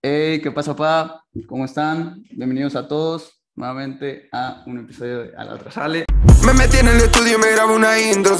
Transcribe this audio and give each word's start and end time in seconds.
Hey, 0.00 0.40
¿qué 0.40 0.52
pasa, 0.52 0.76
pa? 0.76 1.24
¿Cómo 1.48 1.64
están? 1.64 2.22
Bienvenidos 2.30 2.76
a 2.76 2.86
todos 2.86 3.42
nuevamente 3.56 4.28
a 4.30 4.62
un 4.64 4.78
episodio 4.78 5.24
de 5.24 5.36
A 5.36 5.44
la 5.44 5.54
otra 5.54 5.72
sale. 5.72 6.04
Me 6.46 6.52
metí 6.54 6.76
en 6.76 6.86
el 6.86 6.98
estudio 6.98 7.34
y 7.36 7.40
me 7.40 7.50
grabo 7.50 7.74
una 7.74 7.98
intro. 7.98 8.36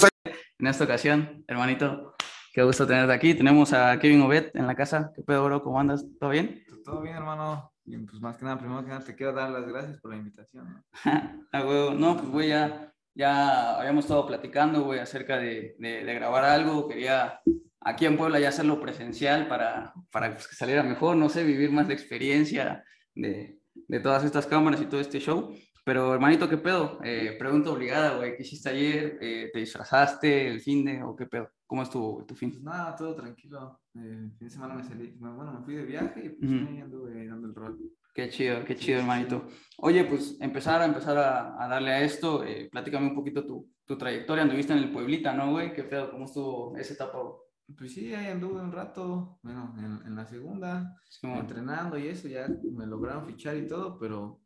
En 0.61 0.67
esta 0.69 0.85
ocasión, 0.85 1.45
hermanito, 1.49 2.15
qué 2.53 2.63
gusto 2.63 2.87
tenerte 2.87 3.13
aquí. 3.13 3.35
Tenemos 3.35 3.73
a 3.73 3.99
Kevin 3.99 4.23
Obed 4.23 4.53
en 4.55 4.69
la 4.69 4.77
casa. 4.77 5.11
¿Qué 5.17 5.23
pedo, 5.23 5.47
bro? 5.47 5.61
¿Cómo 5.61 5.81
andas? 5.81 6.07
¿Todo 6.21 6.31
bien? 6.31 6.63
Todo 6.85 7.01
bien, 7.03 7.17
hermano. 7.17 7.73
Y 7.85 7.97
pues 7.99 8.21
más 8.23 8.37
que 8.37 8.45
nada, 8.45 8.61
primero 8.61 8.83
que 8.85 8.91
nada, 8.91 9.05
te 9.05 9.17
quiero 9.17 9.33
dar 9.33 9.51
las 9.51 9.67
gracias 9.67 10.01
por 10.01 10.13
la 10.13 10.19
invitación. 10.19 10.65
¿no? 10.73 10.85
Ah, 11.53 11.65
huevo. 11.65 11.91
No, 11.91 12.17
pues, 12.19 12.29
güey, 12.29 12.49
ya, 12.51 12.93
ya 13.17 13.81
habíamos 13.81 14.05
estado 14.05 14.25
platicando, 14.29 14.85
güey, 14.85 15.01
acerca 15.01 15.39
de, 15.39 15.75
de, 15.81 16.05
de 16.05 16.15
grabar 16.15 16.45
algo. 16.45 16.87
Quería 16.87 17.41
aquí 17.81 18.07
en 18.07 18.17
Puebla 18.17 18.41
ya 18.41 18.49
hacerlo 18.49 18.81
presencial 18.81 19.49
para, 19.49 19.93
para 20.11 20.33
pues, 20.33 20.49
que 20.49 20.55
saliera 20.55 20.83
mejor, 20.83 21.17
no 21.17 21.29
sé, 21.29 21.45
vivir 21.45 21.71
más 21.71 21.89
la 21.89 21.95
experiencia 21.95 22.85
de, 23.15 23.59
de 23.75 24.01
todas 24.01 24.25
estas 24.25 24.47
cámaras 24.47 24.81
y 24.81 24.87
todo 24.87 25.01
este 25.01 25.21
show. 25.21 25.55
Pero, 25.85 26.13
hermanito, 26.13 26.51
¿qué 26.51 26.59
pedo? 26.59 26.99
Eh, 27.03 27.35
pregunta 27.39 27.71
obligada, 27.71 28.19
güey. 28.19 28.37
¿Qué 28.37 28.43
hiciste 28.43 28.69
ayer? 28.69 29.19
Eh, 29.23 29.51
¿Te 29.51 29.59
disfrazaste 29.59 30.47
el 30.47 30.61
fin 30.61 30.85
de 30.85 31.03
o 31.03 31.17
qué 31.17 31.25
pedo? 31.25 31.49
¿Cómo 31.67 31.83
estuvo 31.83 32.27
tu 32.27 32.35
fin? 32.35 32.51
Pues 32.51 32.63
nada, 32.63 32.95
todo 32.95 33.15
tranquilo. 33.15 33.81
Eh, 33.95 34.31
fin 34.39 34.49
de 34.49 34.51
semana 34.51 34.75
me 34.75 34.85
salí, 34.85 35.17
bueno, 35.19 35.51
me 35.59 35.65
fui 35.65 35.77
de 35.77 35.85
viaje 35.85 36.27
y 36.27 36.29
pues 36.29 36.51
ahí 36.51 36.81
anduve 36.81 37.27
dando 37.27 37.49
el 37.49 37.55
rol. 37.55 37.79
Qué 38.13 38.29
chido, 38.29 38.65
qué 38.67 38.77
chido, 38.77 38.99
hermanito. 38.99 39.47
Oye, 39.79 40.05
pues 40.05 40.37
empezar 40.41 40.83
a 40.83 40.85
empezar 40.85 41.17
a, 41.17 41.63
a 41.63 41.69
darle 41.69 41.93
a 41.93 42.03
esto. 42.03 42.45
Eh, 42.45 42.69
platícame 42.71 43.07
un 43.07 43.15
poquito 43.15 43.47
tu, 43.47 43.71
tu 43.87 43.97
trayectoria. 43.97 44.43
Anduviste 44.43 44.75
en 44.75 44.81
el 44.81 44.91
Pueblita, 44.93 45.33
¿no, 45.33 45.53
güey? 45.53 45.73
¿Qué 45.73 45.85
pedo? 45.85 46.11
¿Cómo 46.11 46.27
estuvo 46.27 46.77
esa 46.77 46.93
etapa? 46.93 47.19
güey? 47.19 47.35
Pues 47.77 47.93
sí, 47.93 48.15
ahí 48.15 48.29
anduve 48.29 48.61
un 48.61 48.73
rato, 48.73 49.39
bueno, 49.43 49.75
en, 49.79 50.07
en 50.07 50.17
la 50.17 50.25
segunda, 50.27 50.97
como- 51.21 51.41
entrenando 51.41 51.99
y 51.99 52.09
eso, 52.09 52.27
ya 52.29 52.49
me 52.49 52.87
lograron 52.87 53.27
fichar 53.27 53.57
y 53.57 53.67
todo, 53.67 53.99
pero 53.99 54.41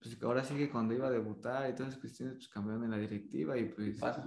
pues 0.00 0.20
ahora 0.22 0.42
sí 0.44 0.54
que 0.56 0.70
cuando 0.70 0.92
iba 0.92 1.06
a 1.06 1.10
debutar 1.10 1.70
y 1.70 1.74
todas 1.74 1.90
esas 1.92 2.00
cuestiones, 2.00 2.34
pues 2.36 2.48
cambiaron 2.48 2.84
en 2.84 2.90
la 2.90 2.98
directiva 2.98 3.56
y 3.56 3.66
pues 3.66 3.98
pasa. 3.98 4.24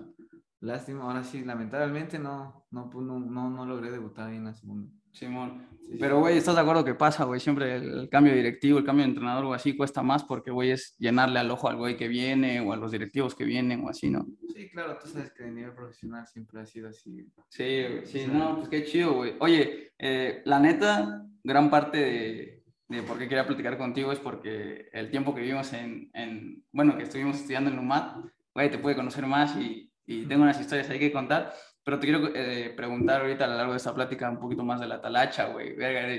Lástima, 0.62 1.04
ahora 1.04 1.24
sí, 1.24 1.44
lamentablemente 1.44 2.20
no, 2.20 2.66
no, 2.72 2.90
pu- 2.90 3.04
no, 3.06 3.20
no, 3.20 3.50
no 3.50 3.66
logré 3.66 3.92
debutar 3.92 4.30
ahí 4.30 4.38
en 4.38 4.46
la 4.46 4.54
segunda. 4.54 4.90
Simón. 5.12 5.66
Sí, 5.82 5.98
Pero, 6.00 6.20
güey, 6.20 6.38
¿estás 6.38 6.54
de 6.56 6.62
acuerdo 6.62 6.86
que 6.86 6.94
pasa, 6.94 7.24
güey? 7.24 7.40
Siempre 7.40 7.76
el, 7.78 8.02
el 8.02 8.10
cambio 8.10 8.36
directivo, 8.36 8.78
el 8.78 8.86
cambio 8.86 9.04
de 9.04 9.10
entrenador 9.10 9.46
o 9.46 9.54
así 9.54 9.76
cuesta 9.76 10.04
más 10.04 10.24
porque, 10.24 10.52
güey, 10.52 10.70
es 10.70 10.96
llenarle 11.00 11.40
al 11.40 11.50
ojo 11.50 11.70
al 11.70 11.78
güey 11.78 11.98
que 11.98 12.08
viene 12.08 12.60
o 12.62 12.72
a 12.72 12.78
los 12.78 12.92
directivos 12.92 13.34
que 13.34 13.44
vienen 13.46 13.84
o 13.84 13.90
así, 13.90 14.12
¿no? 14.12 14.28
Sí, 14.54 14.70
claro, 14.70 14.96
tú 15.02 15.08
sabes 15.08 15.32
que 15.32 15.46
a 15.46 15.48
nivel 15.50 15.74
profesional 15.74 16.28
siempre 16.28 16.62
ha 16.62 16.66
sido 16.68 16.90
así. 16.90 17.26
Sí, 17.50 17.86
sí, 18.06 18.28
no, 18.32 18.58
pues 18.58 18.70
qué 18.70 18.84
chido, 18.86 19.14
güey. 19.14 19.34
Oye, 19.40 19.94
eh, 19.98 20.44
la 20.46 20.60
neta, 20.60 21.26
gran 21.44 21.72
parte 21.72 21.98
de, 21.98 22.64
de 22.90 23.02
por 23.02 23.18
qué 23.18 23.28
quería 23.28 23.48
platicar 23.48 23.76
contigo 23.80 24.12
es 24.12 24.20
porque 24.20 24.90
el 24.94 25.10
tiempo 25.10 25.34
que 25.34 25.42
vivimos 25.42 25.74
en, 25.74 26.12
en 26.14 26.64
bueno, 26.72 26.96
que 26.96 27.04
estuvimos 27.04 27.38
estudiando 27.38 27.72
en 27.72 27.80
UMAT, 27.80 28.18
güey, 28.54 28.70
te 28.70 28.78
puede 28.78 28.96
conocer 28.96 29.26
más 29.26 29.56
y, 29.58 29.87
y 30.08 30.26
tengo 30.26 30.44
unas 30.44 30.60
historias 30.60 30.90
ahí 30.90 30.98
que 30.98 31.12
contar, 31.12 31.54
pero 31.84 32.00
te 32.00 32.08
quiero 32.08 32.30
eh, 32.34 32.74
preguntar 32.76 33.22
ahorita 33.22 33.46
a 33.46 33.48
lo 33.48 33.56
largo 33.56 33.74
de 33.74 33.78
esta 33.78 33.94
plática 33.94 34.30
un 34.30 34.40
poquito 34.40 34.64
más 34.64 34.80
de 34.80 34.88
la 34.88 35.00
talacha, 35.02 35.50
güey. 35.50 35.78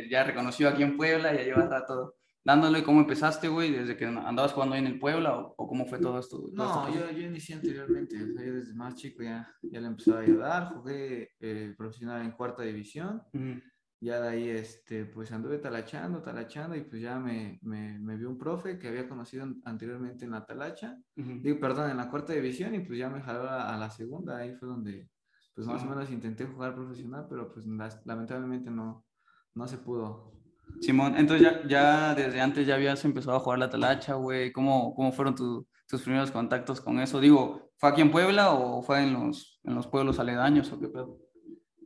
Ya 0.09 0.25
reconocido 0.25 0.71
aquí 0.71 0.83
en 0.83 0.97
Puebla, 0.97 1.35
ya 1.35 1.43
llevas 1.43 1.69
rato 1.69 2.15
dándole, 2.45 2.83
¿cómo 2.83 3.01
empezaste, 3.01 3.49
güey? 3.49 3.73
¿Desde 3.73 3.97
que 3.97 4.07
andabas 4.07 4.53
jugando 4.53 4.75
ahí 4.75 4.81
en 4.81 4.87
el 4.87 4.99
Puebla 4.99 5.37
o, 5.37 5.55
o 5.57 5.69
cómo 5.69 5.85
fue 5.87 5.99
todo 5.99 6.19
esto? 6.19 6.39
No, 6.53 6.95
yo, 6.95 7.11
yo 7.11 7.27
inicié 7.27 7.57
anteriormente, 7.57 8.17
o 8.23 8.33
sea, 8.33 8.45
yo 8.45 8.55
desde 8.55 8.75
más 8.75 8.95
chico 8.95 9.23
ya, 9.23 9.47
ya 9.63 9.81
le 9.81 9.89
empezaba 9.89 10.21
a 10.21 10.23
ayudar, 10.23 10.69
jugué 10.75 11.33
eh, 11.41 11.75
profesional 11.77 12.23
en 12.23 12.33
cuarta 12.33 12.63
división, 12.63 13.23
Ujú. 13.35 13.61
Ya 14.01 14.21
de 14.21 14.29
ahí 14.29 14.49
este, 14.49 15.05
pues 15.07 15.33
anduve 15.33 15.59
talachando, 15.59 16.23
talachando 16.23 16.77
y 16.77 16.83
pues 16.83 17.03
ya 17.03 17.19
me, 17.19 17.59
me, 17.63 17.99
me 17.99 18.17
vio 18.17 18.29
un 18.31 18.39
profe 18.39 18.79
que 18.79 18.89
había 18.89 19.09
conocido 19.09 19.43
an- 19.45 19.61
anteriormente 19.65 20.25
en 20.25 20.31
la 20.33 20.45
talacha, 20.47 20.97
digo, 21.43 21.59
perdón, 21.61 21.91
en 21.91 21.97
la 21.97 22.09
cuarta 22.11 22.33
división 22.33 22.75
y 22.75 22.81
pues 22.81 22.99
ya 22.99 23.09
me 23.11 23.21
jaló 23.21 23.49
a, 23.49 23.75
a 23.75 23.79
la 23.79 23.91
segunda, 23.91 24.37
ahí 24.39 24.55
fue 24.55 24.69
donde 24.69 25.09
pues 25.55 25.67
más 25.67 25.83
o 25.83 25.87
menos 25.87 26.11
intenté 26.11 26.45
jugar 26.47 26.75
profesional, 26.77 27.27
pero 27.29 27.53
pues 27.53 27.67
las- 27.67 28.01
lamentablemente 28.07 28.71
no, 28.71 29.05
no 29.55 29.67
se 29.67 29.79
pudo. 29.79 30.33
Simón, 30.81 31.17
entonces 31.17 31.43
ya, 31.51 31.67
ya 31.67 32.15
desde 32.15 32.41
antes 32.41 32.65
ya 32.67 32.77
habías 32.77 33.05
empezado 33.05 33.37
a 33.37 33.41
jugar 33.41 33.59
la 33.59 33.69
talacha, 33.71 34.15
güey. 34.15 34.53
¿Cómo, 34.53 34.95
cómo 34.95 35.11
fueron 35.11 35.35
tu- 35.35 35.67
tus 35.89 36.03
primeros 36.03 36.31
contactos 36.31 36.81
con 36.81 37.01
eso? 37.01 37.19
Digo, 37.19 37.73
¿fue 37.77 37.89
aquí 37.91 38.01
en 38.03 38.13
Puebla 38.13 38.53
o 38.53 38.81
fue 38.83 39.03
en 39.03 39.15
los, 39.15 39.59
en 39.65 39.75
los 39.75 39.89
pueblos 39.89 40.21
aledaños 40.21 40.71
o 40.71 40.79
qué 40.79 40.87
pedo? 40.89 41.19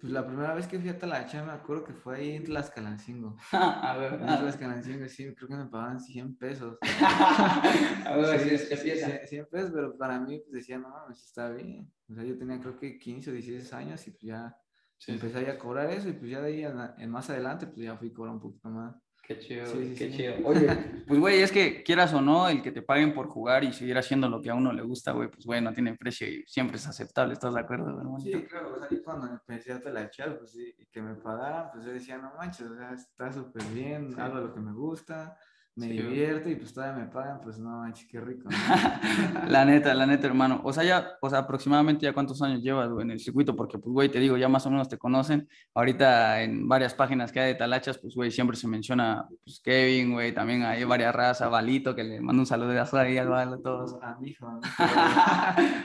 Pues 0.03 0.13
la 0.13 0.27
primera 0.27 0.53
vez 0.55 0.67
que 0.67 0.79
fui 0.81 0.91
a 0.91 0.99
talacha 0.99 1.45
me 1.45 1.53
acuerdo 1.53 1.85
que 1.85 1.95
fue 1.95 2.17
ahí 2.19 2.31
en 2.33 2.45
Tlaxcalancingo. 2.45 3.37
a 3.53 3.97
ver, 3.99 4.21
En 4.21 4.37
Tlaxcalancingo, 4.37 5.09
sí, 5.09 5.35
creo 5.35 5.49
que 5.49 5.57
me 5.57 5.67
pagaban 5.67 6.01
100 6.01 6.37
pesos. 6.37 6.79
a 8.07 8.17
ver, 8.17 8.41
Sí, 8.41 8.59
sí, 8.59 8.59
sí, 8.59 8.67
¿qué 8.69 8.77
sí, 8.77 8.83
piensa? 8.85 9.09
sí, 9.21 9.27
siempre 9.27 9.63
es, 9.63 9.71
pero 9.71 9.97
para 9.97 10.19
mí 10.21 10.39
pues 10.41 10.53
decía, 10.53 10.79
no, 10.79 10.89
mames, 10.91 11.23
está 11.25 11.51
bien. 11.51 11.93
O 12.11 12.15
sea, 12.15 12.25
yo 12.25 12.39
tenía 12.39 12.61
creo 12.61 12.79
que 12.79 12.99
15 12.99 13.31
o 13.31 13.33
16 13.35 13.73
años 13.73 14.07
y 14.09 14.11
pues 14.13 14.23
ya 14.23 14.57
Sí, 14.99 15.13
empecé 15.13 15.51
a 15.51 15.59
cobrar 15.59 15.91
eso 15.91 16.09
y 16.09 16.13
pues 16.15 16.31
ya 16.31 16.41
de 16.41 16.49
ahí 16.49 16.65
en, 16.65 16.79
en 16.99 17.11
más 17.11 17.31
adelante 17.31 17.67
pues 17.67 17.81
ya 17.87 17.97
fui 17.97 18.11
a 18.11 18.15
cobrar 18.15 18.35
un 18.35 18.41
poquito 18.41 18.71
más. 18.71 19.02
Qué 19.23 19.39
chido, 19.39 19.65
Sí, 19.67 19.95
qué 19.97 20.11
sí. 20.11 20.17
chido. 20.17 20.35
Oye, 20.45 20.67
pues 21.07 21.21
güey, 21.21 21.41
es 21.43 21.53
que 21.53 21.83
quieras 21.85 22.13
o 22.13 22.21
no, 22.21 22.49
el 22.49 22.61
que 22.61 22.73
te 22.73 22.83
paguen 22.83 23.15
por 23.15 23.29
jugar 23.29 23.63
y 23.63 23.73
seguir 23.73 23.97
haciendo 23.97 24.29
lo 24.29 24.43
que 24.43 24.51
a 24.51 24.55
uno 24.55 24.73
le 24.73 24.83
gusta, 24.83 25.13
güey, 25.13 25.29
pues 25.31 25.47
güey, 25.47 25.61
no 25.61 25.73
tiene 25.73 25.95
precio 25.95 26.27
y 26.29 26.43
siempre 26.47 26.77
es 26.77 26.87
aceptable, 26.89 27.33
¿estás 27.35 27.55
de 27.55 27.61
acuerdo, 27.61 27.89
hermano? 27.89 28.19
Sí, 28.19 28.33
claro, 28.51 28.75
o 28.75 28.79
sea, 28.79 28.89
yo 28.91 29.03
cuando 29.05 29.29
empecé 29.29 29.73
a 29.73 29.81
talachar, 29.81 30.39
pues 30.39 30.51
sí, 30.53 30.75
y 30.77 30.87
que 30.87 31.01
me 31.01 31.15
pagaran, 31.15 31.71
pues 31.73 31.85
yo 31.85 31.93
decía, 31.93 32.19
no 32.19 32.33
manches, 32.37 32.67
o 32.69 32.77
sea, 32.77 32.93
está 32.93 33.33
súper 33.33 33.63
bien, 33.73 34.13
Sí. 34.13 34.21
hago 34.21 34.39
lo 34.39 34.53
que 34.53 34.61
me 34.61 34.73
gusta, 34.73 35.39
me 35.75 35.87
Sí, 35.87 35.93
divierto 35.93 36.51
y 36.51 36.57
pues 36.57 36.75
todavía 36.75 37.05
me 37.05 37.11
pagan, 37.11 37.41
pues 37.41 37.59
no 37.59 37.79
manches, 37.79 38.07
qué 38.11 38.21
rico. 38.21 38.49
¿no? 38.51 38.51
La 39.49 39.65
neta, 39.65 39.95
la 39.95 40.07
neta, 40.07 40.27
hermano. 40.27 40.61
O 40.65 40.73
sea, 40.73 40.85
ya, 40.85 41.13
o 41.23 41.31
sea, 41.31 41.41
aproximadamente 41.41 42.05
ya 42.05 42.13
cuántos 42.13 42.43
años 42.43 42.63
llevas, 42.63 42.91
güey, 42.91 43.05
en 43.05 43.13
el 43.13 43.21
circuito, 43.21 43.57
porque, 43.57 43.79
pues, 43.79 43.93
güey, 43.93 44.09
te 44.11 44.19
digo, 44.19 44.37
ya 44.37 44.49
más 44.49 44.67
o 44.67 44.71
menos 44.71 44.89
te 44.89 44.99
conocen. 44.99 45.49
Ahorita 45.75 46.43
en 46.43 46.69
varias 46.69 46.93
páginas 46.95 47.33
que 47.33 47.41
hay 47.41 47.53
de 47.53 47.59
talachas, 47.59 47.99
pues, 47.99 48.15
güey, 48.15 48.31
siempre 48.31 48.57
se 48.57 48.69
menciona, 48.69 49.27
pues, 49.45 49.61
Kevin, 49.61 50.13
güey, 50.13 50.33
también 50.35 50.63
hay 50.63 50.85
varias 50.85 51.15
razas, 51.15 51.51
Valito, 51.51 51.95
que 51.95 52.05
le 52.05 52.21
mando 52.21 52.43
un 52.43 52.47
saludazo 52.47 52.99
ahí 52.99 53.17
al 53.17 53.29
Valo 53.29 53.55
a 53.55 53.63
todos. 53.63 53.97
A 54.03 54.17
mi 54.21 54.29
hijo. 54.29 54.47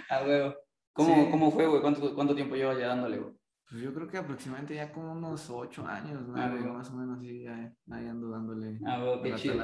A 0.09 0.21
huevo. 0.25 0.55
¿Cómo, 0.91 1.15
Sí. 1.15 1.27
¿Cómo 1.31 1.51
fue, 1.51 1.67
güey? 1.67 1.81
¿Cuánto, 1.81 2.13
¿Cuánto 2.15 2.35
tiempo 2.35 2.55
llevas 2.55 2.77
ya 2.79 2.87
dándole, 2.87 3.19
güey? 3.19 3.36
Pues 3.69 3.81
yo 3.81 3.93
creo 3.93 4.07
que 4.07 4.17
aproximadamente 4.17 4.75
ya 4.75 4.91
como 4.93 5.11
unos 5.11 5.49
ocho 5.49 5.85
años, 5.85 6.25
¿no? 6.27 6.35
Ah, 6.37 6.49
bueno. 6.51 6.73
más 6.73 6.89
o 6.89 6.93
menos, 6.93 7.19
sí, 7.19 7.45
ahí, 7.47 7.67
ahí 7.91 8.07
ando 8.07 8.29
dándole 8.29 8.79
Ah, 8.85 8.95
a 9.19 9.21
qué 9.21 9.29
la 9.29 9.35
chido. 9.37 9.55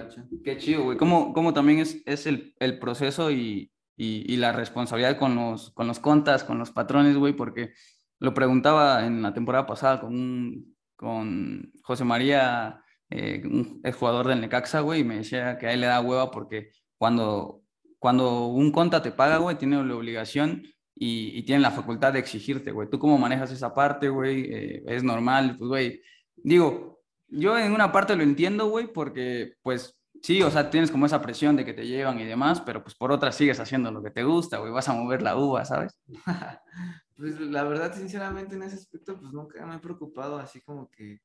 Qué 0.44 0.58
chido, 0.58 0.84
güey. 0.84 0.98
¿Cómo, 0.98 1.34
cómo 1.34 1.54
también 1.54 1.80
es, 1.80 2.02
es 2.06 2.26
el, 2.28 2.54
el 2.60 2.80
proceso 2.80 3.32
y, 3.32 3.72
y, 3.96 4.32
y 4.34 4.36
la 4.38 4.52
responsabilidad 4.52 5.18
con 5.18 5.36
los, 5.36 5.72
con 5.72 5.88
los 5.88 6.00
contas, 6.00 6.44
con 6.44 6.60
los 6.60 6.72
patrones, 6.72 7.16
güey? 7.16 7.32
Porque 7.34 7.72
lo 8.20 8.34
preguntaba 8.34 9.06
en 9.06 9.22
la 9.22 9.34
temporada 9.34 9.66
pasada 9.66 10.02
con, 10.02 10.14
un- 10.14 10.76
con 10.98 11.72
José 11.84 12.04
María, 12.04 12.82
eh, 13.10 13.42
un 13.46 13.82
jugador 13.98 14.28
del 14.28 14.42
Necaxa, 14.42 14.82
güey, 14.82 15.02
y 15.02 15.04
me 15.06 15.18
decía 15.18 15.58
que 15.58 15.68
a 15.68 15.74
él 15.74 15.80
le 15.82 15.88
da 15.88 16.02
hueva 16.02 16.30
porque 16.30 16.72
cuando, 16.98 17.64
cuando 18.00 18.48
un 18.48 18.72
conta 18.74 19.02
te 19.02 19.12
paga, 19.12 19.38
güey, 19.38 19.58
tiene 19.58 19.82
la 19.84 19.96
obligación 19.96 20.64
y, 20.96 21.38
y 21.38 21.44
tiene 21.44 21.62
la 21.62 21.72
facultad 21.72 22.14
de 22.14 22.20
exigirte, 22.20 22.72
güey. 22.72 22.90
¿Tú 22.90 23.00
cómo 23.00 23.18
manejas 23.18 23.52
esa 23.52 23.74
parte, 23.74 24.10
güey? 24.10 24.42
Eh, 24.54 24.84
¿Es 24.88 25.04
normal? 25.04 25.56
Pues, 25.58 25.68
güey, 25.70 26.02
digo, 26.36 27.02
yo 27.28 27.58
en 27.58 27.74
una 27.74 27.92
parte 27.92 28.16
lo 28.16 28.24
entiendo, 28.24 28.68
güey, 28.68 28.92
porque, 28.92 29.54
pues, 29.62 30.00
sí, 30.22 30.42
o 30.42 30.52
sea, 30.52 30.70
tienes 30.70 30.92
como 30.92 31.06
esa 31.06 31.22
presión 31.22 31.56
de 31.56 31.66
que 31.66 31.74
te 31.74 31.88
llevan 31.88 32.20
y 32.20 32.26
demás, 32.26 32.62
pero 32.62 32.84
pues 32.84 32.96
por 32.96 33.12
otra 33.12 33.32
sigues 33.32 33.60
haciendo 33.60 33.92
lo 33.92 34.04
que 34.04 34.12
te 34.12 34.24
gusta, 34.24 34.58
güey, 34.60 34.72
vas 34.72 34.88
a 34.90 34.94
mover 34.94 35.22
la 35.22 35.38
uva, 35.38 35.66
¿sabes? 35.66 36.00
Pues 37.16 37.40
la 37.40 37.64
verdad, 37.64 37.94
sinceramente, 37.94 38.56
en 38.56 38.64
ese 38.64 38.76
aspecto, 38.76 39.16
pues 39.20 39.32
nunca 39.32 39.64
me 39.68 39.76
he 39.76 39.80
preocupado 39.80 40.40
así 40.40 40.62
como 40.62 40.90
que, 40.90 41.22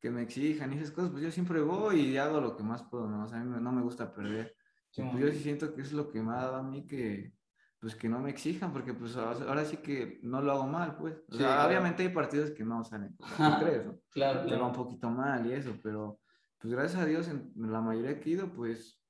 que 0.00 0.10
me 0.10 0.22
exijan 0.22 0.72
y 0.72 0.76
esas 0.76 0.92
cosas, 0.92 1.10
pues 1.10 1.24
yo 1.24 1.30
siempre 1.32 1.60
voy 1.60 2.00
y 2.00 2.16
hago 2.18 2.40
lo 2.40 2.56
que 2.56 2.62
más 2.62 2.84
puedo, 2.84 3.08
¿no? 3.08 3.24
O 3.24 3.28
sea, 3.28 3.40
a 3.40 3.44
mí 3.44 3.60
no 3.60 3.72
me 3.72 3.82
gusta 3.82 4.14
perder. 4.14 4.54
Sí, 4.90 5.02
Pues 5.02 5.24
yo 5.24 5.32
sí 5.32 5.40
siento 5.40 5.74
que 5.74 5.82
es 5.82 5.92
lo 5.92 6.08
que 6.08 6.22
me 6.22 6.32
ha 6.32 6.36
dado 6.36 6.56
a 6.56 6.62
mí 6.62 6.86
que, 6.86 7.32
pues 7.80 7.94
que 7.94 8.08
no 8.08 8.18
me 8.18 8.30
exijan, 8.30 8.72
porque 8.72 8.92
pues 8.92 9.16
ahora 9.16 9.64
sí 9.64 9.76
que 9.78 10.18
no 10.22 10.40
lo 10.42 10.52
hago 10.52 10.66
mal, 10.66 10.96
pues. 10.96 11.14
O 11.28 11.32
Sí, 11.32 11.38
sea, 11.38 11.46
claro. 11.54 11.68
obviamente 11.68 12.02
hay 12.02 12.08
partidos 12.08 12.50
que 12.50 12.64
no 12.64 12.82
salen 12.84 13.14
como 13.16 13.30
¿no? 13.50 13.98
Claro, 14.10 14.46
Te 14.46 14.56
va 14.56 14.66
un 14.66 14.72
poquito 14.72 15.10
mal 15.10 15.46
y 15.46 15.52
eso, 15.52 15.74
pero 15.82 16.20
pues 16.58 16.72
gracias 16.74 17.00
a 17.00 17.06
Dios 17.06 17.28
en 17.28 17.52
la 17.56 17.80
mayoría 17.80 18.18
que 18.18 18.30
he 18.30 18.32
ido, 18.32 18.52
pues 18.52 19.00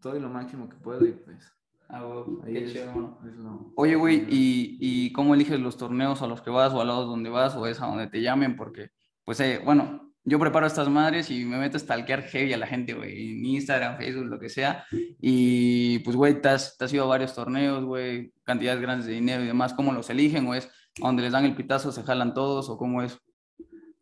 doy 0.00 0.18
lo 0.20 0.30
máximo 0.30 0.68
que 0.68 0.76
puedo 0.76 1.04
y 1.06 1.12
pues 1.12 1.52
Ah, 1.88 2.24
qué 2.44 2.64
es, 2.64 2.72
chido, 2.72 3.20
es 3.26 3.36
lo- 3.36 3.72
Oye, 3.76 3.94
güey, 3.94 4.24
¿y, 4.28 4.76
¿y 4.80 5.12
cómo 5.12 5.34
eliges 5.34 5.60
los 5.60 5.76
torneos 5.76 6.20
a 6.22 6.26
los 6.26 6.42
que 6.42 6.50
vas 6.50 6.72
o 6.72 6.80
a 6.80 6.84
los 6.84 7.06
donde 7.06 7.30
vas 7.30 7.54
o 7.54 7.66
es 7.66 7.80
a 7.80 7.86
donde 7.86 8.08
te 8.08 8.20
llamen? 8.22 8.56
Porque, 8.56 8.90
pues, 9.24 9.38
eh, 9.40 9.60
bueno, 9.64 10.05
yo 10.28 10.40
preparo 10.40 10.66
estas 10.66 10.88
madres 10.88 11.30
y 11.30 11.44
me 11.44 11.56
meto 11.56 11.76
a 11.76 11.80
stalkear 11.80 12.24
heavy 12.24 12.52
a 12.52 12.58
la 12.58 12.66
gente, 12.66 12.94
güey, 12.94 13.38
en 13.38 13.46
Instagram, 13.46 13.96
Facebook, 13.96 14.26
lo 14.26 14.40
que 14.40 14.48
sea. 14.48 14.84
Y, 15.20 16.00
pues, 16.00 16.16
güey, 16.16 16.42
te 16.42 16.48
has, 16.48 16.76
te 16.76 16.84
has 16.84 16.92
ido 16.92 17.04
a 17.04 17.06
varios 17.06 17.32
torneos, 17.32 17.84
güey, 17.84 18.32
cantidades 18.42 18.80
grandes 18.80 19.06
de 19.06 19.12
dinero 19.12 19.44
y 19.44 19.46
demás. 19.46 19.72
¿Cómo 19.72 19.92
los 19.92 20.10
eligen? 20.10 20.48
¿O 20.48 20.54
es 20.54 20.66
a 21.00 21.06
donde 21.06 21.22
les 21.22 21.30
dan 21.30 21.44
el 21.44 21.54
pitazo, 21.54 21.92
se 21.92 22.02
jalan 22.02 22.34
todos 22.34 22.68
o 22.68 22.76
cómo 22.76 23.02
es? 23.02 23.16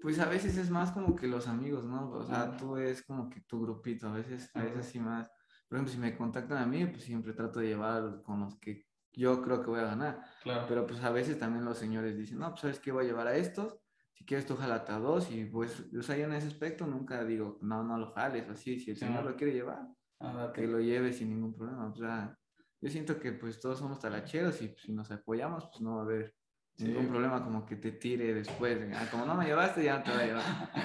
Pues 0.00 0.18
a 0.18 0.24
veces 0.24 0.56
es 0.56 0.70
más 0.70 0.92
como 0.92 1.14
que 1.14 1.26
los 1.26 1.46
amigos, 1.46 1.84
¿no? 1.84 2.10
O 2.10 2.24
sea, 2.24 2.56
tú 2.56 2.78
es 2.78 3.02
como 3.02 3.28
que 3.28 3.42
tu 3.42 3.60
grupito, 3.60 4.08
a 4.08 4.12
veces, 4.12 4.50
a 4.54 4.62
veces 4.62 4.86
sí 4.86 4.98
más. 4.98 5.28
Por 5.68 5.76
ejemplo, 5.76 5.92
si 5.92 5.98
me 5.98 6.16
contactan 6.16 6.56
a 6.56 6.66
mí, 6.66 6.86
pues 6.86 7.04
siempre 7.04 7.34
trato 7.34 7.60
de 7.60 7.68
llevar 7.68 8.22
con 8.22 8.40
los 8.40 8.58
que 8.58 8.86
yo 9.12 9.42
creo 9.42 9.60
que 9.60 9.68
voy 9.68 9.80
a 9.80 9.84
ganar. 9.84 10.24
Claro. 10.42 10.64
Pero 10.68 10.86
pues 10.86 11.02
a 11.04 11.10
veces 11.10 11.38
también 11.38 11.66
los 11.66 11.76
señores 11.76 12.16
dicen, 12.16 12.38
no, 12.38 12.48
pues 12.50 12.62
sabes 12.62 12.80
que 12.80 12.92
voy 12.92 13.04
a 13.04 13.08
llevar 13.08 13.26
a 13.26 13.36
estos, 13.36 13.78
si 14.14 14.24
quieres 14.24 14.46
tú 14.46 14.56
jalate 14.56 14.92
a 14.92 14.98
dos 14.98 15.30
y 15.30 15.44
pues, 15.44 15.84
o 15.98 16.02
sea, 16.02 16.16
yo 16.16 16.24
en 16.24 16.32
ese 16.34 16.46
aspecto 16.48 16.86
nunca 16.86 17.24
digo, 17.24 17.58
no, 17.62 17.82
no 17.82 17.98
lo 17.98 18.12
jales, 18.12 18.48
así, 18.48 18.78
si 18.80 18.92
el 18.92 18.96
señor 18.96 19.24
lo 19.24 19.36
quiere 19.36 19.52
llevar, 19.52 19.86
Ah, 20.20 20.52
que 20.54 20.66
lo 20.66 20.80
lleve 20.80 21.12
sin 21.12 21.28
ningún 21.30 21.54
problema. 21.54 21.86
O 21.88 21.94
sea, 21.94 22.38
yo 22.80 22.88
siento 22.88 23.18
que 23.20 23.32
pues 23.32 23.60
todos 23.60 23.78
somos 23.78 23.98
talacheros 24.00 24.62
y 24.62 24.68
pues, 24.68 24.82
si 24.82 24.92
nos 24.92 25.10
apoyamos, 25.10 25.66
pues 25.66 25.80
no 25.82 25.96
va 25.96 26.02
a 26.02 26.04
haber 26.04 26.34
ningún 26.78 27.08
problema 27.08 27.44
como 27.44 27.66
que 27.66 27.76
te 27.76 27.92
tire 27.92 28.32
después. 28.32 28.78
Ah, 28.94 29.06
como 29.10 29.26
no 29.26 29.34
me 29.34 29.44
llevaste, 29.44 29.84
ya 29.84 29.98
no 29.98 30.04
te 30.04 30.12
voy 30.12 30.20
a 30.22 30.26
llevar. 30.26 30.44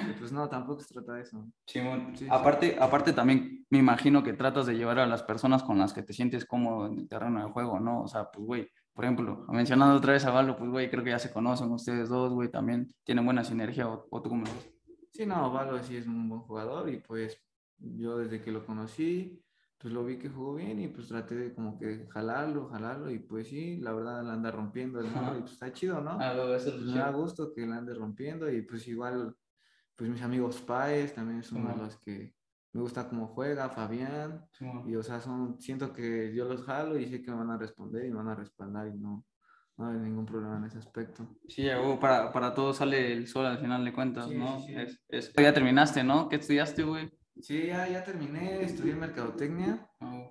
Y, 0.09 0.13
pues 0.19 0.31
no, 0.31 0.49
tampoco 0.49 0.81
se 0.81 0.93
trata 0.93 1.13
de 1.13 1.21
eso. 1.21 1.47
Simón, 1.65 2.11
Sí, 2.15 2.25
sí. 2.25 2.27
aparte, 2.29 2.77
aparte 2.79 3.13
también 3.13 3.65
me 3.69 3.77
imagino 3.77 4.23
que 4.23 4.33
tratas 4.33 4.65
de 4.65 4.75
llevar 4.75 4.99
a 4.99 5.07
las 5.07 5.23
personas 5.23 5.63
con 5.63 5.77
las 5.77 5.93
que 5.93 6.03
te 6.03 6.11
sientes 6.13 6.45
cómodo 6.45 6.87
en 6.87 6.99
el 6.99 7.07
terreno 7.07 7.45
de 7.45 7.51
juego, 7.51 7.79
¿no? 7.79 8.01
O 8.03 8.07
sea, 8.07 8.29
pues, 8.31 8.45
güey, 8.45 8.71
por 8.99 9.05
ejemplo, 9.05 9.45
mencionando 9.47 9.95
otra 9.95 10.11
vez 10.11 10.25
a 10.25 10.29
Valo, 10.29 10.57
pues, 10.57 10.69
güey, 10.69 10.89
creo 10.89 11.01
que 11.05 11.11
ya 11.11 11.19
se 11.19 11.31
conocen 11.31 11.71
ustedes 11.71 12.09
dos, 12.09 12.33
güey, 12.33 12.51
también 12.51 12.85
tienen 13.05 13.23
buena 13.23 13.45
sinergia, 13.45 13.87
o, 13.87 14.05
o 14.09 14.21
tú 14.21 14.27
cómo 14.27 14.43
ves. 14.43 14.73
Sí, 15.13 15.25
no, 15.25 15.49
Valo 15.53 15.81
sí 15.81 15.95
es 15.95 16.05
un 16.05 16.27
buen 16.27 16.41
jugador 16.41 16.89
y 16.89 16.97
pues 16.97 17.41
yo 17.77 18.17
desde 18.17 18.41
que 18.41 18.51
lo 18.51 18.65
conocí, 18.65 19.41
pues 19.77 19.93
lo 19.93 20.03
vi 20.03 20.17
que 20.17 20.27
jugó 20.27 20.55
bien 20.55 20.81
y 20.81 20.89
pues 20.89 21.07
traté 21.07 21.35
de 21.35 21.53
como 21.53 21.79
que 21.79 22.09
jalarlo, 22.09 22.67
jalarlo 22.67 23.09
y 23.09 23.19
pues 23.19 23.47
sí, 23.47 23.77
la 23.77 23.93
verdad 23.93 24.21
la 24.21 24.33
anda 24.33 24.51
rompiendo 24.51 24.99
mundo 25.01 25.07
y 25.37 25.39
pues 25.43 25.53
está 25.53 25.71
chido, 25.71 26.01
¿no? 26.01 26.17
Ah, 26.19 26.33
eso 26.57 26.71
Pues 26.71 26.83
me 26.83 26.99
da 26.99 27.09
gusto 27.11 27.53
que 27.53 27.65
la 27.65 27.77
ande 27.77 27.93
rompiendo 27.93 28.51
y 28.51 28.63
pues 28.63 28.85
igual, 28.89 29.33
pues 29.95 30.09
mis 30.09 30.21
amigos 30.21 30.59
Paez 30.59 31.15
también 31.15 31.41
son 31.41 31.59
Simón. 31.59 31.77
los 31.77 31.95
que 31.99 32.35
me 32.73 32.81
gusta 32.81 33.07
cómo 33.09 33.27
juega, 33.27 33.69
Fabián, 33.69 34.45
Simón. 34.51 34.89
y 34.89 34.95
o 34.95 35.03
sea, 35.03 35.19
son, 35.19 35.59
siento 35.59 35.91
que 35.93 36.33
yo 36.33 36.45
los 36.45 36.63
jalo 36.63 36.97
y 36.99 37.07
sé 37.07 37.21
que 37.21 37.31
me 37.31 37.37
van 37.37 37.51
a 37.51 37.57
responder 37.57 38.05
y 38.05 38.09
me 38.09 38.17
van 38.17 38.29
a 38.29 38.35
respaldar 38.35 38.87
y 38.87 38.97
no, 38.97 39.25
no 39.77 39.87
hay 39.87 39.97
ningún 39.97 40.25
problema 40.25 40.57
en 40.57 40.65
ese 40.65 40.77
aspecto. 40.77 41.27
Sí, 41.47 41.67
para, 41.99 42.31
para 42.31 42.53
todo 42.53 42.73
sale 42.73 43.11
el 43.13 43.27
sol 43.27 43.45
al 43.45 43.59
final 43.59 43.83
de 43.83 43.93
cuentas, 43.93 44.27
Sí, 44.27 44.35
¿no? 44.35 44.59
sí, 44.59 44.67
sí. 44.67 44.75
Es, 44.75 44.99
es- 45.09 45.33
Ya 45.33 45.53
terminaste, 45.53 46.03
¿no? 46.03 46.29
¿Qué 46.29 46.35
estudiaste, 46.35 46.83
güey? 46.83 47.09
Sí, 47.41 47.67
ya, 47.67 47.87
ya 47.87 48.03
terminé, 48.03 48.61
estudié 48.63 48.95
mercadotecnia. 48.95 49.87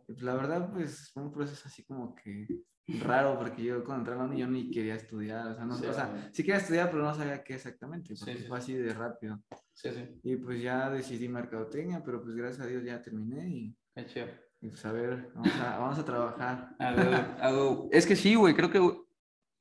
Pues, 0.07 0.23
la 0.23 0.35
verdad, 0.35 0.71
pues 0.73 1.11
fue 1.13 1.23
un 1.23 1.33
proceso 1.33 1.63
así 1.67 1.83
como 1.85 2.15
que 2.15 2.47
raro, 2.89 3.39
porque 3.39 3.63
yo 3.63 3.85
cuando 3.85 4.01
entré 4.01 4.15
a 4.15 4.17
la 4.19 4.25
uni 4.25 4.41
yo 4.41 4.47
ni 4.47 4.71
quería 4.71 4.95
estudiar, 4.95 5.49
o 5.49 5.55
sea, 5.55 5.65
no, 5.65 5.77
Sí, 5.77 5.87
o 5.87 5.93
sea, 5.93 6.31
sí 6.33 6.43
quería 6.43 6.61
estudiar, 6.61 6.91
pero 6.91 7.05
no 7.05 7.15
sabía 7.15 7.45
qué 7.45 7.55
exactamente, 7.55 8.17
Sí, 8.17 8.25
porque 8.25 8.41
sí, 8.41 8.49
fue 8.49 8.59
así 8.59 8.75
de 8.75 8.95
rápido. 8.95 9.41
Sí, 9.75 9.91
sí, 9.91 10.21
Y 10.23 10.37
pues 10.37 10.63
ya 10.63 10.91
decidí 10.91 11.29
mercadotecnia, 11.29 12.03
pero 12.05 12.23
pues 12.23 12.35
gracias 12.35 12.67
a 12.67 12.69
Dios 12.69 12.83
ya 12.85 13.03
terminé 13.03 13.49
y, 13.49 13.77
qué 13.95 14.07
chido. 14.07 14.27
y, 14.61 14.69
pues 14.69 14.85
a 14.85 14.93
ver, 14.93 15.31
vamos 15.35 15.53
a, 15.61 15.79
vamos 15.79 15.99
a 15.99 16.05
trabajar. 16.05 16.71
A 16.79 16.93
ver, 16.95 17.15
a 17.41 17.53
ver, 17.53 17.79
Es 17.93 18.07
que 18.07 18.17
sí, 18.17 18.35
güey, 18.35 18.55
creo 18.55 18.71
que 18.71 18.81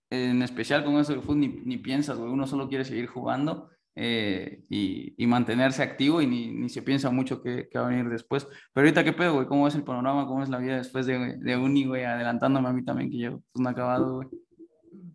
en 0.09 0.41
especial 0.41 0.85
con 0.85 0.95
eso 0.95 1.11
del 1.11 1.21
fútbol 1.21 1.41
ni, 1.41 1.47
ni 1.47 1.77
piensas, 1.77 2.17
güey, 2.17 2.31
uno 2.31 2.47
solo 2.47 2.69
quiere 2.69 2.85
seguir 2.85 3.07
jugando 3.07 3.69
eh, 3.99 4.63
y, 4.69 5.15
y 5.17 5.27
mantenerse 5.27 5.81
activo 5.81 6.21
y 6.21 6.27
ni, 6.27 6.51
ni 6.53 6.69
se 6.69 6.83
piensa 6.83 7.09
mucho 7.09 7.41
qué, 7.41 7.67
qué 7.71 7.79
va 7.79 7.87
a 7.87 7.89
venir 7.89 8.09
después. 8.09 8.45
Pero 8.73 8.85
ahorita, 8.85 9.03
¿qué 9.03 9.13
pedo, 9.13 9.33
güey? 9.33 9.47
¿Cómo 9.47 9.67
es 9.67 9.73
el 9.75 9.83
panorama? 9.83 10.27
¿Cómo 10.27 10.43
es 10.43 10.49
la 10.49 10.59
vida 10.59 10.77
después 10.77 11.05
de, 11.07 11.37
de 11.37 11.57
uni, 11.57 11.85
güey? 11.85 12.03
Adelantándome 12.03 12.69
a 12.69 12.73
mí 12.73 12.85
también, 12.85 13.09
que 13.09 13.17
yo 13.17 13.31
pues 13.51 13.61
no 13.61 13.69
he 13.69 13.71
acabado, 13.71 14.15
güey. 14.17 14.27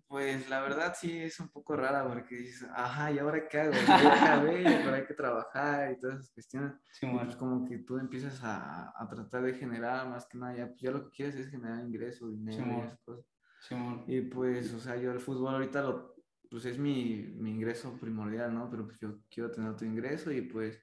Pues 0.09 0.51
la 0.51 0.61
verdad 0.61 0.95
sí 0.95 1.17
es 1.19 1.41
un 1.41 1.49
poco 1.49 1.75
rara 1.75 2.07
porque 2.07 2.37
dices, 2.37 2.69
ajá, 2.75 3.11
¿y 3.13 3.19
ahora 3.19 3.49
qué 3.49 3.61
hago? 3.61 3.73
Acabé, 3.73 4.63
pero 4.65 4.95
hay 4.95 5.07
que 5.07 5.15
trabajar 5.15 5.93
y 5.93 5.99
todas 6.01 6.17
esas 6.19 6.31
cuestiones. 6.33 6.73
Sí, 6.93 7.07
Y 7.07 7.11
güey. 7.11 7.25
pues 7.25 7.37
como 7.37 7.65
que 7.67 7.79
tú 7.79 7.97
empiezas 7.99 8.39
a, 8.43 8.93
a 8.95 9.09
tratar 9.09 9.43
de 9.43 9.55
generar 9.55 10.07
más 10.11 10.27
que 10.27 10.37
nada, 10.37 10.55
ya, 10.55 10.67
pues 10.67 10.81
ya 10.83 10.91
lo 10.91 11.05
que 11.05 11.11
quieres 11.17 11.37
es 11.37 11.49
generar 11.49 11.83
ingreso, 11.83 12.29
dinero 12.29 12.59
y 12.59 12.63
Simón. 12.63 12.85
esas 12.87 12.99
cosas. 13.01 13.25
Simón. 13.61 14.05
Y 14.07 14.21
pues, 14.23 14.75
o 14.75 14.81
sea, 14.81 14.97
yo 14.97 15.13
el 15.13 15.21
fútbol 15.21 15.55
ahorita 15.55 15.81
lo, 15.81 16.12
pues 16.53 16.67
es 16.67 16.79
mi, 16.79 17.33
mi 17.39 17.49
ingreso 17.51 17.99
primordial, 17.99 18.55
¿no? 18.55 18.69
Pero 18.71 18.85
pues 18.85 18.99
yo 19.01 19.21
quiero 19.31 19.51
tener 19.51 19.71
otro 19.71 19.87
ingreso 19.87 20.31
y 20.31 20.43
pues 20.43 20.83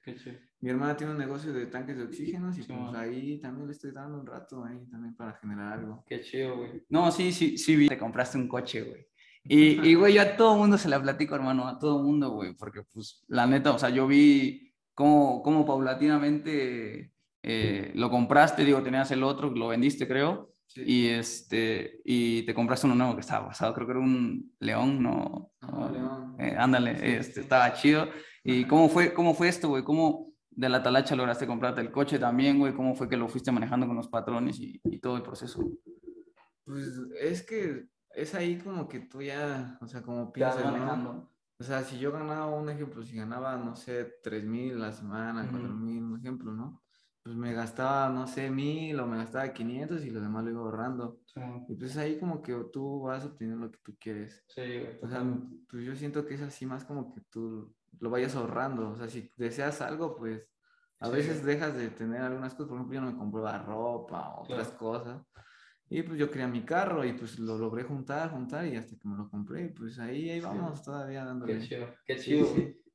mi 0.60 0.68
hermana 0.68 0.96
tiene 0.96 1.12
un 1.12 1.18
negocio 1.18 1.52
de 1.52 1.66
tanques 1.66 1.96
de 1.96 2.02
oxígenos 2.02 2.58
y 2.58 2.62
Sí, 2.64 2.68
pues 2.68 2.80
man. 2.80 2.96
ahí 2.96 3.40
también 3.40 3.68
le 3.68 3.72
estoy 3.72 3.92
dando 3.92 4.18
un 4.18 4.26
rato 4.26 4.64
ahí 4.64 4.84
también 4.90 5.14
para 5.14 5.34
generar 5.34 5.74
algo. 5.74 6.04
Qué 6.08 6.20
chido, 6.22 6.56
güey. 6.56 6.82
No, 6.88 7.12
sí, 7.12 7.30
sí, 7.30 7.56
sí, 7.56 7.76
vi. 7.76 7.88
Te 7.88 7.96
compraste 7.96 8.36
un 8.36 8.48
coche, 8.48 8.82
güey. 8.82 9.06
Y, 9.44 9.88
y, 9.88 9.94
güey, 9.94 10.14
yo 10.14 10.22
a 10.22 10.36
todo 10.36 10.56
mundo 10.56 10.76
se 10.76 10.88
la 10.88 11.00
platico, 11.00 11.36
hermano, 11.36 11.68
a 11.68 11.78
todo 11.78 12.02
mundo, 12.02 12.30
güey, 12.30 12.52
porque, 12.54 12.82
pues, 12.92 13.24
la 13.28 13.46
neta, 13.46 13.72
o 13.72 13.78
sea, 13.78 13.90
yo 13.90 14.08
vi 14.08 14.74
cómo, 14.92 15.40
cómo 15.42 15.64
paulatinamente 15.64 17.12
eh, 17.42 17.92
lo 17.94 18.10
compraste, 18.10 18.64
digo, 18.64 18.82
tenías 18.82 19.10
el 19.12 19.22
otro, 19.22 19.50
lo 19.50 19.68
vendiste, 19.68 20.08
creo, 20.08 20.52
Sí. 20.72 20.82
y, 20.86 21.08
este, 21.08 22.00
y 22.04 22.42
te 22.44 22.54
compraste 22.54 22.86
uno 22.86 22.94
nuevo 22.94 23.16
que 23.16 23.22
estaba 23.22 23.48
pasado, 23.48 23.74
creo 23.74 23.88
que 23.88 23.90
era 23.90 23.98
un 24.00 24.54
león, 24.60 25.02
¿no? 25.02 25.50
Ajá, 25.60 25.90
León. 25.90 26.36
Eh, 26.38 26.54
ándale, 26.56 26.94
Sí, 26.96 27.06
este, 27.06 27.34
sí. 27.34 27.40
estaba 27.40 27.72
chido. 27.72 28.06
¿Y 28.44 28.64
cómo 28.66 28.88
fue, 28.88 29.12
cómo 29.12 29.34
fue 29.34 29.48
esto, 29.48 29.68
güey? 29.68 29.82
¿Cómo 29.82 30.32
de 30.50 30.68
la 30.68 30.80
talacha 30.80 31.16
lograste 31.16 31.48
comprarte 31.48 31.80
el 31.80 31.90
coche 31.90 32.20
también, 32.20 32.60
güey? 32.60 32.72
¿Cómo 32.72 32.94
fue 32.94 33.08
que 33.08 33.16
lo 33.16 33.28
fuiste 33.28 33.50
manejando 33.50 33.88
con 33.88 33.96
los 33.96 34.06
patrones 34.06 34.60
y, 34.60 34.80
y 34.84 35.00
todo 35.00 35.16
el 35.16 35.22
proceso? 35.24 35.68
Pues 36.64 36.86
es 37.20 37.42
que 37.42 37.88
es 38.14 38.34
ahí 38.36 38.56
como 38.58 38.86
que 38.86 39.00
tú 39.00 39.22
ya, 39.22 39.76
o 39.80 39.88
sea, 39.88 40.02
como 40.02 40.32
piensas, 40.32 40.64
¿no? 40.64 40.70
manejando. 40.70 41.32
O 41.58 41.64
sea, 41.64 41.82
si 41.82 41.98
yo 41.98 42.12
ganaba 42.12 42.46
un 42.46 42.70
ejemplo, 42.70 43.02
si 43.02 43.16
ganaba, 43.16 43.56
no 43.56 43.74
sé, 43.74 44.04
tres 44.22 44.44
mil 44.44 44.78
la 44.78 44.92
semana, 44.92 45.42
Ujú. 45.42 45.50
cuatro 45.50 45.74
mil, 45.74 46.02
un 46.04 46.18
ejemplo, 46.20 46.52
¿no? 46.52 46.80
Pues 47.22 47.36
me 47.36 47.52
gastaba, 47.52 48.08
no 48.08 48.26
sé, 48.26 48.50
mil 48.50 48.98
o 48.98 49.06
me 49.06 49.18
gastaba 49.18 49.52
500 49.52 50.04
y 50.04 50.10
lo 50.10 50.20
demás 50.20 50.44
lo 50.44 50.50
iba 50.50 50.60
ahorrando. 50.60 51.20
Sí, 51.26 51.40
Y 51.68 51.74
pues 51.74 51.96
ahí 51.96 52.18
como 52.18 52.42
que 52.42 52.54
tú 52.72 53.02
vas 53.02 53.24
obteniendo 53.26 53.66
lo 53.66 53.70
que 53.72 53.78
tú 53.82 53.96
quieres. 54.00 54.44
sí, 54.48 54.62
O 55.00 55.08
sea, 55.08 55.22
pues 55.68 55.84
yo 55.84 55.94
siento 55.96 56.26
que 56.26 56.34
es 56.34 56.42
así 56.42 56.66
más 56.66 56.84
como 56.84 57.14
que 57.14 57.20
tú 57.30 57.74
lo 58.00 58.10
vayas 58.10 58.34
ahorrando. 58.36 58.90
O 58.90 58.96
sea, 58.96 59.08
si 59.08 59.32
deseas 59.36 59.80
algo, 59.82 60.16
pues 60.16 60.48
a 60.98 61.08
Sí. 61.08 61.14
veces 61.16 61.44
dejas 61.44 61.74
de 61.76 61.90
tener 61.90 62.22
algunas 62.22 62.54
cosas. 62.54 62.68
Por 62.68 62.76
ejemplo, 62.78 62.94
yo 62.96 63.00
no 63.02 63.12
me 63.12 63.18
compraba 63.18 63.58
ropa 63.62 64.30
o 64.36 64.44
otras 64.44 64.70
cosas. 64.72 65.22
Y 65.88 66.02
pues 66.02 66.18
yo 66.18 66.30
quería 66.30 66.48
mi 66.48 66.64
carro 66.64 67.04
y 67.04 67.12
pues 67.14 67.38
lo 67.38 67.58
logré 67.58 67.82
juntar, 67.84 68.30
juntar 68.30 68.66
y 68.66 68.76
hasta 68.76 68.96
que 68.96 69.08
me 69.08 69.16
lo 69.16 69.28
compré. 69.30 69.66
y 69.66 69.68
Pues 69.70 69.98
ahí, 69.98 70.30
ahí 70.30 70.40
vamos 70.40 70.82
todavía 70.82 71.24
dándole. 71.24 71.58
Qué 71.58 71.66
chido, 71.66 71.94
qué 72.06 72.16
chido. 72.16 72.46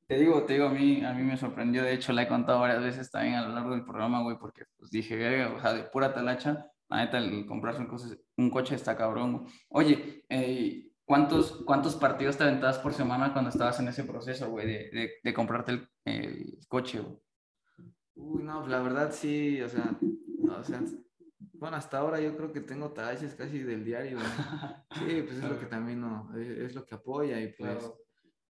Te 0.07 0.19
digo, 0.19 0.44
te 0.44 0.54
digo, 0.54 0.68
a 0.68 0.69
mí, 0.69 1.04
a 1.04 1.13
mí 1.13 1.24
me 1.24 1.36
sorprendió, 1.36 1.84
de 1.84 1.94
hecho, 1.94 2.13
la 2.13 2.24
he 2.24 2.28
contado 2.28 2.60
varias 2.60 2.84
veces 2.84 3.10
también 3.10 3.36
a 3.36 3.48
lo 3.48 3.56
largo 3.56 3.72
del 3.72 3.84
programa, 3.84 4.22
güey, 4.22 4.38
porque 4.38 4.66
pues 4.78 4.92
dije, 4.92 5.16
verga, 5.16 5.56
o 5.56 5.59
sea, 5.59 5.74
de 5.74 5.83
pura 5.83 6.14
talacha, 6.14 6.71
la 6.90 6.97
neta, 6.97 7.18
el 7.18 7.45
comprarse 7.47 7.81
un 7.81 7.88
coche, 7.88 8.21
un 8.38 8.50
coche 8.52 8.76
está 8.76 8.95
cabrón, 8.95 9.38
güey. 9.38 9.54
Oye, 9.69 10.26
eh, 10.30 10.92
¿cuántos, 11.06 11.64
¿cuántos 11.66 11.95
partidos 11.95 12.38
te 12.38 12.44
aventabas 12.44 12.78
por 12.78 12.94
semana 12.94 13.33
cuando 13.33 13.50
estabas 13.50 13.80
en 13.80 13.88
ese 13.88 14.04
proceso, 14.04 14.50
güey, 14.52 14.68
de, 14.68 14.90
de, 14.92 15.12
de 15.24 15.33
comprarte 15.33 15.71
el, 15.71 15.90
el 16.06 16.59
coche, 16.68 17.00
güey? 17.00 17.18
Uy, 18.14 18.44
no, 18.44 18.59
pues, 18.59 18.71
la 18.71 18.81
verdad 18.81 19.12
sí, 19.12 19.59
o 19.62 19.69
sea, 19.69 19.97
o 20.47 20.64
sea, 20.64 20.83
bueno, 21.54 21.78
hasta 21.78 21.97
ahora 21.97 22.21
yo 22.21 22.38
creo 22.38 22.54
que 22.54 22.62
tengo 22.62 22.92
tallas 22.92 23.33
casi 23.33 23.59
del 23.59 23.83
diario. 23.83 24.19
¿no? 24.19 24.26
Sí, 24.95 25.24
pues 25.24 25.40
es 25.40 25.44
lo 25.44 25.59
que 25.59 25.66
también 25.66 26.00
no, 26.00 26.31
es, 26.38 26.47
es 26.47 26.76
lo 26.76 26.85
que 26.85 26.95
apoya 26.95 27.42
y 27.42 27.47
pues, 27.54 27.78
Claro. 27.80 27.97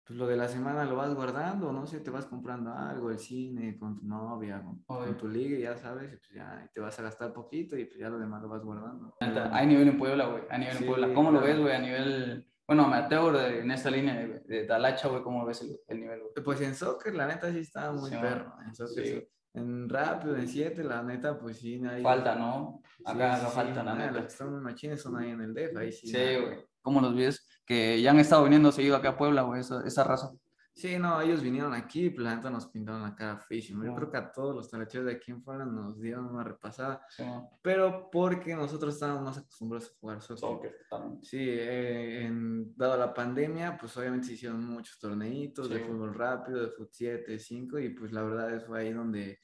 Pues 0.07 0.17
lo 0.19 0.27
de 0.29 0.37
la 0.37 0.47
semana 0.47 0.85
lo 0.85 0.95
vas 0.97 1.13
guardando, 1.15 1.73
no 1.73 1.85
sé, 1.87 1.99
te 2.01 2.11
vas 2.11 2.27
comprando 2.27 2.73
algo, 2.73 3.11
el 3.11 3.19
cine, 3.19 3.77
con 3.77 3.99
tu 3.99 4.07
novia, 4.07 4.63
con, 4.63 4.83
con 4.85 5.17
tu 5.17 5.27
liga, 5.29 5.59
y 5.59 5.63
ya 5.63 5.77
sabes, 5.77 6.13
y 6.13 6.17
pues 6.17 6.31
ya 6.33 6.63
y 6.65 6.73
te 6.73 6.81
vas 6.81 6.99
a 6.99 7.03
gastar 7.03 7.33
poquito 7.33 7.77
y 7.77 7.87
pues 7.87 7.99
ya 7.99 8.09
lo 8.09 8.19
demás 8.19 8.41
lo 8.43 8.49
vas 8.49 8.63
guardando. 8.63 9.17
Hay 9.53 9.67
nivel 9.67 9.89
en 9.89 9.99
Puebla, 9.99 10.27
güey, 10.27 10.45
hay 10.49 10.61
nivel 10.61 10.77
Sí, 10.77 10.85
en 10.85 10.89
Puebla. 10.91 11.13
¿Cómo 11.13 11.33
lo 11.33 11.41
claro. 11.41 11.53
ves, 11.55 11.61
güey, 11.63 11.75
a 11.75 11.79
nivel, 11.81 12.49
bueno, 12.69 12.85
amateur 12.85 13.37
de- 13.37 13.61
en 13.63 13.71
esta 13.73 13.91
línea 13.91 14.15
de, 14.15 14.41
de 14.41 14.65
talacha, 14.65 15.09
güey, 15.09 15.23
cómo 15.23 15.45
ves 15.45 15.63
el, 15.63 15.77
el 15.89 16.01
nivel, 16.01 16.21
güey? 16.21 16.33
Pues 16.45 16.61
en 16.61 16.75
soccer, 16.77 17.13
la 17.15 17.27
neta 17.27 17.51
sí 17.51 17.59
estaba 17.59 17.93
muy 17.93 18.11
Sí, 18.11 18.17
perro, 18.21 18.55
en 18.65 18.75
soccer 18.75 19.05
sí. 19.07 19.13
sí. 19.21 19.29
En 19.55 19.89
rápido, 19.89 20.37
en 20.37 20.47
7, 20.47 20.85
la 20.85 21.03
neta, 21.03 21.39
pues 21.39 21.57
sí, 21.59 21.83
hay... 21.85 22.03
Falta, 22.03 22.35
¿no? 22.35 22.83
Acá 23.07 23.39
no 23.43 23.49
falta, 23.49 23.83
nada. 23.83 24.11
Los 24.11 24.21
que 24.21 24.27
están 24.29 24.63
machines 24.63 25.01
son 25.01 25.17
ahí 25.17 25.31
en 25.31 25.41
el 25.41 25.55
DEF, 25.55 25.75
ahí 25.79 25.91
sí. 25.91 26.09
Sí, 26.09 26.15
güey. 26.15 26.59
¿Cómo 26.83 27.01
los 27.01 27.17
ves? 27.17 27.56
Que 27.67 28.01
ya 28.01 28.13
han 28.13 28.19
estado 28.21 28.45
viniendo 28.45 28.71
seguido 28.73 28.97
acá 28.97 29.11
a 29.11 29.17
Puebla, 29.19 29.43
güey, 29.43 29.61
esa, 29.61 29.85
esa 29.87 30.05
raza. 30.05 30.31
Sí, 30.73 30.99
no, 30.99 31.19
ellos 31.23 31.43
vinieron 31.43 31.73
aquí, 31.73 32.11
pues 32.11 32.23
la 32.23 32.37
neta 32.37 32.51
nos 32.51 32.67
pintaron 32.67 33.03
la 33.03 33.15
cara 33.15 33.39
feísimo. 33.39 33.83
Yo 33.83 33.95
creo 33.95 34.11
que 34.11 34.19
a 34.19 34.31
todos 34.31 34.55
los 34.55 34.69
talacheros 34.71 35.07
de 35.07 35.13
aquí 35.13 35.31
en 35.31 35.43
Puebla 35.43 35.65
nos 35.65 35.99
dieron 35.99 36.27
una 36.27 36.45
repasada, 36.45 37.01
Sí, 37.09 37.25
pero 37.63 38.11
porque 38.11 38.55
nosotros 38.55 38.93
estábamos 38.93 39.23
más 39.25 39.39
acostumbrados 39.39 39.89
a 39.89 39.95
jugar 39.99 40.21
soccer. 40.21 40.39
Soccer, 40.39 40.77
totalmente. 40.89 41.27
Sí, 41.27 41.39
eh, 41.41 42.27
en, 42.27 42.77
dado 42.77 42.99
la 42.99 43.15
pandemia, 43.15 43.79
pues 43.79 43.97
obviamente 43.97 44.27
se 44.27 44.35
hicieron 44.35 44.63
muchos 44.67 44.99
torneitos 44.99 45.71
de 45.71 45.79
Sí. 45.79 45.85
fútbol 45.85 46.13
rápido, 46.15 46.61
de 46.61 46.69
fut 46.69 46.91
7, 46.93 47.39
5, 47.39 47.79
y 47.79 47.89
pues 47.95 48.13
la 48.13 48.23
verdad 48.23 48.63
fue 48.67 48.81
ahí 48.81 48.93
donde 48.93 49.41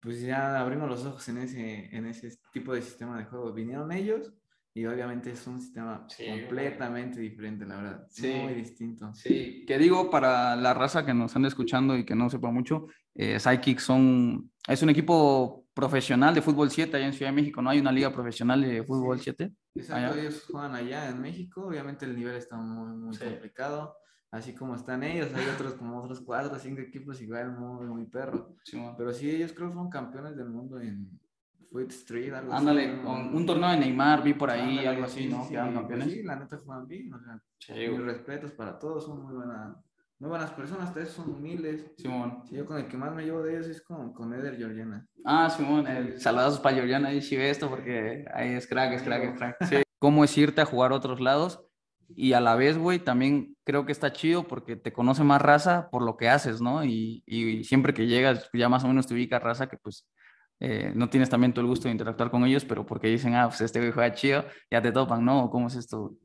pues 0.00 0.20
ya 0.20 0.60
abrimos 0.60 0.86
los 0.90 1.06
ojos 1.06 1.26
en 1.30 1.38
ese, 1.38 1.96
en 1.96 2.04
ese 2.04 2.28
tipo 2.52 2.74
de 2.74 2.82
sistema 2.82 3.16
de 3.16 3.24
juego. 3.24 3.54
Vinieron 3.54 3.90
ellos 3.90 4.34
Y 4.74 4.86
obviamente 4.86 5.30
es 5.30 5.46
un 5.46 5.60
sistema 5.60 6.06
Sí, 6.08 6.24
completamente 6.26 7.20
diferente, 7.20 7.66
la 7.66 7.76
verdad. 7.76 8.06
Sí. 8.10 8.32
Muy 8.42 8.54
distinto. 8.54 9.12
Sí, 9.14 9.64
que 9.66 9.76
digo 9.78 10.10
para 10.10 10.56
la 10.56 10.72
raza 10.72 11.04
que 11.04 11.12
nos 11.12 11.36
anda 11.36 11.48
escuchando 11.48 11.96
y 11.96 12.04
que 12.06 12.14
no 12.14 12.30
sepa 12.30 12.50
mucho, 12.50 12.86
eh, 13.14 13.38
Psychic 13.38 13.78
son, 13.80 14.50
es 14.66 14.82
un 14.82 14.88
equipo 14.88 15.66
profesional 15.74 16.34
de 16.34 16.40
fútbol 16.42 16.70
7 16.70 16.96
allá 16.96 17.06
en 17.06 17.12
Ciudad 17.12 17.30
de 17.32 17.36
México, 17.36 17.60
¿no? 17.60 17.68
Hay 17.70 17.80
una 17.80 17.92
liga 17.92 18.10
profesional 18.12 18.62
de 18.62 18.82
fútbol 18.82 19.20
7. 19.20 19.52
Exacto, 19.74 20.12
Allá. 20.12 20.20
ellos 20.22 20.44
juegan 20.50 20.74
allá 20.74 21.08
en 21.08 21.20
México, 21.20 21.66
obviamente 21.66 22.04
el 22.06 22.16
nivel 22.16 22.36
está 22.36 22.56
muy, 22.56 22.94
muy 22.96 23.14
Sí. 23.14 23.24
complicado, 23.24 23.96
así 24.30 24.54
como 24.54 24.74
están 24.74 25.02
ellos, 25.02 25.28
hay 25.34 25.44
otros 25.70 25.74
como 25.74 25.98
otros 26.02 26.20
cuatro 26.20 26.58
cinco 26.58 26.80
equipos 26.82 27.20
igual 27.22 27.58
muy, 27.58 27.86
muy 27.86 28.06
perro, 28.06 28.54
pero 28.96 29.12
sí, 29.12 29.30
ellos 29.30 29.52
creo 29.54 29.68
que 29.68 29.74
fueron 29.74 29.90
campeones 29.90 30.36
del 30.36 30.48
mundo 30.50 30.78
en 30.80 31.18
Foot 31.72 31.90
Street, 31.90 32.32
algo 32.34 32.52
Ándale, 32.52 32.86
así. 32.92 33.00
con 33.02 33.34
un 33.34 33.46
torneo 33.46 33.70
de 33.70 33.78
Neymar, 33.78 34.22
vi 34.22 34.34
por 34.34 34.50
ahí, 34.50 34.60
Ándale, 34.78 34.88
algo 34.88 35.04
así, 35.04 35.22
sí, 35.24 35.28
¿no? 35.28 35.42
sí, 35.44 35.50
Quedaron 35.50 35.72
pues 35.74 35.80
campeones. 35.86 36.12
sí, 36.12 36.22
la 36.22 36.36
neta 36.36 36.58
juegan 36.58 36.86
bien, 36.86 37.14
o 37.14 37.20
sea, 37.20 37.40
Sí, 37.58 37.72
mis 37.72 37.90
güey. 37.90 38.02
respetos 38.02 38.52
para 38.52 38.78
todos, 38.78 39.04
son 39.06 39.22
muy, 39.22 39.34
buena, 39.34 39.74
muy 40.18 40.28
buenas 40.28 40.50
personas, 40.52 40.88
ustedes 40.88 41.08
son 41.10 41.30
humildes. 41.30 41.90
Simón. 41.96 42.42
Sí, 42.48 42.56
yo 42.56 42.66
con 42.66 42.76
el 42.78 42.86
que 42.86 42.96
más 42.96 43.14
me 43.14 43.24
llevo 43.24 43.42
de 43.42 43.54
ellos 43.56 43.66
es 43.68 43.80
con, 43.82 44.12
con 44.12 44.32
Eder 44.34 44.56
Georgiana. 44.56 45.06
Ah, 45.24 45.48
Simón, 45.50 45.86
el 45.86 46.20
saludazos 46.20 46.60
para 46.60 46.76
Georgiana 46.76 47.08
ahí 47.08 47.22
sí 47.22 47.36
ve 47.36 47.50
esto 47.50 47.68
porque 47.70 48.24
ahí 48.34 48.50
es 48.50 48.66
crack, 48.66 48.92
es 48.92 49.02
crack, 49.02 49.22
es 49.24 49.38
crack. 49.38 49.64
Sí. 49.64 49.76
¿Cómo 49.98 50.24
es 50.24 50.36
irte 50.36 50.60
a 50.60 50.64
jugar 50.66 50.92
a 50.92 50.96
otros 50.96 51.20
lados? 51.20 51.64
Y 52.14 52.34
a 52.34 52.40
la 52.40 52.56
vez, 52.56 52.76
güey, 52.76 52.98
también 52.98 53.56
creo 53.64 53.86
que 53.86 53.92
está 53.92 54.12
chido 54.12 54.46
porque 54.46 54.76
te 54.76 54.92
conoce 54.92 55.24
más 55.24 55.40
raza 55.40 55.88
por 55.90 56.02
lo 56.02 56.16
que 56.18 56.28
haces, 56.28 56.60
¿no? 56.60 56.84
Y, 56.84 57.22
y 57.24 57.64
siempre 57.64 57.94
que 57.94 58.06
llegas, 58.06 58.50
ya 58.52 58.68
más 58.68 58.84
o 58.84 58.88
menos 58.88 59.06
te 59.06 59.14
ubica 59.14 59.38
raza 59.38 59.68
que 59.68 59.78
pues 59.78 60.06
eh, 60.64 60.92
no 60.94 61.10
tienes 61.10 61.28
también 61.28 61.52
todo 61.52 61.62
el 61.62 61.66
gusto 61.66 61.88
de 61.88 61.92
interactuar 61.92 62.30
con 62.30 62.44
ellos, 62.44 62.64
pero 62.64 62.86
porque 62.86 63.08
dicen, 63.08 63.34
ah, 63.34 63.48
pues 63.48 63.62
este 63.62 63.80
güey 63.80 63.90
juega 63.90 64.14
chido, 64.14 64.44
ya 64.70 64.80
te 64.80 64.92
topan, 64.92 65.24
¿no? 65.24 65.44
¿O 65.46 65.50
¿Cómo 65.50 65.66
es 65.66 65.74
esto? 65.74 66.16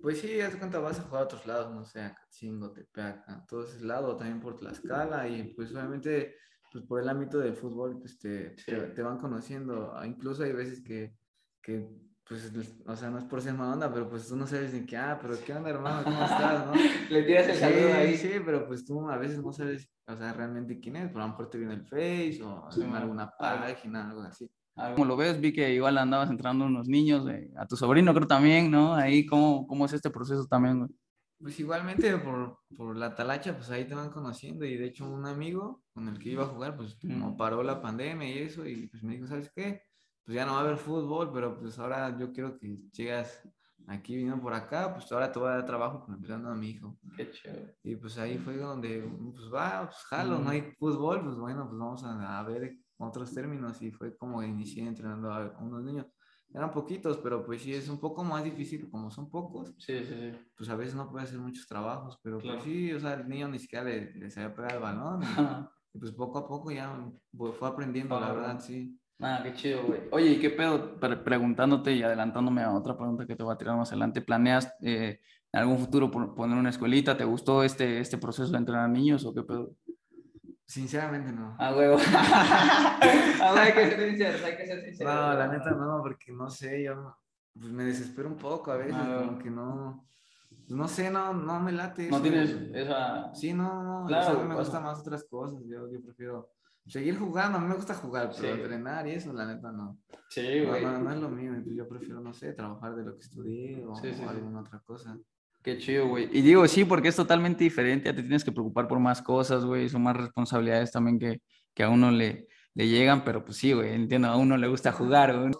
Pues 0.00 0.22
sí, 0.22 0.40
haz 0.40 0.54
de 0.54 0.58
cuenta, 0.58 0.78
vas 0.78 0.98
a 0.98 1.02
jugar 1.02 1.20
a 1.20 1.24
otros 1.26 1.44
lados, 1.44 1.74
no 1.74 1.84
sé, 1.84 2.00
a 2.00 2.14
Catzingo, 2.14 2.72
Tepeaca, 2.72 3.44
todo 3.46 3.64
ese 3.64 3.84
lado, 3.84 4.16
también 4.16 4.40
por 4.40 4.56
Tlaxcala, 4.56 5.28
y 5.28 5.52
pues 5.52 5.70
obviamente, 5.72 6.34
pues 6.72 6.82
por 6.86 7.02
el 7.02 7.10
ámbito 7.10 7.38
del 7.38 7.54
fútbol, 7.54 7.98
pues 7.98 8.18
te, 8.18 8.56
te, 8.64 8.74
te 8.74 9.02
van 9.02 9.18
conociendo, 9.18 9.94
incluso 10.02 10.44
hay 10.44 10.54
veces 10.54 10.82
que, 10.82 11.14
que, 11.60 11.86
pues, 12.28 12.50
o 12.86 12.96
sea, 12.96 13.10
no 13.10 13.18
es 13.18 13.24
por 13.24 13.42
ser 13.42 13.54
mala 13.54 13.72
onda, 13.74 13.92
pero 13.92 14.08
pues 14.08 14.26
tú 14.28 14.36
no 14.36 14.46
sabes 14.46 14.72
ni 14.72 14.86
qué, 14.86 14.96
ah, 14.96 15.18
pero 15.20 15.34
qué 15.44 15.52
onda, 15.52 15.70
hermano, 15.70 16.02
¿cómo 16.04 16.16
estás, 16.24 16.66
no? 16.66 16.72
Le 17.10 17.22
tiras 17.22 17.46
Sí, 17.46 18.16
sí, 18.16 18.30
pero 18.44 18.66
pues 18.66 18.84
tú 18.84 19.08
a 19.08 19.18
veces 19.18 19.42
no 19.42 19.52
sabes, 19.52 19.90
o 20.06 20.16
sea, 20.16 20.32
realmente 20.32 20.80
quién 20.80 20.96
es, 20.96 21.08
pero 21.08 21.20
a 21.20 21.26
lo 21.26 21.32
mejor 21.32 21.50
te 21.50 21.58
viene 21.58 21.74
el 21.74 21.84
Face, 21.86 22.40
o 22.42 22.70
Sí, 22.70 22.80
en 22.80 22.94
alguna 22.94 23.30
página, 23.38 24.08
algo 24.08 24.22
así. 24.22 24.50
Como 24.74 25.04
lo 25.04 25.16
ves, 25.16 25.40
vi 25.40 25.52
que 25.52 25.72
igual 25.72 25.98
andabas 25.98 26.30
entrando 26.30 26.64
unos 26.64 26.88
niños, 26.88 27.28
eh, 27.28 27.50
a 27.56 27.66
tu 27.66 27.76
sobrino 27.76 28.12
creo 28.14 28.26
también, 28.26 28.70
¿no? 28.70 28.94
Ahí, 28.94 29.24
¿cómo, 29.24 29.66
cómo 29.66 29.84
es 29.86 29.92
este 29.92 30.10
proceso 30.10 30.46
también, 30.46 30.78
güey? 30.80 30.90
Pues 31.38 31.60
igualmente 31.60 32.16
por, 32.18 32.60
por 32.76 32.96
la 32.96 33.14
talacha, 33.14 33.54
pues 33.56 33.68
ahí 33.70 33.84
te 33.84 33.94
van 33.94 34.10
conociendo 34.10 34.64
y 34.64 34.76
de 34.76 34.86
hecho 34.86 35.08
un 35.08 35.26
amigo 35.26 35.82
con 35.92 36.08
el 36.08 36.18
que 36.18 36.30
iba 36.30 36.44
a 36.44 36.46
jugar, 36.46 36.76
pues 36.76 36.96
como 36.96 37.32
Mm. 37.32 37.36
paró 37.36 37.62
la 37.62 37.82
pandemia 37.82 38.28
y 38.28 38.38
eso 38.38 38.66
y 38.66 38.86
pues 38.86 39.02
me 39.02 39.14
dijo, 39.14 39.26
¿sabes 39.26 39.52
qué? 39.54 39.82
Pues 40.24 40.34
ya 40.36 40.46
no 40.46 40.52
va 40.52 40.58
a 40.58 40.60
haber 40.62 40.76
fútbol, 40.78 41.30
pero 41.32 41.58
pues 41.58 41.78
ahora 41.78 42.16
yo 42.18 42.32
quiero 42.32 42.58
que 42.58 42.78
llegas 42.92 43.42
aquí, 43.86 44.16
vino 44.16 44.40
por 44.40 44.54
acá, 44.54 44.92
pues 44.94 45.10
ahora 45.12 45.30
te 45.30 45.38
voy 45.38 45.48
a 45.48 45.56
dar 45.56 45.66
trabajo 45.66 46.02
pues, 46.04 46.16
empezando 46.16 46.48
a 46.50 46.54
mi 46.54 46.70
hijo. 46.70 46.98
Qué 47.16 47.30
chévere. 47.30 47.76
Y 47.82 47.96
pues 47.96 48.16
ahí 48.16 48.38
fue 48.38 48.56
donde, 48.56 49.02
pues 49.34 49.52
va, 49.52 49.84
pues 49.86 49.98
jalo, 50.08 50.38
no 50.38 50.44
Mm. 50.46 50.48
hay 50.48 50.72
fútbol, 50.78 51.22
pues 51.22 51.36
bueno, 51.36 51.66
pues 51.68 51.78
vamos 51.78 52.02
a, 52.04 52.38
a 52.38 52.42
ver 52.44 52.78
otros 52.96 53.34
términos 53.34 53.82
y 53.82 53.90
fue 53.90 54.16
como 54.16 54.42
inicié 54.42 54.86
entrenando 54.86 55.30
a, 55.30 55.58
unos 55.60 55.82
niños. 55.82 56.06
Eran 56.54 56.70
poquitos, 56.70 57.18
pero 57.18 57.44
pues 57.44 57.60
sí 57.62 57.74
es 57.74 57.88
un 57.90 57.98
poco 57.98 58.24
más 58.24 58.44
difícil, 58.44 58.88
como 58.90 59.10
son 59.10 59.28
pocos, 59.28 59.74
Sí, 59.76 60.04
sí, 60.04 60.14
sí. 60.14 60.32
pues 60.56 60.70
a 60.70 60.76
veces 60.76 60.94
no 60.94 61.10
puede 61.10 61.24
hacer 61.24 61.38
muchos 61.38 61.66
trabajos, 61.66 62.18
pero 62.22 62.38
Claro. 62.38 62.56
pues 62.58 62.64
sí, 62.64 62.92
o 62.94 63.00
sea, 63.00 63.14
el 63.14 63.28
niño 63.28 63.48
ni 63.48 63.58
siquiera 63.58 63.84
le, 63.84 64.14
le 64.14 64.30
sabía 64.30 64.54
pegar 64.54 64.74
el 64.76 64.80
balón. 64.80 65.20
y-. 65.22 65.96
Y 65.96 65.98
pues 66.00 66.12
poco 66.12 66.38
a 66.38 66.48
poco 66.48 66.70
ya 66.72 66.96
fue 67.36 67.68
aprendiendo, 67.68 68.18
la 68.18 68.28
Ah, 68.28 68.32
verdad, 68.32 68.46
bueno. 68.54 68.60
sí. 68.60 68.98
Ah, 69.20 69.40
qué 69.42 69.54
chido, 69.54 69.84
güey. 69.86 70.00
Oye, 70.10 70.30
¿y 70.32 70.40
qué 70.40 70.50
pedo? 70.50 70.98
Pre- 70.98 71.16
preguntándote 71.18 71.92
y 71.92 72.02
adelantándome 72.02 72.62
a 72.62 72.72
otra 72.72 72.96
pregunta 72.96 73.26
que 73.26 73.36
te 73.36 73.42
voy 73.42 73.54
a 73.54 73.58
tirar 73.58 73.76
más 73.76 73.90
adelante. 73.90 74.20
¿Planeas 74.20 74.74
eh, 74.82 75.20
en 75.52 75.60
algún 75.60 75.78
futuro 75.78 76.10
pon- 76.10 76.34
poner 76.34 76.58
una 76.58 76.70
escuelita? 76.70 77.16
¿Te 77.16 77.24
gustó 77.24 77.62
este, 77.62 78.00
este 78.00 78.18
proceso 78.18 78.50
de 78.50 78.58
entrenar 78.58 78.88
niños 78.90 79.24
o 79.24 79.32
qué 79.32 79.42
pedo? 79.42 79.72
Sinceramente 80.66 81.30
no. 81.32 81.56
Ah, 81.58 81.74
huevo. 81.74 81.96
güey, 83.52 83.58
hay 83.58 83.72
que 83.72 83.90
ser 83.90 84.08
sinceros, 84.10 84.42
hay 84.44 84.56
que 84.56 84.66
ser 84.66 84.82
sinceros. 84.84 85.14
No, 85.14 85.34
la 85.34 85.48
neta 85.48 85.70
no, 85.70 86.00
porque 86.02 86.32
no 86.32 86.48
sé, 86.50 86.82
yo 86.84 87.16
pues 87.58 87.70
me 87.72 87.84
desespero 87.84 88.28
un 88.28 88.36
poco 88.36 88.72
a 88.72 88.76
veces, 88.78 88.94
Ah, 88.96 89.22
como 89.26 89.38
que 89.38 89.50
no, 89.50 90.04
pues, 90.66 90.70
no 90.70 90.88
sé, 90.88 91.10
no, 91.10 91.32
no 91.34 91.60
me 91.60 91.70
late. 91.70 92.08
No 92.10 92.16
eso. 92.16 92.22
tienes 92.22 92.50
esa... 92.74 93.32
Sí, 93.34 93.52
no, 93.52 93.82
no, 94.00 94.06
Claro, 94.06 94.22
o 94.22 94.34
sea, 94.34 94.40
a 94.40 94.42
me 94.44 94.48
pasa. 94.54 94.58
gustan 94.60 94.82
más 94.82 94.98
otras 94.98 95.24
cosas, 95.30 95.60
yo, 95.68 95.88
yo 95.92 96.02
prefiero 96.02 96.50
seguir 96.86 97.18
jugando, 97.18 97.58
a 97.58 97.60
mí 97.60 97.68
me 97.68 97.74
gusta 97.76 97.94
jugar, 97.94 98.30
pero 98.36 98.54
Sí. 98.54 98.60
entrenar 98.60 99.06
y 99.06 99.12
eso, 99.12 99.32
la 99.32 99.46
neta 99.46 99.72
no. 99.72 99.98
Sí, 100.28 100.60
No, 100.62 100.68
güey. 100.70 100.82
no, 100.84 100.98
no 100.98 101.12
es 101.12 101.18
lo 101.20 101.28
mío, 101.30 101.52
yo 101.66 101.88
prefiero, 101.88 102.20
no 102.20 102.32
sé, 102.34 102.52
trabajar 102.52 102.94
de 102.94 103.04
lo 103.04 103.14
que 103.14 103.20
estudié 103.22 103.84
o, 103.86 103.94
Sí, 103.94 104.12
sí, 104.12 104.22
o 104.24 104.28
alguna 104.28 104.60
otra 104.60 104.80
cosa. 104.80 105.18
Qué 105.62 105.78
chido, 105.78 106.08
güey. 106.08 106.28
Y 106.30 106.42
digo, 106.42 106.66
sí, 106.68 106.84
porque 106.84 107.08
es 107.08 107.16
totalmente 107.16 107.64
diferente, 107.64 108.06
ya 108.10 108.14
te 108.14 108.20
tienes 108.22 108.44
que 108.44 108.52
preocupar 108.52 108.86
por 108.86 108.98
más 109.00 109.22
cosas, 109.22 109.64
güey, 109.64 109.88
son 109.88 110.02
más 110.02 110.16
responsabilidades 110.16 110.92
también 110.92 111.18
que, 111.18 111.40
que 111.72 111.82
a 111.82 111.88
uno 111.88 112.10
le, 112.10 112.48
le 112.74 112.88
llegan, 112.88 113.24
pero 113.24 113.42
pues 113.44 113.56
sí, 113.56 113.72
güey, 113.72 113.94
entiendo, 113.94 114.28
a 114.28 114.36
uno 114.36 114.56
le 114.58 114.68
gusta 114.68 114.92
jugar, 114.92 115.38
güey. 115.38 115.52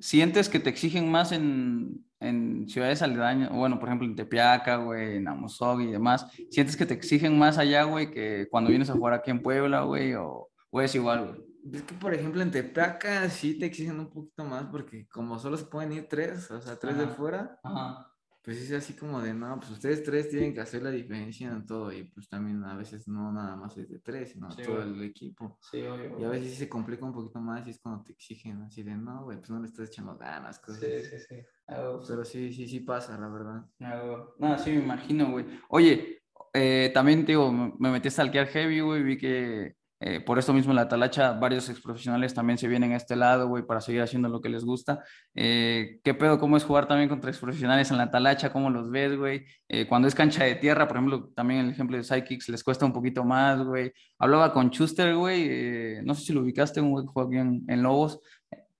¿Sientes 0.00 0.48
que 0.48 0.60
te 0.60 0.70
exigen 0.70 1.10
más 1.10 1.32
en, 1.32 2.04
en 2.20 2.68
ciudades 2.68 3.02
aledañas, 3.02 3.50
bueno, 3.50 3.78
por 3.78 3.88
ejemplo, 3.88 4.06
en 4.06 4.16
Tepeaca, 4.16 4.76
güey, 4.76 5.16
en 5.16 5.28
Amozoc 5.28 5.80
y 5.80 5.92
demás? 5.92 6.26
¿Sientes 6.50 6.76
que 6.76 6.86
te 6.86 6.94
exigen 6.94 7.38
más 7.38 7.58
allá, 7.58 7.84
güey, 7.84 8.10
que 8.10 8.48
cuando 8.50 8.70
vienes 8.70 8.90
a 8.90 8.94
jugar 8.94 9.14
aquí 9.14 9.30
en 9.30 9.42
Puebla, 9.42 9.82
güey, 9.82 10.14
o, 10.14 10.48
o 10.70 10.80
es 10.80 10.94
igual, 10.94 11.26
güey? 11.26 11.44
Es 11.72 11.82
que, 11.82 11.94
por 11.94 12.12
ejemplo, 12.12 12.42
en 12.42 12.50
Tepeaca 12.50 13.28
sí 13.30 13.58
te 13.58 13.66
exigen 13.66 13.98
un 13.98 14.10
poquito 14.10 14.44
más 14.44 14.66
porque 14.66 15.06
como 15.08 15.38
solo 15.38 15.56
se 15.56 15.64
pueden 15.64 15.92
ir 15.92 16.06
tres, 16.08 16.50
o 16.50 16.60
sea, 16.60 16.76
tres 16.78 16.98
de 16.98 17.06
fuera, 17.06 17.58
Ajá. 17.62 18.13
Pues 18.44 18.58
es 18.60 18.72
así 18.72 18.92
como 18.92 19.22
de, 19.22 19.32
no, 19.32 19.58
pues 19.58 19.70
ustedes 19.70 20.02
tres 20.02 20.28
tienen 20.28 20.52
que 20.52 20.60
hacer 20.60 20.82
la 20.82 20.90
diferencia 20.90 21.50
en 21.50 21.64
todo 21.64 21.90
y 21.90 22.04
pues 22.04 22.28
también 22.28 22.62
a 22.64 22.76
veces 22.76 23.08
no 23.08 23.32
nada 23.32 23.56
más 23.56 23.76
es 23.78 23.88
de 23.88 23.98
tres, 24.00 24.32
sino 24.32 24.50
Sí, 24.50 24.62
todo 24.62 24.82
el 24.82 25.02
equipo. 25.02 25.58
Sí, 25.70 25.80
obvio. 25.82 26.20
Y 26.20 26.24
a 26.24 26.28
veces 26.28 26.54
se 26.58 26.68
complica 26.68 27.06
un 27.06 27.14
poquito 27.14 27.40
más 27.40 27.66
y 27.66 27.70
es 27.70 27.80
cuando 27.80 28.04
te 28.04 28.12
exigen 28.12 28.60
así 28.62 28.82
de, 28.82 28.94
no, 28.96 29.24
güey, 29.24 29.38
pues 29.38 29.48
no 29.48 29.60
le 29.60 29.66
estás 29.68 29.88
echando 29.88 30.18
ganas, 30.18 30.58
cosas. 30.58 30.80
Sí, 30.80 30.92
así". 30.92 31.18
sí, 31.18 31.26
sí. 31.26 31.42
Pero 31.66 32.24
sí, 32.24 32.52
sí, 32.52 32.68
sí 32.68 32.80
pasa, 32.80 33.18
la 33.18 33.28
verdad. 33.28 33.64
Güey. 33.78 34.50
No, 34.50 34.58
sí, 34.58 34.70
me 34.72 34.82
imagino, 34.82 35.30
güey. 35.30 35.46
Oye, 35.70 36.22
eh, 36.52 36.90
también 36.92 37.24
te 37.24 37.32
digo, 37.32 37.50
me 37.50 37.72
me 37.78 37.90
metí 37.90 38.08
a 38.08 38.10
stalkear 38.10 38.48
heavy, 38.48 38.80
güey, 38.80 39.02
vi 39.02 39.16
que 39.16 39.74
eh, 40.06 40.20
por 40.20 40.38
esto 40.38 40.52
mismo 40.52 40.70
en 40.72 40.76
la 40.76 40.86
talacha 40.86 41.32
varios 41.32 41.70
exprofesionales 41.70 42.34
también 42.34 42.58
se 42.58 42.68
vienen 42.68 42.92
a 42.92 42.96
este 42.96 43.16
lado, 43.16 43.48
güey, 43.48 43.64
para 43.64 43.80
seguir 43.80 44.02
haciendo 44.02 44.28
lo 44.28 44.42
que 44.42 44.50
les 44.50 44.62
gusta. 44.62 45.02
Eh, 45.34 45.98
¿Qué 46.04 46.12
pedo? 46.12 46.38
¿Cómo 46.38 46.58
es 46.58 46.64
jugar 46.64 46.86
también 46.86 47.08
contra 47.08 47.30
exprofesionales 47.30 47.90
en 47.90 47.96
la 47.96 48.10
talacha? 48.10 48.52
¿Cómo 48.52 48.68
los 48.68 48.90
ves, 48.90 49.16
güey? 49.16 49.46
Eh, 49.66 49.86
cuando 49.86 50.06
es 50.06 50.14
cancha 50.14 50.44
de 50.44 50.56
tierra, 50.56 50.86
por 50.86 50.98
ejemplo, 50.98 51.30
también 51.34 51.60
el 51.60 51.70
ejemplo 51.70 51.96
de 51.96 52.04
Psychics 52.04 52.50
les 52.50 52.62
cuesta 52.62 52.84
un 52.84 52.92
poquito 52.92 53.24
más, 53.24 53.64
güey. 53.64 53.92
Hablaba 54.18 54.52
con 54.52 54.70
Chuster, 54.70 55.16
güey, 55.16 55.46
eh, 55.48 56.02
no 56.04 56.14
sé 56.14 56.26
si 56.26 56.32
lo 56.34 56.42
ubicaste, 56.42 56.82
un 56.82 56.90
güey 56.90 57.06
que 57.06 57.10
juega 57.10 57.28
aquí 57.30 57.38
en, 57.38 57.64
en 57.66 57.82
Lobos. 57.82 58.20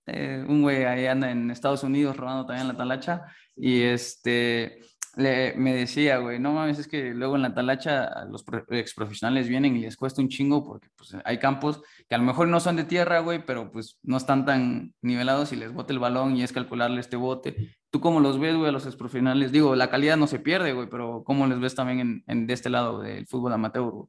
Eh, 0.07 0.45
un 0.47 0.61
güey 0.61 0.83
ahí 0.85 1.07
anda 1.07 1.31
en 1.31 1.49
Estados 1.49 1.83
Unidos 1.83 2.15
robando 2.15 2.45
también 2.45 2.67
la 2.67 2.77
talacha. 2.77 3.23
Y 3.55 3.81
este, 3.81 4.79
le, 5.17 5.53
me 5.55 5.73
decía, 5.73 6.17
güey, 6.17 6.39
no 6.39 6.53
mames, 6.53 6.79
es 6.79 6.87
que 6.87 7.13
luego 7.13 7.35
en 7.35 7.41
la 7.43 7.53
talacha 7.53 8.25
los 8.25 8.43
pro- 8.43 8.65
exprofesionales 8.69 9.47
vienen 9.47 9.75
y 9.75 9.81
les 9.81 9.97
cuesta 9.97 10.21
un 10.21 10.29
chingo 10.29 10.63
porque 10.65 10.87
pues, 10.95 11.15
hay 11.23 11.39
campos 11.39 11.81
que 12.07 12.15
a 12.15 12.17
lo 12.17 12.23
mejor 12.23 12.47
no 12.47 12.59
son 12.59 12.75
de 12.75 12.83
tierra, 12.83 13.19
güey, 13.19 13.45
pero 13.45 13.71
pues 13.71 13.99
no 14.03 14.17
están 14.17 14.45
tan 14.45 14.93
nivelados 15.01 15.51
y 15.53 15.55
les 15.55 15.73
bote 15.73 15.93
el 15.93 15.99
balón 15.99 16.35
y 16.35 16.43
es 16.43 16.51
calcularle 16.51 16.99
este 16.99 17.15
bote. 17.15 17.75
¿Tú 17.89 18.01
cómo 18.01 18.19
los 18.19 18.39
ves, 18.39 18.55
güey, 18.55 18.69
a 18.69 18.73
los 18.73 18.85
exprofesionales? 18.85 19.51
Digo, 19.51 19.75
la 19.75 19.89
calidad 19.89 20.17
no 20.17 20.27
se 20.27 20.39
pierde, 20.39 20.73
güey, 20.73 20.89
pero 20.89 21.23
¿cómo 21.23 21.47
les 21.47 21.59
ves 21.59 21.75
también 21.75 22.23
en, 22.27 22.47
de 22.47 22.53
este 22.53 22.69
lado 22.69 22.99
del 22.99 23.25
fútbol 23.27 23.53
amateur, 23.53 23.89
güey? 23.89 24.07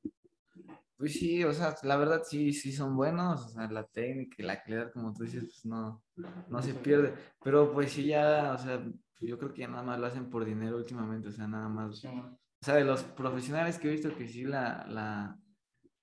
Pues 0.98 1.12
sí, 1.12 1.44
o 1.44 1.52
sea, 1.52 1.74
la 1.82 1.96
verdad 1.96 2.22
sí, 2.24 2.54
sí 2.54 2.72
son 2.72 2.96
buenos, 2.96 3.44
o 3.44 3.48
sea, 3.50 3.70
la 3.70 3.84
técnica 3.86 4.36
y 4.38 4.42
la 4.44 4.62
calidad, 4.62 4.90
como 4.92 5.12
tú 5.12 5.24
dices, 5.24 5.44
pues 5.44 5.66
no, 5.66 6.02
no 6.48 6.62
se 6.62 6.72
pierde. 6.72 7.12
Pero 7.44 7.70
pues 7.70 7.92
sí 7.92 8.06
ya, 8.06 8.54
o 8.54 8.58
sea, 8.58 8.82
yo 9.20 9.38
creo 9.38 9.52
que 9.52 9.62
ya 9.62 9.68
nada 9.68 9.82
más 9.82 9.98
lo 9.98 10.06
hacen 10.06 10.28
por 10.28 10.44
dinero 10.44 10.76
últimamente, 10.76 11.28
o 11.28 11.32
sea, 11.32 11.46
nada 11.48 11.68
más. 11.68 12.04
O 12.04 12.64
sea, 12.64 12.74
de 12.74 12.84
los 12.84 13.02
profesionales 13.04 13.78
que 13.78 13.88
he 13.88 13.92
visto 13.92 14.14
que 14.16 14.28
sí 14.28 14.44
la, 14.44 14.86
la, 14.88 15.38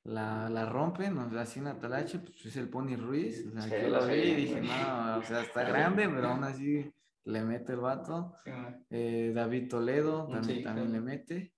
la, 0.04 0.50
la 0.50 0.66
rompen, 0.70 1.18
o 1.18 1.30
sea, 1.30 1.42
así 1.42 1.60
en 1.60 1.68
Atalache, 1.68 2.20
pues 2.20 2.46
es 2.46 2.56
el 2.58 2.70
Pony 2.70 2.96
Ruiz, 2.96 3.46
o 3.48 3.52
sea, 3.52 3.62
Sí, 3.62 3.70
yo 3.82 3.90
lo 3.90 4.08
vi 4.08 4.14
y 4.14 4.36
dije, 4.36 4.62
no, 4.62 5.18
o 5.18 5.24
sea, 5.24 5.42
está 5.42 5.64
grande, 5.64 6.10
pero 6.10 6.30
aún 6.30 6.44
así 6.44 6.92
le 7.26 7.44
mete 7.44 7.74
el 7.74 7.80
vato. 7.80 8.36
Eh, 8.90 9.32
David 9.34 9.70
Toledo 9.70 10.28
también, 10.28 10.64
también 10.64 10.92
le 10.92 11.02
mete. 11.02 11.54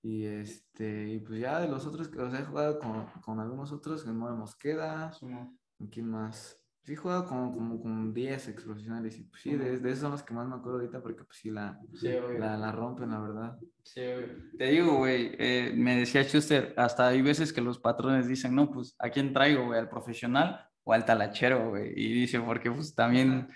Y 0.00 0.24
este, 0.24 1.08
y 1.08 1.18
pues 1.18 1.40
ya 1.40 1.60
de 1.60 1.68
los 1.68 1.84
otros 1.86 2.08
que, 2.08 2.20
o 2.20 2.30
sea, 2.30 2.40
he 2.40 2.44
jugado 2.44 2.78
con, 2.78 3.06
con 3.20 3.40
algunos 3.40 3.72
otros, 3.72 4.06
Mora 4.06 4.34
Mosqueda, 4.34 5.10
¿con 5.20 5.88
quién 5.90 6.08
más? 6.08 6.57
Sí, 6.88 6.94
he 6.94 6.96
jugado 6.96 7.26
como, 7.26 7.52
como 7.52 7.78
con 7.82 8.14
10 8.14 8.48
ex 8.48 8.64
profesionales 8.64 9.18
y 9.18 9.24
pues 9.24 9.42
sí, 9.42 9.54
de, 9.54 9.78
de 9.78 9.90
esos 9.90 10.00
son 10.00 10.12
los 10.12 10.22
que 10.22 10.32
más 10.32 10.48
me 10.48 10.54
acuerdo 10.54 10.78
ahorita 10.78 11.02
porque 11.02 11.22
pues 11.22 11.36
sí 11.36 11.50
la, 11.50 11.78
Sí, 11.92 12.08
la, 12.38 12.56
la 12.56 12.72
rompen, 12.72 13.10
la 13.10 13.20
verdad. 13.20 13.58
Sí. 13.82 14.00
Te 14.56 14.68
digo, 14.68 14.96
güey, 14.96 15.32
eh, 15.38 15.74
me 15.76 15.98
decía 15.98 16.22
Schuster, 16.22 16.72
hasta 16.78 17.08
hay 17.08 17.20
veces 17.20 17.52
que 17.52 17.60
los 17.60 17.78
patrones 17.78 18.26
dicen, 18.26 18.54
no, 18.54 18.70
pues, 18.70 18.96
¿a 19.00 19.10
quién 19.10 19.34
traigo, 19.34 19.66
güey? 19.66 19.78
¿Al 19.78 19.90
profesional 19.90 20.66
o 20.82 20.94
al 20.94 21.04
talachero, 21.04 21.68
güey? 21.68 21.92
Y 21.94 22.10
dice, 22.10 22.40
porque 22.40 22.70
pues 22.70 22.94
también 22.94 23.48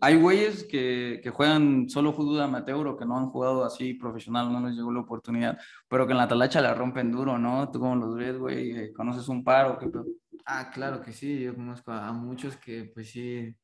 hay 0.00 0.16
güeyes 0.16 0.64
que, 0.64 1.20
que 1.22 1.30
juegan 1.30 1.88
solo 1.88 2.12
fútbol 2.12 2.40
amateur 2.40 2.88
o 2.88 2.96
que 2.96 3.06
no 3.06 3.16
han 3.16 3.30
jugado 3.30 3.64
así 3.64 3.94
profesional, 3.94 4.52
no 4.52 4.66
les 4.66 4.76
llegó 4.76 4.90
la 4.90 5.02
oportunidad, 5.02 5.56
pero 5.86 6.08
que 6.08 6.12
en 6.12 6.18
la 6.18 6.26
talacha 6.26 6.60
la 6.60 6.74
rompen 6.74 7.12
duro, 7.12 7.38
¿no? 7.38 7.70
¿Tú 7.70 7.78
cómo 7.78 7.94
los 7.94 8.16
ves, 8.16 8.36
güey? 8.36 8.72
Eh, 8.72 8.92
¿Conoces 8.92 9.28
un 9.28 9.44
par 9.44 9.66
o 9.66 9.78
qué 9.78 9.86
pedo? 9.86 10.06
Ah, 10.46 10.70
claro 10.72 11.00
que 11.02 11.12
sí, 11.12 11.40
yo 11.40 11.54
conozco 11.54 11.92
a, 11.92 12.08
a 12.08 12.12
muchos 12.12 12.56
que 12.56 12.90
pues 12.92 13.10
sí, 13.10 13.54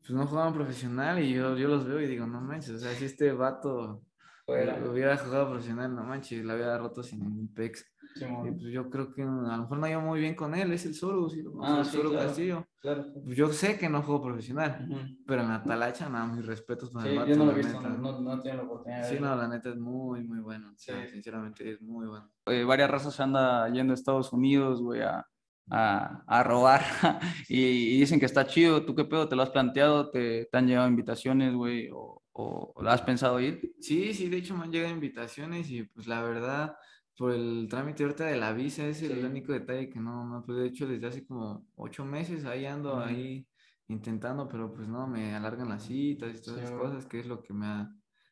pues 0.00 0.10
no 0.10 0.26
jugaban 0.26 0.54
profesional 0.54 1.22
y 1.22 1.32
yo, 1.34 1.56
yo 1.56 1.68
los 1.68 1.86
veo 1.86 2.00
y 2.00 2.06
digo, 2.06 2.26
no 2.26 2.40
manches, 2.40 2.70
o 2.70 2.78
sea, 2.78 2.92
si 2.94 3.04
este 3.04 3.32
vato 3.32 4.02
Fuera. 4.46 4.78
hubiera 4.90 5.16
jugado 5.16 5.50
profesional, 5.50 5.94
no 5.94 6.04
manches, 6.04 6.44
la 6.44 6.54
hubiera 6.54 6.78
roto 6.78 7.02
sin 7.02 7.22
un 7.22 7.52
pex. 7.54 7.84
Y 8.14 8.18
Simón. 8.18 8.56
pues 8.58 8.72
yo 8.72 8.88
creo 8.88 9.12
que 9.12 9.22
a 9.22 9.26
lo 9.26 9.58
mejor 9.62 9.78
no 9.78 9.86
iba 9.88 10.00
muy 10.00 10.20
bien 10.20 10.34
con 10.34 10.54
él, 10.54 10.72
es 10.72 10.86
el 10.86 10.94
Soros, 10.94 11.32
¿sí? 11.32 11.44
Ah, 11.62 11.80
el 11.80 11.84
sí, 11.84 11.96
Soros 11.96 12.12
claro. 12.12 12.26
Castillo. 12.28 12.66
Claro. 12.80 13.06
Pues 13.24 13.36
yo 13.36 13.52
sé 13.52 13.78
que 13.78 13.88
no 13.88 14.02
jugó 14.02 14.22
profesional, 14.22 14.86
Ujú. 14.88 15.00
pero 15.26 15.42
en 15.42 15.48
la 15.48 15.62
talacha, 15.62 16.08
nada, 16.08 16.26
mis 16.26 16.46
respetos 16.46 16.90
para 16.90 17.04
Sí, 17.04 17.10
el 17.12 17.16
vato, 17.18 17.30
yo 17.30 17.36
no 17.36 17.44
lo 17.44 17.52
he 17.52 17.54
visto, 17.56 17.76
neta. 17.76 17.88
no, 17.90 18.20
no, 18.20 18.40
tiene 18.42 18.56
la 18.56 18.62
oportunidad 18.64 19.02
Sí, 19.08 19.20
no, 19.20 19.36
la 19.36 19.48
neta 19.48 19.68
es 19.70 19.76
muy, 19.76 20.22
muy 20.24 20.38
bueno. 20.40 20.72
o 20.72 20.78
sea, 20.78 21.02
Sí. 21.04 21.10
sinceramente 21.10 21.72
es 21.72 21.82
muy 21.82 22.06
bueno. 22.06 22.30
eh, 22.46 22.64
varias 22.64 22.90
razas 22.90 23.14
se 23.14 23.22
anda 23.22 23.68
yendo 23.68 23.92
a 23.92 23.94
Estados 23.94 24.32
Unidos, 24.32 24.80
güey, 24.80 25.02
a, 25.02 25.26
a, 25.70 26.22
a 26.26 26.42
robar 26.42 26.82
y, 27.48 27.96
y 27.96 28.00
dicen 28.00 28.20
que 28.20 28.26
está 28.26 28.46
chido. 28.46 28.84
¿Tú 28.84 28.94
qué 28.94 29.04
pedo? 29.04 29.28
¿Te 29.28 29.36
lo 29.36 29.42
has 29.42 29.50
planteado? 29.50 30.10
¿Te, 30.10 30.46
te 30.46 30.58
han 30.58 30.66
llegado 30.66 30.88
invitaciones, 30.88 31.54
güey? 31.54 31.88
¿O, 31.92 32.22
o, 32.32 32.72
o 32.74 32.82
lo 32.82 32.90
has 32.90 33.02
pensado 33.02 33.40
ir? 33.40 33.74
Sí, 33.80 34.12
sí, 34.14 34.28
de 34.28 34.38
hecho 34.38 34.56
me 34.56 34.64
han 34.64 34.72
llegado 34.72 34.92
invitaciones 34.94 35.70
y 35.70 35.84
pues 35.84 36.06
la 36.08 36.22
verdad, 36.22 36.76
por 37.16 37.32
el 37.32 37.66
trámite 37.70 38.02
ahorita 38.02 38.24
de 38.26 38.36
la 38.36 38.52
visa 38.52 38.86
es 38.86 39.02
el 39.02 39.24
Sí. 39.24 39.24
único 39.24 39.52
detalle 39.52 39.88
que 39.88 40.00
no, 40.00 40.24
no, 40.26 40.44
pues 40.44 40.58
de 40.58 40.66
hecho 40.66 40.86
desde 40.86 41.06
hace 41.06 41.26
como 41.26 41.66
ocho 41.76 42.04
meses 42.04 42.44
ahí 42.44 42.66
ando 42.66 42.98
Ujú. 42.98 43.00
ahí 43.00 43.46
intentando, 43.88 44.48
pero 44.48 44.72
pues 44.74 44.88
no, 44.88 45.06
me 45.06 45.34
alargan 45.34 45.68
las 45.68 45.84
citas 45.84 46.34
y 46.34 46.40
todas 46.42 46.60
Sí, 46.60 46.60
esas 46.60 46.72
cosas, 46.72 47.06
que 47.06 47.20
es 47.20 47.26
lo 47.26 47.40
que 47.42 47.52
me 47.54 47.66
ha, 47.66 47.88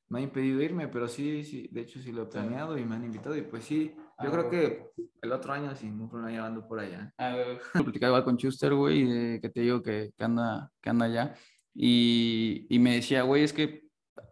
me 0.08 0.18
ha 0.20 0.22
impedido 0.22 0.60
irme, 0.62 0.88
pero 0.88 1.08
sí, 1.08 1.44
sí, 1.44 1.68
de 1.72 1.82
hecho 1.82 2.00
sí 2.00 2.12
lo 2.12 2.22
he 2.24 2.26
planeado 2.26 2.76
y 2.76 2.84
me 2.84 2.96
han 2.96 3.04
invitado 3.04 3.36
y 3.36 3.42
pues 3.42 3.64
sí, 3.64 3.94
yo 4.18 4.28
Ah, 4.28 4.30
creo 4.30 4.50
que 4.50 4.87
el 5.23 5.32
otro 5.32 5.52
año 5.52 5.75
sin 5.76 5.90
ningún 5.90 6.08
problema 6.08 6.32
ya 6.32 6.46
ando 6.46 6.66
por 6.66 6.80
allá. 6.80 7.14
Lo 7.76 7.85
platicaba 7.85 8.11
igual 8.12 8.25
con 8.25 8.37
Schuster, 8.37 8.75
güey, 8.75 9.04
de- 9.04 9.40
que 9.40 9.49
te 9.50 9.61
digo 9.61 9.82
que, 9.82 10.12
que 10.16 10.25
anda, 10.25 10.73
que 10.80 10.90
anda 10.90 11.06
allá. 11.06 11.35
Y, 11.75 12.66
y 12.70 12.78
me 12.78 12.94
decía, 12.96 13.23
güey, 13.23 13.42
es 13.44 13.52
que 13.52 13.82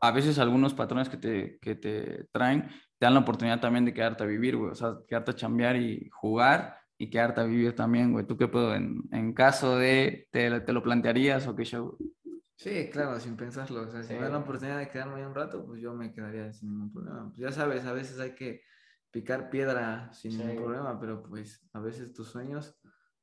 a 0.00 0.10
veces 0.12 0.38
algunos 0.38 0.74
patrones 0.74 1.08
que 1.08 1.16
te, 1.18 1.58
que 1.60 1.74
te 1.74 2.24
traen 2.32 2.68
te 2.98 3.06
dan 3.06 3.14
la 3.14 3.20
oportunidad 3.20 3.60
también 3.60 3.84
de 3.84 3.92
quedarte 3.92 4.24
a 4.24 4.26
vivir, 4.26 4.56
güey. 4.56 4.70
O 4.70 4.74
sea, 4.74 4.94
quedarte 5.06 5.32
a 5.32 5.34
chambear 5.34 5.76
y 5.76 6.08
jugar 6.10 6.78
y 6.96 7.10
quedarte 7.10 7.40
a 7.42 7.44
vivir 7.44 7.74
también, 7.74 8.12
güey. 8.12 8.26
¿Tú 8.26 8.36
qué 8.38 8.48
pedo? 8.48 8.74
En, 8.74 9.02
en 9.12 9.34
caso 9.34 9.76
de, 9.76 10.28
te, 10.30 10.60
te 10.60 10.72
lo 10.72 10.82
plantearías 10.82 11.46
o 11.46 11.54
qué 11.56 11.64
show? 11.64 11.98
Sí, 12.56 12.88
claro, 12.90 13.18
sin 13.20 13.36
pensarlo. 13.36 13.82
O 13.82 13.88
sea, 13.90 14.02
si 14.02 14.08
Sí, 14.08 14.14
me 14.14 14.20
dan 14.22 14.32
la 14.32 14.38
oportunidad 14.38 14.78
de 14.78 14.88
quedarme 14.88 15.16
ahí 15.16 15.22
un 15.24 15.34
rato, 15.34 15.66
pues 15.66 15.80
yo 15.80 15.92
me 15.94 16.12
quedaría 16.12 16.52
sin 16.52 16.70
ningún 16.70 16.92
problema. 16.92 17.28
Pues 17.30 17.40
ya 17.40 17.52
sabes, 17.52 17.84
a 17.84 17.92
veces 17.92 18.18
hay 18.20 18.34
que 18.34 18.62
picar 19.14 19.48
piedra 19.48 20.12
sin 20.12 20.32
Sí, 20.32 20.38
ningún 20.38 20.56
problema, 20.56 20.98
pero 20.98 21.22
pues 21.22 21.64
a 21.72 21.78
veces 21.78 22.12
tus 22.12 22.26
sueños 22.28 22.74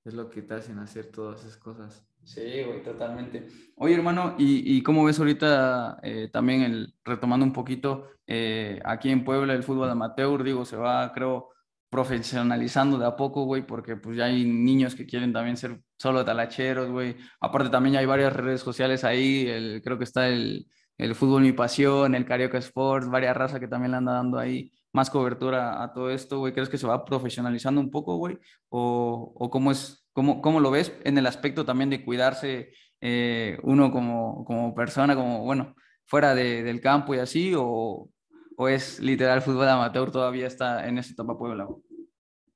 es 0.05 0.13
lo 0.13 0.29
que 0.29 0.41
te 0.41 0.53
hacen 0.53 0.79
hacer 0.79 1.07
todas 1.07 1.41
esas 1.41 1.57
cosas. 1.57 2.07
Sí, 2.24 2.63
güey, 2.65 2.81
totalmente. 2.81 3.50
Oye, 3.75 3.95
hermano, 3.95 4.36
¿y, 4.38 4.77
y 4.77 4.81
cómo 4.83 5.03
ves 5.03 5.19
ahorita 5.19 6.00
eh, 6.01 6.29
también 6.31 6.62
el, 6.62 6.95
retomando 7.03 7.45
un 7.45 7.51
poquito, 7.51 8.07
eh, 8.25 8.79
aquí 8.86 9.10
en 9.10 9.25
Puebla 9.25 9.53
el 9.53 9.63
fútbol 9.63 9.89
amateur, 9.89 10.41
digo, 10.43 10.63
se 10.63 10.77
va, 10.77 11.12
creo, 11.12 11.50
profesionalizando 11.89 12.98
de 12.98 13.05
a 13.05 13.17
poco, 13.17 13.43
güey, 13.43 13.67
porque 13.67 13.98
pues 13.98 14.15
ya 14.15 14.25
hay 14.25 14.45
niños 14.45 14.95
que 14.95 15.05
quieren 15.05 15.33
también 15.33 15.57
ser 15.57 15.81
solo 15.98 16.24
talacheros, 16.24 16.89
güey. 16.89 17.17
Aparte 17.41 17.69
también 17.69 17.95
ya 17.95 18.00
hay 18.00 18.05
varias 18.05 18.33
redes 18.33 18.62
sociales 18.62 19.03
ahí, 19.03 19.45
el, 19.45 19.81
creo 19.83 19.98
que 19.98 20.05
está 20.05 20.29
el, 20.29 20.68
el 20.98 21.16
fútbol 21.16 21.42
Mi 21.42 21.51
Pasión, 21.51 22.16
el 22.16 22.25
Carioca 22.25 22.59
Sports, 22.59 23.09
varias 23.09 23.35
razas 23.35 23.59
que 23.59 23.68
también 23.68 23.92
le 23.92 23.98
anda 23.98 24.13
dando 24.13 24.39
ahí 24.39 24.72
más 24.94 25.10
cobertura 25.10 25.82
a 25.84 25.94
todo 25.94 26.10
esto, 26.10 26.40
güey. 26.40 26.54
¿Crees 26.54 26.70
que 26.70 26.77
se 26.77 26.88
va 26.88 27.06
profesionalizando 27.06 27.80
un 27.82 27.92
poco, 27.92 28.18
güey? 28.18 28.38
¿O, 28.70 29.34
o 29.36 29.50
cómo 29.50 29.72
es, 29.72 30.08
cómo, 30.14 30.42
cómo 30.42 30.60
lo 30.60 30.72
ves 30.72 30.94
en 31.04 31.18
el 31.18 31.25
aspecto 31.27 31.66
también 31.66 31.90
de 31.90 32.04
cuidarse 32.04 32.74
eh, 33.00 33.58
uno 33.64 33.92
como, 33.92 34.44
como 34.46 34.74
persona, 34.75 35.16
como, 35.16 35.44
bueno, 35.44 35.75
fuera 36.06 36.36
de- 36.36 36.64
del 36.64 36.82
campo 36.82 37.16
y 37.16 37.20
así? 37.20 37.54
¿O, 37.58 38.10
o 38.58 38.68
es 38.68 39.00
literal 39.00 39.42
fútbol 39.42 39.68
amateur 39.70 40.12
todavía 40.12 40.48
está 40.48 40.88
en 40.88 40.98
esa 40.98 41.14
etapa 41.14 41.38
Puebla, 41.38 41.64
güey? 41.66 41.82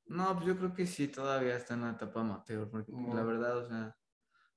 No, 0.08 0.34
pues 0.36 0.46
yo 0.46 0.58
creo 0.58 0.74
que 0.74 0.86
sí, 0.86 1.08
todavía 1.08 1.56
está 1.56 1.74
en 1.74 1.82
la 1.82 1.92
etapa 1.92 2.22
amateur, 2.22 2.70
porque 2.70 2.92
pues, 2.92 3.08
la 3.16 3.22
Ujú. 3.22 3.28
verdad, 3.28 3.58
o 3.58 3.68
sea, 3.68 3.96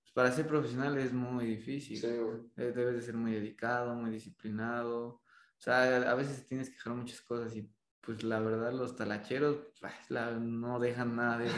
pues, 0.01 0.13
para 0.13 0.31
ser 0.33 0.47
profesional 0.47 0.99
es 0.99 1.13
muy 1.13 1.47
difícil. 1.47 2.01
güey. 2.03 2.41
Eh, 2.69 2.73
Debes 2.73 2.97
de 2.97 3.03
ser 3.03 3.15
muy 3.17 3.33
dedicado, 3.33 3.95
muy 3.95 4.11
disciplinado. 4.11 5.23
O 5.59 5.61
sea, 5.61 6.11
a 6.11 6.15
veces 6.15 6.47
tienes 6.47 6.69
que 6.69 6.77
dejar 6.77 6.95
muchas 6.95 7.21
cosas 7.21 7.55
y 7.57 7.69
pues 8.01 8.23
la 8.23 8.39
verdad 8.41 8.73
los 8.73 8.97
talacheros 8.97 9.57
pues, 9.81 9.93
la- 10.09 10.33
no 10.33 10.79
dejan 10.79 11.17
nada 11.17 11.39
de 11.39 11.47
eso. 11.49 11.57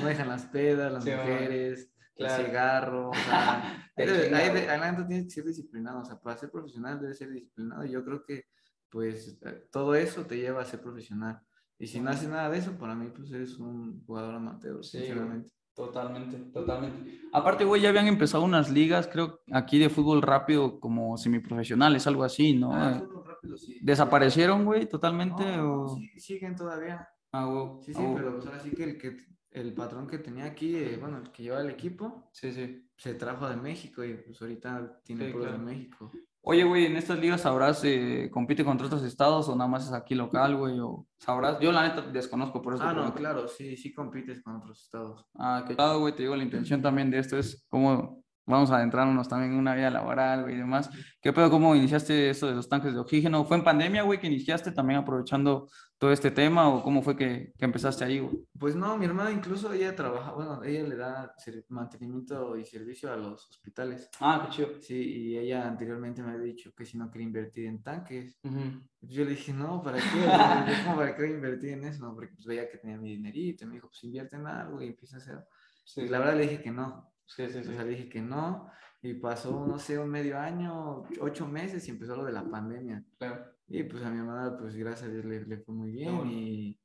No 0.00 0.06
dejan 0.06 0.28
las 0.28 0.44
pedas, 0.46 0.92
las 0.92 1.04
Sí, 1.04 1.10
mujeres, 1.10 1.92
Claro. 2.16 2.42
el 2.42 2.46
cigarro. 2.46 3.10
O 3.10 3.14
sea, 3.14 3.86
Te 3.96 4.02
hay 4.34 4.50
de- 4.52 4.68
adelante 4.68 5.04
tienes 5.04 5.24
que 5.24 5.30
ser 5.30 5.44
disciplinado. 5.44 6.00
O 6.00 6.04
sea, 6.04 6.18
para 6.20 6.36
ser 6.36 6.50
profesional 6.50 7.00
debes 7.00 7.18
ser 7.18 7.30
disciplinado. 7.30 7.84
Y 7.84 7.90
yo 7.90 8.04
creo 8.04 8.24
que 8.24 8.44
pues 8.88 9.38
eh, 9.44 9.66
todo 9.70 9.94
eso 9.94 10.24
te 10.26 10.36
lleva 10.36 10.62
a 10.62 10.64
ser 10.64 10.80
profesional. 10.80 11.40
Y 11.78 11.86
si 11.86 11.98
no 12.00 12.10
haces 12.10 12.28
nada 12.28 12.50
de 12.50 12.58
eso, 12.58 12.72
para 12.78 12.94
mí 12.94 13.10
pues 13.14 13.30
eres 13.32 13.58
un 13.58 14.04
jugador 14.04 14.34
amateur, 14.34 14.84
Sí, 14.84 14.98
sinceramente. 14.98 15.50
Totalmente, 15.74 16.36
totalmente. 16.52 17.20
Aparte, 17.32 17.64
güey, 17.64 17.80
ya 17.80 17.88
habían 17.88 18.06
empezado 18.08 18.42
unas 18.44 18.70
ligas, 18.70 19.08
creo, 19.10 19.40
aquí 19.52 19.78
de 19.78 19.88
fútbol 19.88 20.20
rápido, 20.20 20.78
como 20.78 21.16
semiprofesionales, 21.16 22.06
algo 22.06 22.24
así, 22.24 22.54
¿no? 22.54 22.74
Ah, 22.74 22.98
Eh, 23.02 23.08
rápido, 23.40 23.56
sí. 23.58 23.78
¿Desaparecieron, 23.82 24.64
güey, 24.64 24.86
totalmente? 24.88 25.44
No, 25.44 25.56
no, 25.56 25.82
o... 25.82 25.96
sí, 25.96 26.08
siguen 26.20 26.56
todavía. 26.56 27.08
Ah, 27.32 27.44
güey, 27.46 27.82
Sí, 27.84 27.92
ah, 27.94 27.98
sí, 27.98 28.02
güey. 28.04 28.14
pero 28.16 28.34
pues 28.34 28.46
ahora 28.46 28.60
sí 28.60 28.70
que 28.70 28.84
el, 28.84 28.98
que 28.98 29.16
el 29.52 29.74
patrón 29.74 30.06
que 30.06 30.18
tenía 30.18 30.44
aquí, 30.44 30.76
eh, 30.76 30.96
bueno, 31.00 31.18
el 31.18 31.30
que 31.30 31.42
lleva 31.44 31.60
el 31.60 31.70
equipo, 31.70 32.28
Sí, 32.32 32.52
sí. 32.52 32.88
se 32.96 33.14
trajo 33.14 33.48
de 33.48 33.56
México 33.56 34.04
y 34.04 34.14
pues 34.14 34.40
ahorita 34.40 35.00
tiene 35.04 35.26
Sí, 35.26 35.32
claro. 35.32 35.52
de 35.52 35.58
México. 35.58 36.10
Oye, 36.42 36.64
güey, 36.64 36.86
¿en 36.86 36.96
estas 36.96 37.18
ligas 37.18 37.42
sabrás, 37.42 37.82
eh, 37.84 38.30
compite 38.32 38.64
contra 38.64 38.86
otros 38.86 39.02
estados 39.04 39.46
o 39.50 39.54
nada 39.56 39.68
más 39.68 39.86
es 39.86 39.92
aquí 39.92 40.14
local, 40.14 40.56
güey? 40.56 40.78
O 40.80 41.06
sabrás, 41.18 41.58
yo 41.60 41.70
la 41.70 41.86
neta 41.86 42.00
desconozco 42.00 42.62
por 42.62 42.74
eso. 42.74 42.82
Ah, 42.82 42.88
no, 42.88 42.94
pregunto. 42.94 43.18
claro, 43.18 43.46
sí, 43.48 43.76
sí 43.76 43.92
compites 43.92 44.42
con 44.42 44.56
otros 44.56 44.80
estados. 44.82 45.26
Ah, 45.34 45.64
que 45.68 45.76
claro, 45.76 45.98
güey, 46.00 46.14
te 46.14 46.22
digo, 46.22 46.34
la 46.34 46.42
intención 46.44 46.80
también 46.80 47.10
de 47.10 47.18
esto 47.18 47.36
es 47.38 47.66
cómo 47.68 48.24
vamos 48.50 48.70
a 48.70 48.76
adentrarnos 48.76 49.28
también 49.28 49.52
en 49.52 49.58
una 49.58 49.74
vida 49.74 49.90
laboral, 49.90 50.42
güey, 50.42 50.54
y 50.54 50.58
demás. 50.58 50.90
¿Qué 51.20 51.32
pedo, 51.32 51.50
cómo 51.50 51.74
iniciaste 51.74 52.30
esto 52.30 52.48
de 52.48 52.54
los 52.54 52.68
tanques 52.68 52.92
de 52.92 53.00
oxígeno? 53.00 53.44
¿Fue 53.44 53.56
en 53.56 53.64
pandemia, 53.64 54.02
güey, 54.02 54.18
que 54.18 54.26
iniciaste 54.26 54.72
también 54.72 55.00
aprovechando 55.00 55.68
todo 55.98 56.12
este 56.12 56.30
tema 56.30 56.68
o 56.68 56.82
cómo 56.82 57.02
fue 57.02 57.14
que, 57.14 57.52
que 57.58 57.64
empezaste 57.66 58.04
ahí, 58.04 58.20
güey? 58.20 58.46
Pues 58.58 58.74
no, 58.74 58.96
mi 58.96 59.04
hermana 59.04 59.30
incluso 59.30 59.72
ella 59.72 59.94
trabaja, 59.94 60.32
bueno, 60.32 60.62
ella 60.64 60.82
le 60.82 60.96
da 60.96 61.34
mantenimiento 61.68 62.56
y 62.56 62.64
servicio 62.64 63.12
a 63.12 63.16
los 63.16 63.48
hospitales. 63.50 64.08
Ah, 64.18 64.46
qué 64.46 64.56
chido. 64.56 64.68
Sí, 64.80 64.94
y 64.94 65.38
ella 65.38 65.68
anteriormente 65.68 66.22
me 66.22 66.32
había 66.32 66.44
dicho 66.44 66.72
que 66.74 66.86
si 66.86 66.96
no 66.96 67.10
quería 67.10 67.26
invertir 67.26 67.66
en 67.66 67.82
tanques. 67.82 68.38
Ujú. 68.42 68.82
Yo 69.02 69.24
le 69.24 69.30
dije, 69.30 69.52
no, 69.52 69.82
¿para 69.82 69.98
qué? 69.98 70.20
O 70.20 70.22
sea, 70.22 70.66
yo 70.66 70.84
como, 70.84 70.96
¿Para 70.96 71.14
qué 71.14 71.26
invertir 71.28 71.70
en 71.70 71.84
eso? 71.84 72.14
Porque 72.14 72.32
pues 72.34 72.46
veía 72.46 72.68
que 72.70 72.78
tenía 72.78 72.96
mi 72.96 73.10
dinerito 73.10 73.64
y 73.64 73.66
me 73.66 73.74
dijo, 73.74 73.88
pues 73.88 74.02
invierte 74.04 74.36
en 74.36 74.46
algo 74.46 74.80
y 74.80 74.88
empieza 74.88 75.16
a 75.16 75.20
hacer. 75.20 75.46
Sí, 75.84 76.02
Y 76.02 76.08
la 76.08 76.18
verdad 76.18 76.36
le 76.36 76.42
dije 76.42 76.62
que 76.62 76.70
no. 76.70 77.12
Sí, 77.36 77.48
sí, 77.48 77.58
O 77.58 77.62
sí. 77.64 77.72
sea, 77.74 77.84
le 77.84 77.90
dije 77.90 78.08
que 78.08 78.20
no. 78.22 78.68
Y 79.02 79.14
pasó, 79.14 79.66
no 79.66 79.78
sé, 79.78 79.98
un 79.98 80.10
medio 80.10 80.38
año, 80.38 81.04
ocho 81.20 81.46
meses 81.48 81.86
y 81.88 81.90
empezó 81.90 82.16
lo 82.16 82.24
de 82.24 82.32
la 82.32 82.44
pandemia. 82.48 83.02
Claro. 83.18 83.46
Y 83.66 83.82
pues 83.84 84.04
a 84.04 84.10
mi 84.10 84.18
hermana, 84.18 84.58
pues 84.58 84.76
gracias 84.76 85.08
a 85.08 85.12
Dios 85.12 85.24
le, 85.24 85.46
le 85.46 85.58
fue 85.58 85.74
muy 85.74 85.90
bien. 85.90 86.16
bueno. 86.16 86.30
Y, 86.30 86.78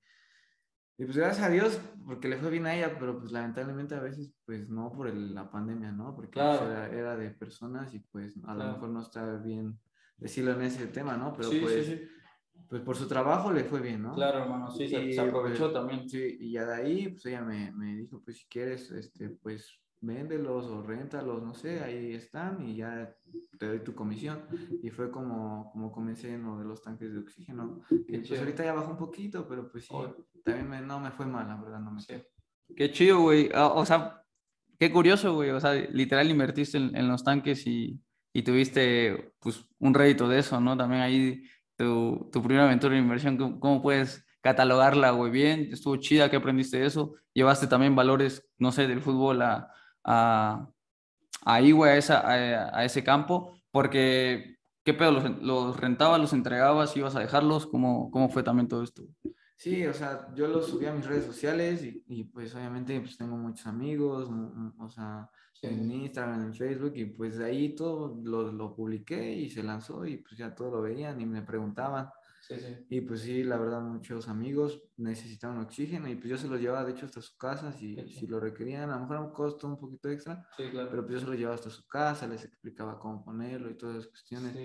y 0.97 1.03
pues 1.03 1.17
gracias 1.17 1.45
a 1.45 1.49
Dios, 1.49 1.77
porque 2.05 2.29
le 2.29 2.37
fue 2.37 2.49
bien 2.51 2.65
a 2.67 2.73
ella, 2.75 2.97
pero 2.97 3.19
pues 3.19 3.33
lamentablemente 3.33 3.95
a 3.95 3.99
veces, 3.99 4.33
pues 4.45 4.69
no 4.69 4.93
por 4.93 5.07
el- 5.09 5.35
la 5.35 5.51
pandemia, 5.51 5.91
¿no? 5.91 6.15
Porque 6.15 6.39
pues, 6.39 6.57
Claro. 6.57 6.71
era, 6.71 6.87
era 6.89 7.17
de 7.17 7.31
personas 7.31 7.93
y 7.93 7.99
pues 7.99 8.37
a 8.45 8.53
Claro. 8.53 8.59
lo 8.59 8.73
mejor 8.75 8.89
no 8.91 9.01
está 9.01 9.35
bien 9.37 9.77
decirlo 10.15 10.53
en 10.53 10.61
ese 10.61 10.87
tema, 10.87 11.17
¿no? 11.17 11.33
Pero 11.35 11.49
sí, 11.49 11.59
pues, 11.59 11.85
sí, 11.85 11.97
sí. 11.97 12.07
pues 12.69 12.81
por 12.81 12.95
su 12.95 13.09
trabajo 13.09 13.51
le 13.51 13.65
fue 13.65 13.81
bien, 13.81 14.03
¿no? 14.03 14.13
Claro, 14.13 14.43
hermano, 14.43 14.71
sí, 14.71 14.87
se, 14.87 15.03
Y, 15.03 15.11
se 15.13 15.19
aprovechó 15.19 15.63
pues, 15.65 15.73
también. 15.73 16.07
Sí, 16.09 16.37
y 16.39 16.51
ya 16.53 16.65
de 16.65 16.75
ahí, 16.75 17.09
pues 17.09 17.25
ella 17.25 17.41
me, 17.41 17.73
me 17.73 17.93
dijo, 17.97 18.21
pues 18.23 18.37
si 18.37 18.45
quieres, 18.47 18.89
este, 18.91 19.29
pues 19.31 19.77
véndelos 20.01 20.65
o 20.67 20.83
réntalos, 20.83 21.41
no 21.41 21.53
sé, 21.53 21.81
ahí 21.83 22.13
están 22.13 22.61
y 22.67 22.75
ya 22.75 23.15
te 23.57 23.67
doy 23.67 23.79
tu 23.79 23.95
comisión. 23.95 24.43
Y 24.83 24.89
fue 24.89 25.09
como, 25.11 25.71
como 25.71 25.91
comencé 25.91 26.33
en 26.33 26.43
lo 26.43 26.57
de 26.59 26.65
los 26.65 26.81
tanques 26.81 27.13
de 27.13 27.19
oxígeno. 27.19 27.81
Que 28.07 28.19
pues 28.19 28.39
ahorita 28.39 28.63
ya 28.63 28.73
bajó 28.73 28.91
un 28.91 28.97
poquito, 28.97 29.47
pero 29.47 29.69
pues 29.71 29.85
sí, 29.85 29.95
también 30.43 30.69
me- 30.69 30.81
no 30.81 30.99
me 30.99 31.11
fue 31.11 31.25
mal, 31.25 31.47
la 31.47 31.55
verdad, 31.55 31.79
no 31.79 31.91
me 31.91 32.01
Sí. 32.01 32.13
Qué 32.75 32.91
chido, 32.91 33.21
güey. 33.21 33.49
Ah, 33.53 33.67
O 33.67 33.85
sea, 33.85 34.21
qué 34.79 34.91
curioso, 34.91 35.33
güey. 35.33 35.49
O 35.51 35.59
sea, 35.59 35.73
literal 35.73 36.29
invertiste 36.29 36.77
en, 36.77 36.95
en 36.95 37.07
los 37.07 37.23
tanques 37.23 37.65
y, 37.67 37.99
y, 38.33 38.41
tuviste 38.43 39.33
pues 39.39 39.65
un 39.79 39.93
rédito 39.93 40.27
de 40.27 40.39
eso, 40.39 40.59
¿no? 40.59 40.75
También 40.77 41.01
ahí 41.01 41.43
tu, 41.77 42.29
tu 42.31 42.41
primera 42.41 42.65
aventura 42.65 42.93
de 42.93 42.99
inversión, 43.01 43.37
¿cómo, 43.37 43.59
cómo 43.59 43.81
puedes 43.81 44.25
catalogarla, 44.41 45.11
güey? 45.11 45.31
Bien, 45.31 45.69
estuvo 45.71 45.95
chida, 45.97 46.29
¿qué 46.29 46.35
aprendiste 46.37 46.85
eso? 46.85 47.15
Llevaste 47.33 47.67
también 47.67 47.95
valores, 47.95 48.47
no 48.57 48.71
sé, 48.71 48.87
del 48.87 49.01
fútbol 49.01 49.41
a, 49.41 49.71
a 50.05 50.69
a, 51.45 51.61
esa, 51.61 52.19
a, 52.19 52.79
a, 52.79 52.85
ese 52.85 53.03
campo, 53.03 53.53
porque, 53.71 54.57
¿qué 54.83 54.93
pedo? 54.93 55.11
¿Los, 55.11 55.41
los 55.41 55.79
rentabas, 55.79 56.19
los 56.19 56.33
entregabas, 56.33 56.97
ibas 56.97 57.15
a 57.15 57.19
dejarlos? 57.19 57.67
¿Cómo, 57.67 58.09
cómo 58.11 58.29
fue 58.29 58.43
también 58.43 58.67
todo 58.67 58.83
esto? 58.83 59.03
Sí, 59.55 59.85
o 59.85 59.93
sea, 59.93 60.27
yo 60.35 60.47
lo 60.47 60.61
subí 60.61 60.85
a 60.85 60.93
mis 60.93 61.05
redes 61.05 61.25
sociales 61.25 61.81
y, 61.83 62.03
y 62.07 62.25
pues 62.25 62.53
obviamente 62.55 62.99
pues 62.99 63.17
tengo 63.17 63.37
muchos 63.37 63.65
amigos, 63.67 64.29
o 64.77 64.89
sea, 64.89 65.29
sí. 65.53 65.67
en 65.67 65.89
Instagram, 65.89 66.47
en 66.47 66.53
Facebook 66.53 66.91
y 66.95 67.05
pues 67.05 67.37
de 67.37 67.45
ahí 67.45 67.73
todo 67.73 68.19
lo, 68.21 68.51
lo, 68.51 68.75
publiqué 68.75 69.33
y 69.33 69.49
se 69.49 69.63
lanzó 69.63 70.05
y 70.05 70.17
pues 70.17 70.35
ya 70.37 70.53
todo 70.53 70.71
lo 70.71 70.81
veían 70.81 71.21
y 71.21 71.25
me 71.25 71.41
preguntaban. 71.41 72.09
Sí, 72.47 72.59
sí. 72.59 72.85
Y 72.89 73.01
pues 73.01 73.21
sí, 73.21 73.43
la 73.43 73.57
verdad, 73.57 73.81
muchos 73.81 74.27
amigos 74.27 74.83
necesitaban 74.97 75.57
oxígeno 75.57 76.07
y 76.07 76.15
pues 76.15 76.29
yo 76.29 76.37
se 76.37 76.47
los 76.47 76.61
llevaba 76.61 76.85
de 76.85 76.91
hecho 76.91 77.07
hasta 77.07 77.19
su 77.19 77.35
casa 77.37 77.71
si, 77.71 77.95
sí, 77.95 78.07
si 78.07 78.27
lo 78.27 78.39
requerían, 78.39 78.91
a 78.91 78.97
lo 78.97 79.01
mejor 79.01 79.17
un 79.17 79.31
costo 79.31 79.65
un 79.65 79.79
poquito 79.79 80.09
extra, 80.09 80.47
claro. 80.55 80.89
pero 80.91 81.03
pues 81.03 81.15
yo 81.15 81.19
se 81.21 81.25
los 81.25 81.37
llevaba 81.37 81.55
hasta 81.55 81.71
su 81.71 81.87
casa, 81.87 82.27
les 82.27 82.43
explicaba 82.45 82.99
cómo 82.99 83.25
ponerlo 83.25 83.71
y 83.71 83.73
todas 83.73 83.97
esas 83.97 84.09
cuestiones. 84.09 84.55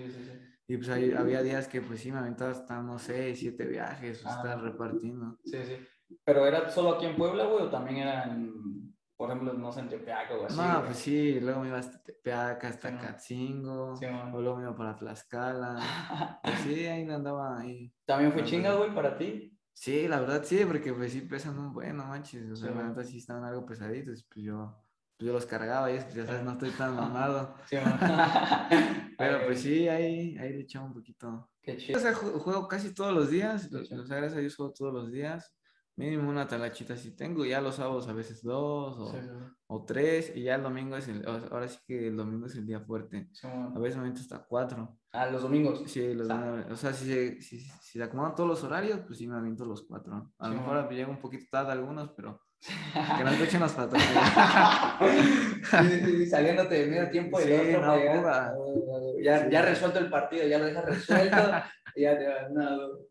Y 0.67 0.77
pues 0.77 0.89
ahí, 0.89 1.11
había 1.11 1.41
días 1.41 1.67
que 1.67 1.81
pues 1.81 2.01
sí 2.01 2.11
me 2.11 2.19
aventaba 2.19 2.51
hasta, 2.51 2.83
no 2.83 2.99
sé, 2.99 3.35
siete 3.35 3.65
viajes, 3.65 4.23
o 4.23 4.29
ah. 4.29 4.35
estar 4.35 4.61
repartiendo. 4.61 5.39
Sí, 5.43 5.57
sí. 5.65 5.75
¿Pero 6.23 6.45
era 6.45 6.69
solo 6.69 6.91
aquí 6.91 7.07
en 7.07 7.15
Puebla, 7.15 7.45
güey, 7.45 7.65
o 7.65 7.69
también 7.69 7.97
era 7.97 8.25
en, 8.25 8.80
por 9.21 9.29
ejemplo, 9.29 9.53
no 9.53 9.71
sé, 9.71 9.81
en 9.81 9.89
Tepeaca 9.89 10.33
o 10.33 10.45
así? 10.47 10.57
No, 10.57 10.63
güey? 10.63 10.85
pues 10.85 10.97
sí, 10.97 11.39
luego 11.39 11.61
me 11.61 11.67
iba 11.67 11.77
hasta 11.77 12.01
Tepeaca, 12.01 12.69
hasta 12.69 12.89
sí, 12.89 12.95
Catzingo, 12.99 13.95
sí, 13.95 14.05
o 14.07 14.41
luego 14.41 14.57
me 14.57 14.63
iba 14.63 14.75
para 14.75 14.95
Tlaxcala. 14.95 15.77
pues 16.43 16.59
sí, 16.61 16.87
ahí 16.87 17.07
andaba 17.07 17.59
ahí. 17.59 17.93
¿También 18.03 18.31
fue 18.33 18.43
chinga, 18.43 18.73
güey, 18.73 18.95
para 18.95 19.15
ti? 19.15 19.55
Sí, 19.73 20.07
la 20.07 20.21
verdad 20.21 20.41
sí, 20.43 20.65
porque 20.65 20.91
pues 20.91 21.11
sí 21.11 21.21
pesan 21.21 21.59
un 21.59 21.71
bueno, 21.71 22.03
manches, 22.05 22.49
o 22.49 22.55
sea, 22.55 22.69
sí, 22.69 22.75
la 22.75 22.87
neta 22.87 23.03
sí 23.03 23.19
estaban 23.19 23.43
algo 23.43 23.63
pesaditos, 23.63 24.23
pues 24.23 24.43
yo 24.43 24.75
pues 25.19 25.27
yo 25.27 25.33
los 25.33 25.45
cargaba 25.45 25.91
y 25.91 25.99
pues 25.99 26.15
ya 26.15 26.25
sabes, 26.25 26.43
no 26.43 26.53
estoy 26.53 26.71
tan 26.71 26.95
mamado. 26.95 27.53
Sí, 27.69 27.75
Pero 29.19 29.45
pues 29.45 29.61
sí, 29.61 29.87
ahí, 29.87 30.35
ahí 30.39 30.53
le 30.53 30.61
echaba 30.61 30.87
un 30.87 30.93
poquito. 30.95 31.47
Qué 31.61 31.77
chido. 31.77 31.99
O 31.99 32.01
sea, 32.01 32.15
juego 32.15 32.67
casi 32.67 32.91
todos 32.91 33.13
los 33.13 33.29
días, 33.29 33.71
o 33.71 33.85
sea, 33.85 34.17
gracias 34.17 34.33
a 34.33 34.39
Dios 34.39 34.55
juego 34.55 34.73
todos 34.73 34.91
los 34.91 35.11
días. 35.11 35.53
Mínimo 36.01 36.31
una 36.31 36.47
talachita 36.47 36.97
si 36.97 37.15
tengo, 37.15 37.45
ya 37.45 37.61
los 37.61 37.75
sábados 37.75 38.07
a 38.07 38.13
veces 38.13 38.41
dos 38.41 38.97
o, 38.97 39.11
sí, 39.11 39.19
o, 39.67 39.85
tres, 39.85 40.35
y 40.35 40.41
ya 40.41 40.55
el 40.55 40.63
domingo 40.63 40.97
es 40.97 41.07
el, 41.07 41.23
ahora 41.27 41.67
sí 41.67 41.77
que 41.85 42.07
el 42.07 42.17
domingo 42.17 42.47
es 42.47 42.55
el 42.55 42.65
día 42.65 42.79
fuerte. 42.79 43.29
Sí, 43.33 43.45
a 43.45 43.77
veces 43.77 43.97
me 43.97 44.07
meto 44.07 44.19
hasta 44.19 44.43
cuatro. 44.43 44.97
Ah, 45.11 45.27
los 45.27 45.43
domingos. 45.43 45.83
Sí, 45.85 46.15
los 46.15 46.27
domingos. 46.27 46.71
O 46.71 46.75
sea, 46.75 46.91
si 46.91 47.05
se, 47.05 47.41
si, 47.43 47.59
si 47.59 47.99
se 47.99 48.03
acomodan 48.03 48.33
todos 48.33 48.49
los 48.49 48.63
horarios, 48.63 49.01
pues 49.01 49.19
sí 49.19 49.27
me 49.27 49.37
aviento 49.37 49.63
los 49.63 49.83
cuatro. 49.83 50.33
A 50.39 50.49
lo 50.49 50.55
mejor 50.55 50.89
me 50.89 50.95
llego 50.95 51.11
un 51.11 51.19
poquito 51.19 51.45
tarde 51.51 51.73
algunos, 51.73 52.09
pero 52.13 52.41
que 53.17 53.23
no 53.23 53.29
escuchen 53.29 53.59
los 53.59 53.73
patrones. 53.73 54.07
sí, 55.69 56.01
sí, 56.03 56.25
saliéndote 56.25 56.79
de 56.79 56.87
medio 56.87 57.11
tiempo 57.11 57.39
y 57.39 57.43
sí, 57.43 57.53
otro, 57.53 57.85
no, 57.85 59.21
ya, 59.21 59.47
ya 59.47 59.61
resuelto 59.61 59.99
el 59.99 60.09
partido, 60.09 60.47
ya 60.47 60.57
lo 60.57 60.65
dejas 60.65 60.83
resuelto. 60.85 61.37
ya 61.95 62.17
te. 62.17 62.25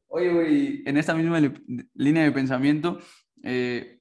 Oye, 0.09 0.33
güey, 0.33 0.83
en 0.87 0.97
esta 0.97 1.15
misma 1.15 1.41
línea 1.95 2.25
de 2.25 2.33
pensamiento, 2.33 2.99
eh, 3.43 4.01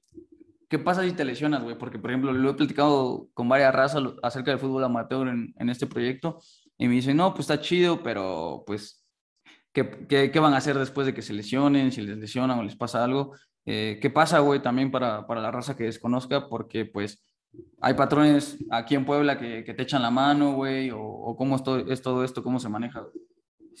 ¿qué 0.68 0.78
pasa 0.78 1.04
si 1.04 1.12
te 1.12 1.24
lesionas, 1.24 1.62
güey? 1.62 1.78
Porque, 1.78 1.98
por 1.98 2.10
ejemplo, 2.10 2.32
lo 2.32 2.50
he 2.50 2.54
platicado 2.54 3.28
con 3.32 3.48
varias 3.48 3.74
razas 3.74 4.02
acerca 4.22 4.50
del 4.50 4.60
fútbol 4.60 4.84
amateur 4.84 5.28
en, 5.28 5.70
este 5.70 5.86
proyecto 5.86 6.40
y 6.78 6.88
me 6.88 6.94
dicen, 6.94 7.16
no, 7.16 7.32
pues 7.32 7.40
está 7.40 7.60
chido, 7.60 8.02
pero 8.02 8.64
pues, 8.66 9.06
¿qué, 9.72 10.06
qué, 10.08 10.30
¿qué 10.30 10.40
van 10.40 10.54
a 10.54 10.58
hacer 10.58 10.76
después 10.78 11.06
de 11.06 11.14
que 11.14 11.22
se 11.22 11.32
lesionen? 11.32 11.92
Si 11.92 12.00
les 12.02 12.18
lesionan 12.18 12.58
o 12.58 12.62
les 12.64 12.76
pasa 12.76 13.04
algo. 13.04 13.34
Eh, 13.66 13.98
¿Qué 14.00 14.10
pasa, 14.10 14.40
güey, 14.40 14.60
también 14.60 14.90
para, 14.90 15.26
para, 15.26 15.40
la 15.40 15.50
raza 15.50 15.76
que 15.76 15.84
desconozca? 15.84 16.48
Porque, 16.48 16.86
pues, 16.86 17.24
hay 17.80 17.94
patrones 17.94 18.58
aquí 18.70 18.94
en 18.94 19.04
Puebla 19.04 19.38
que, 19.38 19.64
que 19.64 19.74
te 19.74 19.82
echan 19.82 20.02
la 20.02 20.10
mano, 20.10 20.54
güey, 20.54 20.90
o, 20.90 21.00
o, 21.00 21.36
cómo 21.36 21.56
es 21.56 21.62
todo, 21.62 21.78
es 21.78 22.02
todo 22.02 22.24
esto, 22.24 22.42
cómo 22.42 22.58
se 22.58 22.68
maneja. 22.68 23.00
Güey? 23.00 23.30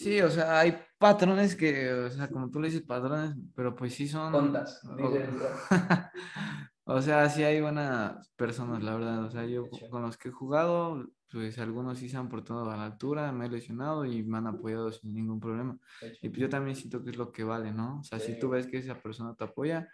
Sí, 0.00 0.18
o 0.22 0.30
sea, 0.30 0.60
hay 0.60 0.78
patrones 0.96 1.54
que, 1.54 1.92
o 1.92 2.10
sea, 2.10 2.28
como 2.28 2.50
tú 2.50 2.58
le 2.58 2.68
dices 2.68 2.86
patrones, 2.86 3.36
pero 3.54 3.76
pues 3.76 3.92
sí 3.94 4.08
son... 4.08 4.32
Contas. 4.32 4.80
O, 4.84 4.94
o 6.84 7.02
sea, 7.02 7.28
sí 7.28 7.42
hay 7.42 7.60
buenas 7.60 8.30
personas, 8.34 8.82
la 8.82 8.94
verdad. 8.94 9.24
O 9.26 9.30
sea, 9.30 9.44
yo 9.44 9.68
con 9.90 10.00
los 10.00 10.16
que 10.16 10.30
he 10.30 10.32
jugado, 10.32 11.06
pues 11.30 11.58
algunos 11.58 11.98
sí 11.98 12.08
se 12.08 12.16
han 12.16 12.30
portado 12.30 12.70
a 12.70 12.76
la 12.78 12.86
altura, 12.86 13.30
me 13.32 13.44
he 13.44 13.50
lesionado 13.50 14.06
y 14.06 14.22
me 14.22 14.38
han 14.38 14.46
apoyado 14.46 14.90
sin 14.90 15.12
ningún 15.12 15.38
problema. 15.38 15.78
Y 16.22 16.30
pues 16.30 16.40
yo 16.40 16.48
también 16.48 16.76
siento 16.76 17.04
que 17.04 17.10
es 17.10 17.18
lo 17.18 17.30
que 17.30 17.44
vale, 17.44 17.70
¿no? 17.70 17.98
O 17.98 18.02
sea, 18.02 18.18
sí. 18.18 18.32
si 18.32 18.38
tú 18.38 18.48
ves 18.48 18.68
que 18.68 18.78
esa 18.78 18.94
persona 18.94 19.34
te 19.34 19.44
apoya, 19.44 19.86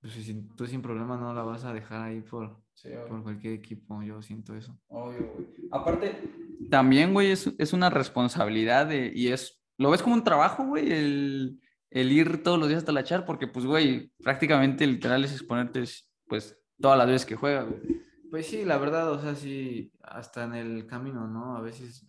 pues 0.00 0.14
tú 0.56 0.66
sin 0.66 0.80
problema 0.80 1.18
no 1.18 1.34
la 1.34 1.42
vas 1.42 1.66
a 1.66 1.74
dejar 1.74 2.00
ahí 2.00 2.22
por, 2.22 2.63
sí, 2.74 2.90
por 3.08 3.22
cualquier 3.22 3.54
equipo, 3.54 4.02
yo 4.02 4.22
siento 4.22 4.54
eso. 4.54 4.78
Obvio, 4.88 5.32
güey. 5.34 5.46
Aparte, 5.70 6.22
también, 6.70 7.12
güey, 7.12 7.30
es, 7.30 7.52
es 7.58 7.72
una 7.72 7.90
responsabilidad 7.90 8.86
de, 8.86 9.12
y 9.14 9.28
es, 9.28 9.62
lo 9.78 9.90
ves 9.90 10.02
como 10.02 10.14
un 10.14 10.24
trabajo, 10.24 10.64
güey, 10.64 10.92
el, 10.92 11.60
el 11.90 12.12
ir 12.12 12.42
todos 12.42 12.58
los 12.58 12.68
días 12.68 12.78
hasta 12.78 12.92
la 12.92 13.04
char, 13.04 13.24
porque 13.24 13.46
pues, 13.46 13.64
güey, 13.66 14.12
prácticamente 14.22 14.86
literal 14.86 15.24
es 15.24 15.32
exponerte, 15.32 15.84
pues, 16.26 16.60
todas 16.80 16.98
las 16.98 17.06
veces 17.06 17.26
que 17.26 17.36
juegas, 17.36 17.68
güey. 17.68 18.04
Pues 18.30 18.46
sí, 18.46 18.64
la 18.64 18.78
verdad, 18.78 19.12
o 19.12 19.20
sea, 19.20 19.36
sí, 19.36 19.92
hasta 20.02 20.44
en 20.44 20.54
el 20.54 20.86
camino, 20.86 21.28
¿no? 21.28 21.56
A 21.56 21.60
veces 21.60 22.04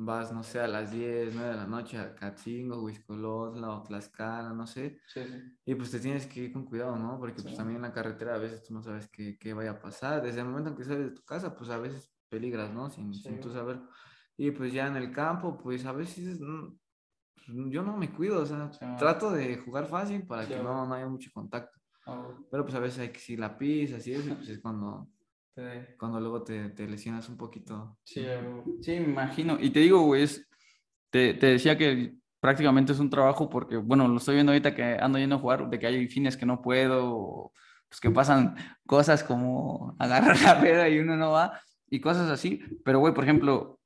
vas, 0.00 0.32
no 0.32 0.44
sé, 0.44 0.60
a 0.60 0.68
las 0.68 0.92
10, 0.92 1.34
9 1.34 1.50
de 1.50 1.56
la 1.56 1.66
noche 1.66 1.98
a 1.98 2.14
Catzingo, 2.14 2.82
Huiscolotla 2.82 3.70
o 3.70 3.82
Tlaxcala, 3.82 4.52
no 4.52 4.66
sé. 4.66 5.00
Sí, 5.06 5.20
sí. 5.24 5.42
Y 5.66 5.74
pues 5.74 5.90
te 5.90 5.98
tienes 5.98 6.26
que 6.26 6.40
ir 6.40 6.52
con 6.52 6.64
cuidado, 6.64 6.96
¿no? 6.96 7.18
Porque 7.18 7.42
pues 7.42 7.56
también 7.56 7.76
en 7.76 7.82
la 7.82 7.92
carretera 7.92 8.36
a 8.36 8.38
veces 8.38 8.62
tú 8.62 8.72
no 8.72 8.82
sabes 8.82 9.08
qué, 9.08 9.36
qué, 9.38 9.52
vaya 9.52 9.72
a 9.72 9.80
pasar. 9.80 10.22
Desde 10.22 10.40
el 10.40 10.46
momento 10.46 10.70
en 10.70 10.76
que 10.76 10.84
sales 10.84 11.06
de 11.06 11.10
tu 11.10 11.24
casa, 11.24 11.56
pues 11.56 11.68
a 11.70 11.78
veces 11.78 12.12
peligras, 12.28 12.72
¿no? 12.72 12.88
Sin, 12.90 13.12
sí. 13.12 13.22
sin 13.22 13.40
tú 13.40 13.50
saber. 13.50 13.80
Y 14.36 14.52
pues 14.52 14.72
ya 14.72 14.86
en 14.86 14.96
el 14.96 15.10
campo, 15.10 15.58
pues 15.58 15.84
a 15.84 15.92
veces 15.92 16.38
no, 16.40 16.78
yo 17.46 17.82
no 17.82 17.96
me 17.96 18.12
cuido, 18.12 18.42
o 18.42 18.46
sea, 18.46 18.70
trato 18.96 19.32
de 19.32 19.58
jugar 19.58 19.86
fácil 19.86 20.24
para 20.26 20.46
que 20.46 20.56
no, 20.62 20.86
no 20.86 20.94
haya 20.94 21.08
mucho 21.08 21.30
contacto. 21.32 21.76
Oh. 22.06 22.46
Pero 22.50 22.62
pues 22.62 22.74
a 22.76 22.78
veces 22.78 23.00
hay 23.00 23.08
que 23.10 23.18
si 23.18 23.36
la 23.36 23.58
pisas 23.58 24.06
y 24.06 24.12
eso, 24.12 24.34
pues 24.36 24.48
es 24.48 24.60
cuando 24.60 25.08
cuando 25.98 26.20
luego 26.20 26.42
te, 26.42 26.70
te, 26.70 26.86
lesionas 26.86 27.28
un 27.28 27.36
poquito. 27.36 27.98
Sí, 28.04 28.24
sí, 28.80 28.92
me 28.92 29.10
imagino. 29.10 29.58
Y 29.60 29.70
te 29.70 29.80
digo, 29.80 30.02
güey, 30.02 30.26
te, 31.10 31.34
te, 31.34 31.46
decía 31.46 31.76
que 31.76 32.14
prácticamente 32.40 32.92
es 32.92 32.98
un 32.98 33.10
trabajo 33.10 33.48
porque, 33.48 33.76
bueno, 33.76 34.08
lo 34.08 34.18
estoy 34.18 34.36
viendo 34.36 34.52
ahorita 34.52 34.74
que 34.74 34.98
ando 35.00 35.18
yendo 35.18 35.36
a 35.36 35.40
jugar, 35.40 35.68
de 35.68 35.78
que 35.78 35.86
hay 35.86 36.08
fines 36.08 36.36
que 36.36 36.46
no 36.46 36.62
puedo, 36.62 37.52
pues 37.88 38.00
que 38.00 38.10
pasan 38.10 38.56
cosas 38.86 39.24
como 39.24 39.96
agarrar 39.98 40.40
la 40.40 40.60
peda 40.60 40.88
y 40.88 40.98
uno 40.98 41.16
no 41.16 41.32
va, 41.32 41.60
y 41.88 42.00
cosas 42.00 42.30
así. 42.30 42.60
Pero, 42.84 43.00
güey, 43.00 43.14
por 43.14 43.24
ejemplo, 43.24 43.80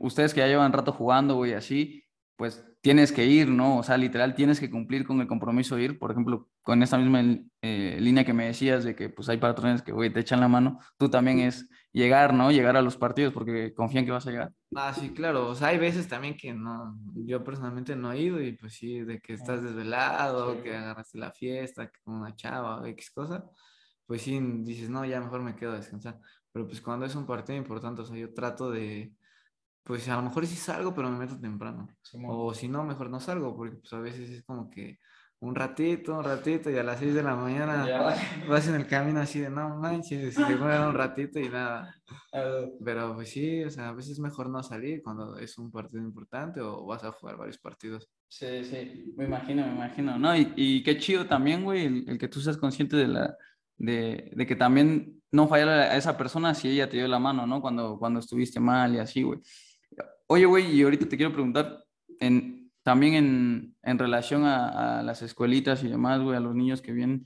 ustedes 0.00 0.34
que 0.34 0.40
ya 0.40 0.46
llevan 0.46 0.72
rato 0.72 0.92
jugando, 0.92 1.36
güey, 1.36 1.54
así, 1.54 2.04
pues 2.36 2.64
tienes 2.82 3.12
que 3.12 3.24
ir, 3.24 3.48
¿no? 3.48 3.78
O 3.78 3.82
sea, 3.82 3.96
literal, 3.96 4.34
tienes 4.34 4.60
que 4.60 4.70
cumplir 4.70 5.06
con 5.06 5.20
el 5.20 5.28
compromiso 5.28 5.76
de 5.76 5.84
ir. 5.84 5.98
Por 5.98 6.10
ejemplo, 6.10 6.48
con 6.62 6.82
esta 6.82 6.98
misma 6.98 7.22
eh, 7.62 7.96
línea 8.00 8.24
que 8.24 8.32
me 8.32 8.46
decías 8.46 8.84
de 8.84 8.94
que 8.96 9.08
pues 9.08 9.28
hay 9.28 9.38
patrones 9.38 9.82
que, 9.82 9.92
güey, 9.92 10.12
te 10.12 10.20
echan 10.20 10.40
la 10.40 10.48
mano, 10.48 10.80
tú 10.98 11.08
también 11.08 11.38
es 11.38 11.70
llegar, 11.92 12.34
¿no? 12.34 12.50
Llegar 12.50 12.76
a 12.76 12.82
los 12.82 12.96
partidos 12.96 13.32
porque 13.32 13.72
confían 13.72 14.04
que 14.04 14.10
vas 14.10 14.26
a 14.26 14.32
llegar. 14.32 14.52
Ah, 14.74 14.92
sí, 14.92 15.10
claro. 15.10 15.48
O 15.48 15.54
sea, 15.54 15.68
hay 15.68 15.78
veces 15.78 16.08
también 16.08 16.36
que 16.36 16.52
no, 16.52 16.98
yo 17.14 17.44
personalmente 17.44 17.94
no 17.94 18.12
he 18.12 18.20
ido 18.20 18.42
y 18.42 18.52
pues 18.52 18.74
sí, 18.74 19.00
de 19.02 19.20
que 19.20 19.34
estás 19.34 19.62
desvelado, 19.62 20.56
sí. 20.56 20.62
que 20.64 20.76
agarraste 20.76 21.18
la 21.18 21.30
fiesta, 21.30 21.86
que 21.86 22.00
con 22.02 22.16
una 22.16 22.34
chava 22.34 22.86
X 22.90 23.12
cosa, 23.12 23.44
pues 24.06 24.22
sí, 24.22 24.40
dices, 24.64 24.90
no, 24.90 25.04
ya 25.04 25.20
mejor 25.20 25.42
me 25.42 25.54
quedo 25.54 25.72
a 25.72 25.76
descansar. 25.76 26.18
Pero 26.50 26.66
pues 26.66 26.80
cuando 26.80 27.06
es 27.06 27.14
un 27.14 27.26
partido 27.26 27.56
importante, 27.56 28.02
o 28.02 28.04
sea, 28.04 28.16
yo 28.16 28.34
trato 28.34 28.72
de, 28.72 29.12
pues 29.84 30.08
a 30.08 30.16
lo 30.16 30.22
mejor 30.22 30.46
sí 30.46 30.56
salgo, 30.56 30.94
pero 30.94 31.10
me 31.10 31.18
meto 31.18 31.38
temprano. 31.38 31.88
Sí, 32.02 32.18
o 32.26 32.54
si 32.54 32.68
no, 32.68 32.84
mejor 32.84 33.10
no 33.10 33.20
salgo, 33.20 33.56
porque 33.56 33.76
pues 33.76 33.92
a 33.92 34.00
veces 34.00 34.30
es 34.30 34.44
como 34.44 34.70
que 34.70 34.98
un 35.42 35.56
ratito, 35.56 36.16
un 36.16 36.24
ratito, 36.24 36.70
y 36.70 36.78
a 36.78 36.84
las 36.84 37.00
6 37.00 37.14
de 37.14 37.22
la 37.22 37.34
mañana 37.34 37.84
ya. 37.84 38.00
vas 38.48 38.68
en 38.68 38.76
el 38.76 38.86
camino 38.86 39.20
así 39.20 39.40
de 39.40 39.50
no 39.50 39.76
manches, 39.76 40.34
si 40.34 40.44
te 40.44 40.54
un 40.54 40.94
ratito 40.94 41.40
y 41.40 41.48
nada. 41.48 41.96
Pero 42.84 43.14
pues 43.16 43.30
sí, 43.30 43.64
o 43.64 43.70
sea, 43.70 43.88
a 43.88 43.92
veces 43.92 44.12
es 44.12 44.18
mejor 44.20 44.48
no 44.48 44.62
salir 44.62 45.02
cuando 45.02 45.36
es 45.38 45.58
un 45.58 45.72
partido 45.72 46.00
importante 46.00 46.60
o 46.60 46.86
vas 46.86 47.02
a 47.02 47.10
jugar 47.10 47.36
varios 47.36 47.58
partidos. 47.58 48.08
Sí, 48.28 48.64
sí, 48.64 49.12
me 49.16 49.24
imagino, 49.24 49.66
me 49.66 49.74
imagino, 49.74 50.16
¿no? 50.16 50.34
Y, 50.36 50.52
y 50.54 50.82
qué 50.84 50.96
chido 50.96 51.26
también, 51.26 51.64
güey, 51.64 51.86
el, 51.86 52.08
el, 52.08 52.18
que 52.18 52.28
tú 52.28 52.40
seas 52.40 52.56
consciente 52.56 52.96
de 52.96 53.08
la, 53.08 53.36
de, 53.76 54.30
de, 54.32 54.46
que 54.46 54.54
también 54.54 55.20
no 55.32 55.48
fallar 55.48 55.68
a 55.68 55.96
esa 55.96 56.16
persona 56.16 56.54
si 56.54 56.68
ella 56.68 56.88
te 56.88 56.98
dio 56.98 57.08
la 57.08 57.18
mano, 57.18 57.48
¿no? 57.48 57.60
Cuando, 57.60 57.98
cuando 57.98 58.20
estuviste 58.20 58.60
mal 58.60 58.94
y 58.94 59.00
así, 59.00 59.22
güey. 59.22 59.40
Oye, 60.26 60.46
güey, 60.46 60.74
y 60.74 60.82
ahorita 60.82 61.08
te 61.08 61.16
quiero 61.16 61.32
preguntar, 61.32 61.84
en, 62.20 62.70
también 62.82 63.14
en, 63.14 63.76
en 63.82 63.98
relación 63.98 64.44
a, 64.44 65.00
a, 65.00 65.02
las 65.02 65.22
escuelitas 65.22 65.82
y 65.84 65.88
demás, 65.88 66.20
güey, 66.20 66.36
a 66.36 66.40
los 66.40 66.54
niños 66.54 66.80
que 66.80 66.92
vienen, 66.92 67.24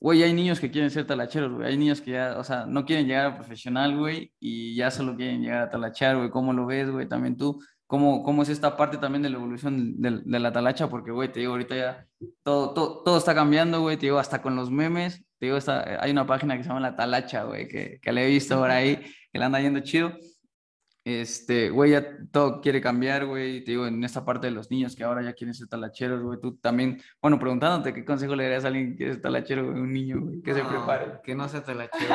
güey, 0.00 0.22
hay 0.22 0.32
niños 0.32 0.60
que 0.60 0.70
quieren 0.70 0.90
ser 0.90 1.06
talacheros, 1.06 1.52
güey. 1.52 1.68
Hay 1.68 1.76
niños 1.76 2.00
que 2.00 2.12
ya, 2.12 2.38
o 2.38 2.44
sea, 2.44 2.66
no 2.66 2.84
quieren 2.84 3.06
llegar 3.06 3.26
a 3.26 3.34
profesional, 3.36 3.96
güey, 3.96 4.32
y 4.40 4.74
ya 4.76 4.90
solo 4.90 5.16
quieren 5.16 5.42
llegar 5.42 5.62
a 5.62 5.70
talachar, 5.70 6.16
güey. 6.16 6.30
¿Cómo 6.30 6.52
lo 6.52 6.66
ves, 6.66 6.90
güey? 6.90 7.08
También 7.08 7.36
tú, 7.36 7.60
¿cómo, 7.86 8.22
cómo 8.22 8.42
es 8.42 8.48
esta 8.48 8.76
parte 8.76 8.98
también 8.98 9.22
de 9.22 9.30
la 9.30 9.36
evolución 9.38 10.00
de, 10.00 10.38
la 10.38 10.52
talacha? 10.52 10.88
Porque, 10.88 11.10
güey, 11.10 11.32
te 11.32 11.40
digo, 11.40 11.52
ahorita 11.52 11.76
ya 11.76 12.06
todo, 12.42 12.72
todo, 12.74 13.02
todo 13.04 13.18
está 13.18 13.34
cambiando, 13.34 13.80
güey. 13.80 13.96
Te 13.96 14.06
digo, 14.06 14.18
hasta 14.18 14.42
con 14.42 14.56
los 14.56 14.70
memes. 14.70 15.24
Te 15.38 15.46
digo, 15.46 15.56
está, 15.58 16.02
hay 16.02 16.10
una 16.10 16.26
página 16.26 16.56
que 16.56 16.62
se 16.62 16.68
llama 16.68 16.80
La 16.80 16.96
Talacha, 16.96 17.44
güey, 17.44 17.68
que, 17.68 18.00
que 18.02 18.12
le 18.12 18.26
he 18.26 18.28
visto 18.28 18.58
por 18.58 18.70
ahí, 18.70 18.96
que 19.32 19.38
le 19.38 19.44
anda 19.44 19.60
yendo 19.60 19.80
chido. 19.80 20.12
Este, 21.08 21.70
güey, 21.70 21.92
ya 21.92 22.06
todo 22.30 22.60
quiere 22.60 22.82
cambiar, 22.82 23.24
güey. 23.24 23.64
Te 23.64 23.70
digo, 23.70 23.86
en 23.86 24.04
esta 24.04 24.26
parte 24.26 24.48
de 24.48 24.50
los 24.50 24.70
niños 24.70 24.94
que 24.94 25.04
ahora 25.04 25.22
ya 25.22 25.32
quieren 25.32 25.54
ser 25.54 25.66
talacheros, 25.66 26.22
güey. 26.22 26.38
Tú 26.38 26.58
también, 26.58 27.00
bueno, 27.22 27.38
preguntándote 27.38 27.94
qué 27.94 28.04
consejo 28.04 28.36
le 28.36 28.42
darías 28.44 28.66
a 28.66 28.68
alguien 28.68 28.94
que 28.94 29.12
es 29.12 29.22
talachero, 29.22 29.64
güey, 29.64 29.80
un 29.80 29.90
niño, 29.90 30.20
güey, 30.20 30.42
que 30.42 30.52
se 30.52 30.62
prepare. 30.62 31.20
Que 31.24 31.34
no 31.34 31.48
sea 31.48 31.64
talachero. 31.64 32.14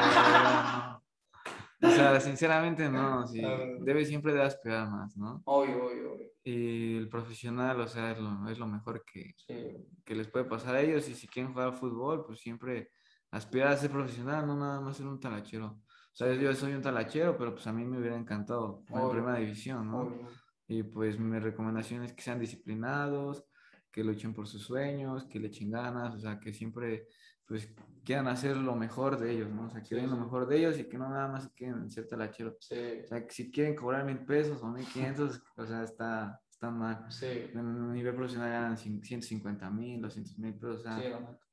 O 1.81 1.89
sea, 1.89 2.19
sinceramente 2.21 2.87
no, 2.87 3.25
sí. 3.25 3.41
Debe 3.81 4.05
siempre 4.05 4.31
de 4.31 4.43
aspirar 4.43 4.87
más, 4.87 5.17
¿no? 5.17 5.41
Obvio, 5.45 5.85
obvio, 5.87 6.13
obvio. 6.13 6.27
Y 6.43 6.95
el 6.95 7.09
profesional, 7.09 7.81
o 7.81 7.87
sea, 7.87 8.11
es 8.11 8.19
lo, 8.19 8.47
es 8.47 8.59
lo 8.59 8.67
mejor 8.67 9.03
que, 9.03 9.33
Sí, 9.47 9.87
que 10.05 10.13
les 10.13 10.27
puede 10.27 10.45
pasar 10.45 10.75
a 10.75 10.81
ellos. 10.81 11.09
Y 11.09 11.15
si 11.15 11.27
quieren 11.27 11.51
jugar 11.51 11.73
fútbol, 11.73 12.25
pues 12.27 12.41
siempre 12.41 12.91
aspirar 13.31 13.69
a 13.69 13.77
ser 13.77 13.89
profesional, 13.89 14.45
no 14.45 14.55
nada 14.55 14.79
más 14.81 14.97
ser 14.97 15.07
un 15.07 15.19
talachero. 15.19 15.81
O 16.13 16.15
sea, 16.15 16.31
yo 16.35 16.53
soy 16.53 16.73
un 16.73 16.81
talachero, 16.81 17.35
pero 17.37 17.53
pues 17.55 17.65
a 17.65 17.73
mí 17.73 17.83
me 17.85 17.97
hubiera 17.97 18.15
encantado 18.15 18.83
en 18.87 19.09
primera 19.09 19.37
división, 19.39 19.89
¿no? 19.89 20.01
Obvio. 20.01 20.27
Y 20.67 20.83
pues 20.83 21.19
mi 21.19 21.39
recomendación 21.39 22.03
es 22.03 22.13
que 22.13 22.21
sean 22.21 22.39
disciplinados, 22.39 23.43
que 23.91 24.03
luchen 24.03 24.33
por 24.33 24.47
sus 24.47 24.61
sueños, 24.63 25.25
que 25.25 25.39
le 25.39 25.47
echen 25.47 25.71
ganas, 25.71 26.13
o 26.15 26.19
sea, 26.19 26.39
que 26.39 26.53
siempre 26.53 27.07
pues 27.45 27.73
quieran 28.05 28.27
hacer 28.27 28.55
lo 28.57 28.75
mejor 28.75 29.17
de 29.17 29.31
ellos, 29.31 29.49
¿no? 29.49 29.65
O 29.65 29.69
sea, 29.69 29.81
que 29.81 29.89
Sí, 29.89 29.95
den 29.95 30.09
lo 30.09 30.15
sí. 30.15 30.21
mejor 30.21 30.47
de 30.47 30.57
ellos 30.57 30.79
y 30.79 30.87
que 30.87 30.97
no 30.97 31.09
nada 31.09 31.27
más 31.27 31.49
queden 31.55 31.75
en 31.79 31.91
ser 31.91 32.07
talacheros. 32.07 32.55
Sí, 32.59 33.01
O 33.03 33.07
sea, 33.07 33.25
que 33.25 33.33
si 33.33 33.51
quieren 33.51 33.75
cobrar 33.75 34.05
mil 34.05 34.19
pesos 34.19 34.61
o 34.61 34.67
mil 34.67 34.85
quinientos, 34.85 35.41
o 35.57 35.65
sea, 35.65 35.83
está, 35.83 36.39
está 36.49 36.69
mal. 36.71 37.05
sí, 37.11 37.49
En 37.53 37.59
un 37.59 37.91
nivel 37.91 38.15
profesional 38.15 38.49
ganan 38.51 38.77
cin- 38.77 39.01
150 39.03 39.69
mil, 39.69 39.99
200 40.01 40.37
mil 40.39 40.53
pesos, 40.53 40.79
o 40.79 40.83
sea. 40.83 40.97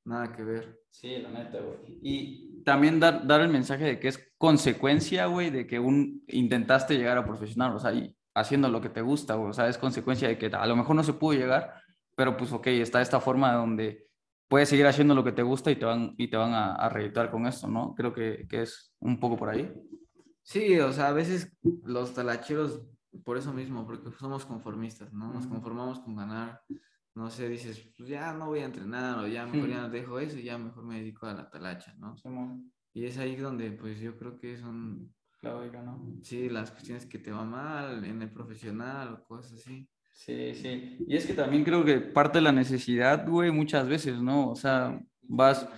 Nada 0.05 0.33
que 0.33 0.43
ver. 0.43 0.81
Sí, 0.91 1.19
la 1.19 1.31
neta, 1.31 1.59
güey. 1.61 1.99
Y 2.03 2.63
también 2.65 3.01
dar, 3.01 3.27
dar 3.27 3.41
el 3.41 3.49
mensaje 3.49 3.85
de 3.85 4.01
que 4.01 4.09
es 4.09 4.33
consecuencia, 4.37 5.27
güey, 5.27 5.51
de 5.51 5.67
que 5.67 5.79
un 5.79 6.23
intentaste 6.29 6.97
llegar 6.97 7.19
a 7.19 7.25
profesional, 7.25 7.75
o 7.75 7.79
sea, 7.79 7.93
y 7.93 8.17
haciendo 8.35 8.69
lo 8.69 8.81
que 8.81 8.89
te 8.89 9.03
gusta, 9.03 9.35
güey, 9.35 9.51
o 9.51 9.53
sea, 9.53 9.69
es 9.69 9.79
consecuencia 9.79 10.29
de 10.29 10.39
que 10.39 10.47
a 10.47 10.67
lo 10.67 10.77
mejor 10.77 10.97
no 10.97 11.03
se 11.03 11.13
pudo 11.13 11.39
llegar, 11.39 11.75
pero 12.17 12.37
pues, 12.37 12.53
ok, 12.53 12.67
está 12.69 13.01
esta 13.01 13.21
forma 13.21 13.53
donde 13.53 14.09
puedes 14.49 14.69
seguir 14.69 14.87
haciendo 14.87 15.15
lo 15.15 15.25
que 15.25 15.33
te 15.33 15.43
gusta 15.43 15.71
y 15.71 15.77
te 15.77 15.85
van, 15.85 16.15
y 16.19 16.29
te 16.29 16.37
van 16.37 16.53
a, 16.53 16.75
a 16.75 16.89
reeditar 16.89 17.31
con 17.31 17.47
esto, 17.47 17.69
¿no? 17.69 17.95
Creo 17.95 18.13
que, 18.13 18.47
que 18.49 18.63
es 18.63 18.93
un 18.99 19.21
poco 19.21 19.37
por 19.37 19.49
ahí. 19.49 19.73
Sí, 20.43 20.79
o 20.81 20.93
sea, 20.93 21.09
a 21.09 21.13
veces 21.13 21.57
los 21.85 22.13
talacheros, 22.13 22.83
por 23.25 23.37
eso 23.37 23.53
mismo, 23.53 23.87
porque 23.87 24.11
somos 24.19 24.45
conformistas, 24.45 25.13
¿no? 25.13 25.33
Nos 25.33 25.47
conformamos 25.47 26.01
con 26.01 26.17
ganar. 26.17 26.63
No 27.21 27.29
sé, 27.29 27.51
dices, 27.51 27.87
pues 27.99 28.09
ya 28.09 28.33
no 28.33 28.47
voy 28.47 28.61
a 28.61 28.65
entrenar 28.65 29.19
o 29.19 29.29
ya 29.29 29.45
mejor 29.45 29.69
ya 29.69 29.87
dejo 29.91 30.19
eso 30.19 30.39
y 30.39 30.45
ya 30.45 30.57
mejor 30.57 30.85
me 30.87 31.01
dedico 31.01 31.27
a 31.27 31.35
la 31.35 31.51
talacha, 31.51 31.95
¿no? 31.99 32.15
Y 32.95 33.05
es 33.05 33.19
ahí 33.19 33.37
donde, 33.37 33.73
pues 33.73 34.01
yo 34.01 34.17
creo 34.17 34.39
que 34.39 34.57
son, 34.57 35.13
¿no? 35.43 36.09
sí, 36.23 36.49
las 36.49 36.71
cuestiones 36.71 37.05
que 37.05 37.19
te 37.19 37.31
va 37.31 37.45
mal 37.45 38.07
en 38.07 38.23
el 38.23 38.33
profesional 38.33 39.13
o 39.13 39.25
cosas 39.27 39.53
así. 39.53 39.87
Sí, 40.15 40.55
sí. 40.55 40.97
Y 41.07 41.15
es 41.15 41.27
que 41.27 41.35
también 41.35 41.63
creo 41.63 41.85
que 41.85 42.01
parte 42.01 42.39
de 42.39 42.43
la 42.43 42.53
necesidad, 42.53 43.29
güey, 43.29 43.51
muchas 43.51 43.87
veces, 43.87 44.19
¿no? 44.23 44.49
O 44.49 44.57
sea, 44.57 44.99
vas, 45.21 45.69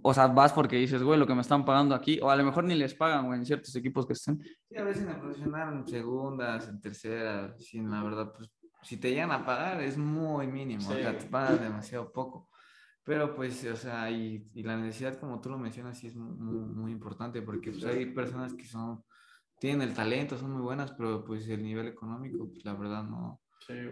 o 0.00 0.14
sea, 0.14 0.28
vas 0.28 0.52
porque 0.52 0.76
dices, 0.76 1.02
güey, 1.02 1.18
lo 1.18 1.26
que 1.26 1.34
me 1.34 1.40
están 1.40 1.64
pagando 1.64 1.96
aquí, 1.96 2.20
o 2.22 2.30
a 2.30 2.36
lo 2.36 2.44
mejor 2.44 2.62
ni 2.62 2.76
les 2.76 2.94
pagan, 2.94 3.26
güey, 3.26 3.40
en 3.40 3.46
ciertos 3.46 3.74
equipos 3.74 4.06
que 4.06 4.12
estén. 4.12 4.40
Sí, 4.68 4.76
a 4.76 4.84
veces 4.84 5.02
en 5.02 5.10
el 5.10 5.18
profesional, 5.18 5.74
en 5.74 5.88
segundas, 5.88 6.68
en 6.68 6.80
terceras, 6.80 7.60
sí, 7.64 7.80
la 7.80 8.04
verdad, 8.04 8.32
pues 8.32 8.48
si 8.82 8.96
te 8.96 9.10
llegan 9.10 9.32
a 9.32 9.44
pagar 9.44 9.80
es 9.82 9.96
muy 9.98 10.46
mínimo, 10.46 10.88
o 10.88 10.94
Sí. 10.94 11.00
sea, 11.02 11.18
te 11.18 11.26
pagan 11.26 11.60
demasiado 11.60 12.12
poco. 12.12 12.48
Pero 13.04 13.34
pues, 13.34 13.64
o 13.64 13.76
sea, 13.76 14.10
y, 14.10 14.50
y 14.54 14.62
la 14.62 14.76
necesidad, 14.76 15.18
como 15.18 15.40
tú 15.40 15.48
lo 15.48 15.58
mencionas, 15.58 15.98
sí 15.98 16.08
es 16.08 16.16
muy, 16.16 16.92
importante, 16.92 17.40
porque 17.40 17.70
pues, 17.70 17.84
hay 17.86 18.06
personas 18.12 18.52
que 18.52 18.66
son, 18.66 19.02
tienen 19.58 19.88
el 19.88 19.94
talento, 19.94 20.36
son 20.36 20.52
muy 20.52 20.62
buenas, 20.62 20.92
pero 20.92 21.24
pues 21.24 21.48
el 21.48 21.62
nivel 21.62 21.88
económico, 21.88 22.46
pues 22.50 22.64
la 22.66 22.74
verdad 22.74 23.04
no, 23.04 23.40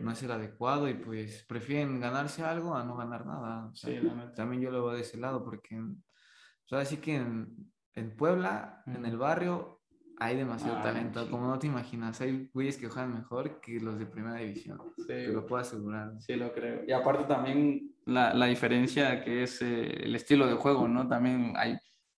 no 0.02 0.10
es 0.10 0.22
el 0.22 0.30
adecuado 0.30 0.88
y 0.88 0.94
pues 0.94 1.44
prefieren 1.48 1.98
ganarse 1.98 2.44
algo 2.44 2.74
a 2.74 2.84
no 2.84 2.94
ganar 2.94 3.24
nada. 3.24 3.66
o 3.66 3.74
sea, 3.74 3.90
Sí, 3.90 4.06
también 4.34 4.60
yo 4.60 4.70
lo 4.70 4.84
veo 4.84 4.94
de 4.94 5.00
ese 5.00 5.16
lado, 5.16 5.42
porque, 5.42 5.80
o 5.80 6.68
sea, 6.68 6.80
así 6.80 6.98
que 6.98 7.16
en, 7.16 7.72
en 7.94 8.16
Puebla, 8.16 8.82
en 8.86 9.06
el 9.06 9.16
barrio, 9.16 9.75
hay 10.18 10.36
demasiado 10.36 10.78
Ah, 10.78 10.82
talento, 10.82 11.24
sí. 11.24 11.30
como 11.30 11.46
no 11.46 11.58
te 11.58 11.66
imaginas, 11.66 12.20
hay 12.20 12.48
güeyes 12.54 12.76
que 12.78 12.88
juegan 12.88 13.14
mejor 13.14 13.60
que 13.60 13.78
los 13.80 13.98
de 13.98 14.06
primera 14.06 14.36
división, 14.36 14.78
te 15.06 15.28
lo 15.28 15.44
puedo 15.46 15.60
asegurar. 15.62 16.12
Sí, 16.20 16.34
lo 16.36 16.52
creo. 16.52 16.82
Y 16.86 16.92
aparte 16.92 17.24
también 17.24 17.90
la, 18.06 18.32
la 18.34 18.46
diferencia 18.46 19.22
que 19.22 19.42
es 19.42 19.60
eh, 19.62 20.04
el 20.04 20.14
estilo 20.14 20.46
de 20.46 20.54
juego, 20.54 20.88
¿no? 20.88 21.06
También 21.06 21.52
hay, 21.56 21.76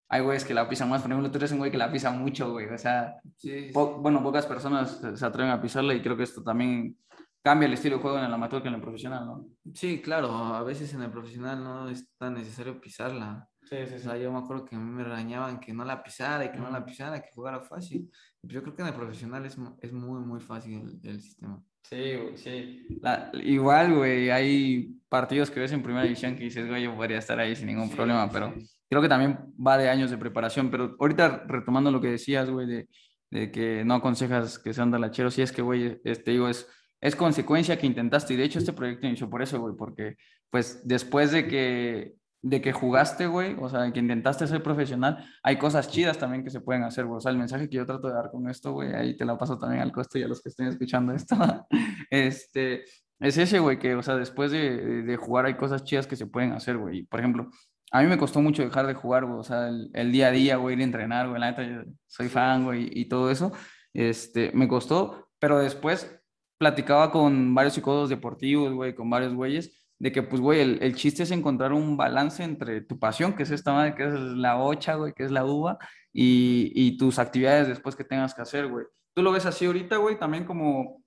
hay 0.09 0.23
güeyes 0.23 0.45
que 0.45 0.55
la 0.55 0.69
pisan 0.69 0.89
más. 0.89 1.03
Por 1.03 1.11
ejemplo, 1.11 1.31
tú 1.31 1.39
eres 1.39 1.53
un 1.53 1.59
güey 1.59 1.71
que 1.71 1.79
la 1.79 1.91
pisa 1.91 2.11
mucho, 2.11 2.53
güey. 2.53 2.67
O 2.69 2.79
sea, 2.79 3.17
Sí, 3.37 3.67
sí, 3.69 3.73
po- 3.73 3.99
bueno, 3.99 4.23
pocas 4.23 4.47
personas 4.47 4.99
se 5.01 5.17
se 5.17 5.27
atreven 5.27 5.51
a 5.53 5.61
pisarla 5.61 5.95
y 5.95 6.01
creo 6.03 6.17
que 6.17 6.23
esto 6.23 6.43
también 6.43 6.97
cambia 7.43 7.67
el 7.67 7.73
estilo 7.73 7.97
de 7.97 8.03
juego 8.03 8.19
en 8.19 8.25
el 8.25 8.33
amateur 8.35 8.61
que 8.63 8.69
en 8.69 8.75
el 8.75 8.81
profesional, 8.81 9.25
¿no? 9.27 9.47
Sí, 9.75 10.01
claro, 10.03 10.31
a 10.35 10.63
veces 10.63 10.93
en 10.95 11.03
el 11.03 11.11
profesional 11.11 11.63
no 11.65 11.89
es 11.89 12.07
tan 12.19 12.35
necesario 12.35 12.81
pisarla. 12.81 13.49
Sí, 13.69 13.77
sí, 13.87 13.95
O 13.95 13.99
sea, 13.99 14.17
yo 14.17 14.33
me 14.33 14.39
acuerdo 14.39 14.65
que 14.65 14.77
a 14.77 14.79
mí 14.79 14.91
me 14.91 15.05
regañaban 15.05 15.61
que 15.61 15.73
no 15.75 15.85
la 15.85 16.03
pisara 16.03 16.45
y 16.45 16.51
que 16.51 16.59
no 16.59 16.71
la 16.71 16.85
pisara, 16.85 17.21
que 17.21 17.29
jugara 17.35 17.61
fácil. 17.61 18.11
Pues 18.41 18.53
yo 18.55 18.63
creo 18.63 18.75
que 18.75 18.83
en 18.83 18.89
el 18.89 18.95
profesional 18.95 19.45
es, 19.45 19.59
es 19.83 19.93
muy, 19.93 20.21
muy 20.21 20.41
fácil 20.41 20.99
el, 21.03 21.11
el 21.11 21.21
sistema. 21.21 21.63
Sí, 21.83 21.97
güey, 22.17 22.37
sí. 22.37 22.87
La- 23.03 23.31
igual, 23.35 23.95
güey, 23.95 24.31
hay 24.31 24.95
partidos 25.09 25.51
que 25.51 25.61
ves 25.61 25.73
en 25.73 25.83
primera 25.83 26.05
división 26.05 26.35
que 26.37 26.45
dices, 26.45 26.67
güey, 26.69 26.83
yo 26.85 26.95
podría 26.97 27.19
estar 27.19 27.39
ahí 27.39 27.55
sin 27.57 27.67
ningún 27.67 27.89
Sí, 27.89 27.97
problema, 27.97 28.31
pero 28.31 28.53
sí. 28.59 28.67
creo 28.89 29.03
que 29.03 29.09
también 29.09 29.39
va 29.65 29.77
de 29.79 29.89
años 29.91 30.11
de 30.11 30.19
preparación. 30.19 30.71
Pero 30.71 30.97
ahorita 30.99 31.45
retomando 31.47 31.91
lo 31.91 32.01
que 32.01 32.09
decías, 32.09 32.49
güey, 32.51 32.67
de, 32.67 32.89
de 33.31 33.51
que 33.51 33.85
no 33.85 33.95
aconsejas 33.95 34.59
que 34.59 34.73
sean 34.73 34.91
dalacheros, 34.91 35.35
sí 35.35 35.43
es 35.43 35.53
que, 35.53 35.63
güey, 35.63 36.01
es- 36.05 36.25
te 36.25 36.31
digo, 36.31 36.49
es, 36.49 36.67
es 37.01 37.15
consecuencia 37.17 37.79
que 37.79 37.87
intentaste. 37.87 38.35
Y 38.35 38.37
de 38.39 38.45
hecho, 38.45 38.59
este 38.59 38.73
proyecto 38.73 39.07
inició 39.07 39.29
por 39.29 39.43
eso, 39.43 39.61
güey, 39.61 39.75
porque, 39.77 40.17
pues, 40.51 40.87
después 40.87 41.33
de 41.33 41.47
que, 41.49 42.15
de 42.43 42.61
que 42.61 42.73
jugaste, 42.73 43.27
güey, 43.27 43.57
o 43.61 43.69
sea, 43.69 43.91
que 43.93 43.99
intentaste 43.99 44.47
ser 44.47 44.63
profesional, 44.63 45.25
hay 45.43 45.57
cosas 45.59 45.89
chidas 45.91 46.19
también 46.19 46.45
que 46.45 46.51
se 46.51 46.61
pueden 46.61 46.85
hacer, 46.85 47.05
güey. 47.07 47.19
O 47.19 47.21
sea, 47.21 47.33
el 47.33 47.39
mensaje 47.39 47.69
que 47.69 47.77
yo 47.77 47.87
trato 47.87 48.09
de 48.09 48.15
dar 48.15 48.31
con 48.31 48.49
esto, 48.49 48.73
güey, 48.73 48.95
ahí 48.95 49.17
te 49.17 49.25
la 49.25 49.37
paso 49.37 49.59
también 49.59 49.83
al 49.83 49.93
costo 49.93 50.19
y 50.19 50.23
a 50.23 50.29
los 50.29 50.41
que 50.41 50.49
estén 50.51 50.69
escuchando 50.69 51.13
esto. 51.13 51.37
este, 52.11 52.85
es 53.21 53.37
ese, 53.39 53.59
güey, 53.59 53.79
que, 53.79 53.95
o 53.97 54.03
sea, 54.03 54.17
después 54.17 54.53
de, 54.53 55.03
de- 55.03 55.17
jugar 55.17 55.47
hay 55.47 55.55
cosas 55.55 55.83
chidas 55.85 56.07
que 56.07 56.17
se 56.17 56.27
pueden 56.27 56.53
hacer, 56.53 56.77
güey. 56.79 57.03
Por 57.05 57.19
ejemplo, 57.21 57.49
a 57.91 58.03
mí 58.03 58.07
me 58.09 58.19
costó 58.19 58.41
mucho 58.41 58.63
dejar 58.63 58.87
de 58.87 58.95
jugar, 58.95 59.25
güey, 59.25 59.39
o 59.41 59.43
sea, 59.45 59.69
el, 59.69 59.91
el 59.95 60.13
día 60.13 60.29
a 60.29 60.31
día, 60.31 60.57
güey, 60.57 60.77
ir 60.77 60.81
a 60.83 60.85
entrenar, 60.85 61.29
güey, 61.29 61.41
la 61.41 61.51
neta, 61.51 61.63
yo 61.65 61.83
soy 62.07 62.29
fan, 62.29 62.65
güey, 62.65 62.89
y 62.93 63.07
todo 63.09 63.31
eso, 63.31 63.53
este, 63.95 64.53
me 64.55 64.69
costó, 64.69 65.29
pero 65.41 65.59
después 65.59 66.15
platicaba 66.59 67.11
con 67.11 67.55
varios 67.55 67.75
psicólogos 67.75 68.11
deportivos, 68.11 68.73
güey, 68.75 68.95
con 68.95 69.09
varios 69.11 69.35
güeyes, 69.35 69.85
de 69.99 70.13
que, 70.13 70.23
pues, 70.23 70.41
güey, 70.41 70.61
el, 70.61 70.79
el 70.83 70.95
chiste 70.95 71.25
es 71.25 71.31
encontrar 71.31 71.73
un 71.73 71.97
balance 71.97 72.43
entre 72.45 72.81
tu 72.83 72.99
pasión, 72.99 73.35
que 73.35 73.43
es 73.43 73.51
esta 73.51 73.73
madre, 73.73 73.95
que 73.95 74.05
es 74.07 74.15
la 74.15 74.59
ocha, 74.61 74.95
güey, 74.95 75.13
que 75.13 75.25
es 75.25 75.31
la 75.31 75.45
uva, 75.45 75.77
y, 76.13 76.71
y 76.75 76.97
tus 76.97 77.19
actividades 77.19 77.69
después 77.69 77.97
que 77.97 78.05
tengas 78.05 78.35
que 78.35 78.43
hacer, 78.43 78.69
güey. 78.69 78.87
¿Tú 79.15 79.23
lo 79.23 79.33
ves 79.33 79.47
así 79.47 79.67
ahorita, 79.67 79.97
güey? 79.97 80.19
También 80.19 80.45
como 80.45 81.03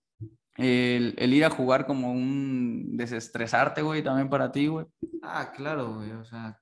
el, 0.58 1.15
el 1.17 1.34
ir 1.34 1.45
a 1.45 1.49
jugar 1.49 1.86
como 1.86 2.12
un 2.12 2.97
desestresarte, 2.97 3.82
güey, 3.82 4.04
también 4.04 4.30
para 4.30 4.51
ti, 4.51 4.67
güey. 4.67 4.86
Ah, 5.23 5.51
claro, 5.56 5.95
güey, 5.95 6.12
o 6.12 6.25
sea, 6.25 6.60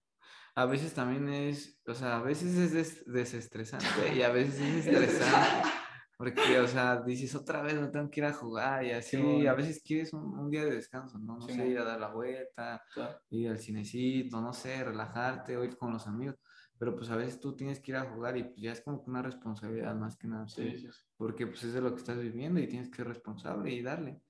a 0.56 0.66
veces 0.66 0.94
también 0.94 1.30
es, 1.30 1.80
o 1.88 1.96
sea, 1.96 2.18
a 2.18 2.22
veces 2.22 2.56
es 2.56 2.74
des- 2.74 3.04
desestresante 3.12 4.16
y 4.16 4.22
a 4.22 4.30
veces 4.30 4.60
es 4.60 4.86
estresante, 4.86 5.68
porque, 6.20 6.60
o 6.60 6.68
sea, 6.68 7.02
dices 7.02 7.34
otra 7.34 7.62
vez 7.62 7.76
no 7.80 7.90
tengo 7.90 8.12
que 8.12 8.20
ir 8.20 8.26
a 8.26 8.34
jugar 8.34 8.84
y 8.84 8.92
así, 8.92 9.16
Simón. 9.16 9.48
a 9.48 9.54
veces 9.54 9.82
quieres 9.82 10.12
un, 10.12 10.38
un 10.38 10.50
día 10.50 10.66
de 10.66 10.72
descanso, 10.72 11.18
¿no? 11.18 11.38
No 11.38 11.48
sé, 11.48 11.54
Simón. 11.54 11.72
ir 11.72 11.80
a 11.80 11.86
dar 11.86 11.98
la 11.98 12.10
vuelta, 12.10 12.84
ir 13.30 13.48
al 13.48 13.58
cinecito, 13.58 14.42
no 14.42 14.52
sé, 14.52 14.84
relajarte 14.84 15.56
o 15.56 15.64
ir 15.64 15.78
con 15.78 15.94
los 15.94 16.06
amigos, 16.08 16.36
pero 16.78 16.94
pues 16.94 17.10
a 17.10 17.16
veces 17.16 17.40
tú 17.40 17.56
tienes 17.56 17.80
que 17.80 17.92
ir 17.92 17.96
a 17.96 18.12
jugar 18.12 18.36
y 18.36 18.44
pues 18.44 18.58
ya 18.58 18.74
es 18.74 18.82
como 18.82 19.02
una 19.08 19.22
responsabilidad 19.22 19.96
más 19.96 20.18
que 20.18 20.28
nada, 20.28 20.46
sí, 20.50 20.90
porque 21.16 21.48
pues 21.48 21.64
es 21.64 21.72
de 21.72 21.80
lo 21.80 21.94
que 21.94 22.02
estás 22.02 22.20
viviendo 22.20 22.60
y 22.60 22.68
tienes 22.68 22.90
que 22.90 22.98
ser 22.98 23.08
responsable 23.08 23.72
y 23.72 23.82
darle, 23.82 24.22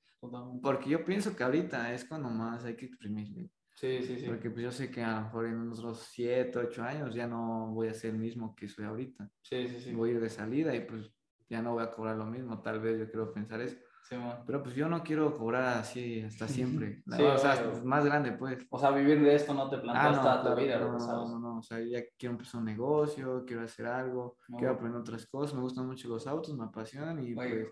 porque 0.62 0.92
yo 0.92 1.04
pienso 1.04 1.36
que 1.36 1.44
ahorita 1.44 1.92
es 1.92 2.06
cuando 2.06 2.30
más 2.30 2.66
hay 2.66 2.76
que 2.76 2.86
exprimirle. 2.86 3.50
Sí, 3.74 4.04
sí, 4.04 4.20
sí. 4.20 4.26
Porque 4.26 4.50
pues 4.50 4.62
yo 4.62 4.72
sé 4.74 4.92
que 4.92 5.02
a 5.02 5.16
lo 5.16 5.22
mejor 5.22 5.46
en 5.46 5.72
otros 5.72 6.06
7, 6.12 6.60
8 6.60 6.84
años 6.84 7.16
ya 7.16 7.28
no 7.28 7.72
voy 7.74 7.88
a 7.88 7.94
ser 7.94 8.12
el 8.12 8.20
mismo 8.20 8.54
que 8.54 8.68
soy 8.68 8.84
ahorita. 8.84 9.32
Sí, 9.42 9.70
sí, 9.70 9.80
sí. 9.80 9.94
Voy 9.94 10.10
a 10.10 10.14
ir 10.16 10.20
de 10.20 10.30
salida 10.30 10.76
y 10.76 10.82
pues 10.82 11.10
ya 11.50 11.62
no 11.62 11.74
voy 11.74 11.84
a 11.84 11.92
cobrar 11.92 12.16
lo 12.16 12.26
mismo, 12.26 12.62
tal 12.62 12.80
vez 12.80 13.00
yo 13.00 13.10
quiero 13.10 13.34
pensar 13.34 13.62
eso. 13.62 13.78
Simón. 14.04 14.38
Pero 14.46 14.64
pues 14.64 14.74
yo 14.76 14.90
no 14.90 15.04
quiero 15.04 15.38
cobrar 15.38 15.78
así 15.78 16.22
hasta 16.22 16.48
siempre. 16.48 17.04
Sí, 17.16 17.22
o 17.22 17.38
sea, 17.38 17.54
obvio. 17.56 17.84
más 17.86 18.06
grande 18.06 18.32
pues. 18.32 18.58
O 18.70 18.80
sea, 18.80 18.92
vivir 18.92 19.22
de 19.22 19.36
esto 19.36 19.54
no 19.54 19.70
te 19.70 19.76
Ah, 19.76 19.82
planteas 19.82 20.16
no, 20.16 20.22
toda 20.22 20.38
tu 20.38 20.42
claro, 20.48 20.62
vida, 20.62 20.80
no, 20.80 20.92
no, 20.94 21.00
¿sabes? 21.00 21.30
no, 21.30 21.40
no, 21.40 21.40
no, 21.40 21.58
o 21.60 21.62
sea, 21.64 21.80
ya 21.80 22.00
quiero 22.18 22.34
empezar 22.34 22.60
un 22.60 22.66
negocio, 22.66 23.44
quiero 23.46 23.64
hacer 23.64 23.86
algo, 23.86 24.38
quiero 24.58 24.74
aprender 24.74 25.02
otras 25.02 25.28
cosas, 25.28 25.54
me 25.56 25.62
gustan 25.62 25.86
mucho 25.86 26.08
los 26.08 26.26
autos, 26.28 26.56
me 26.58 26.66
apasionan 26.66 27.24
y 27.24 27.34
pues, 27.36 27.68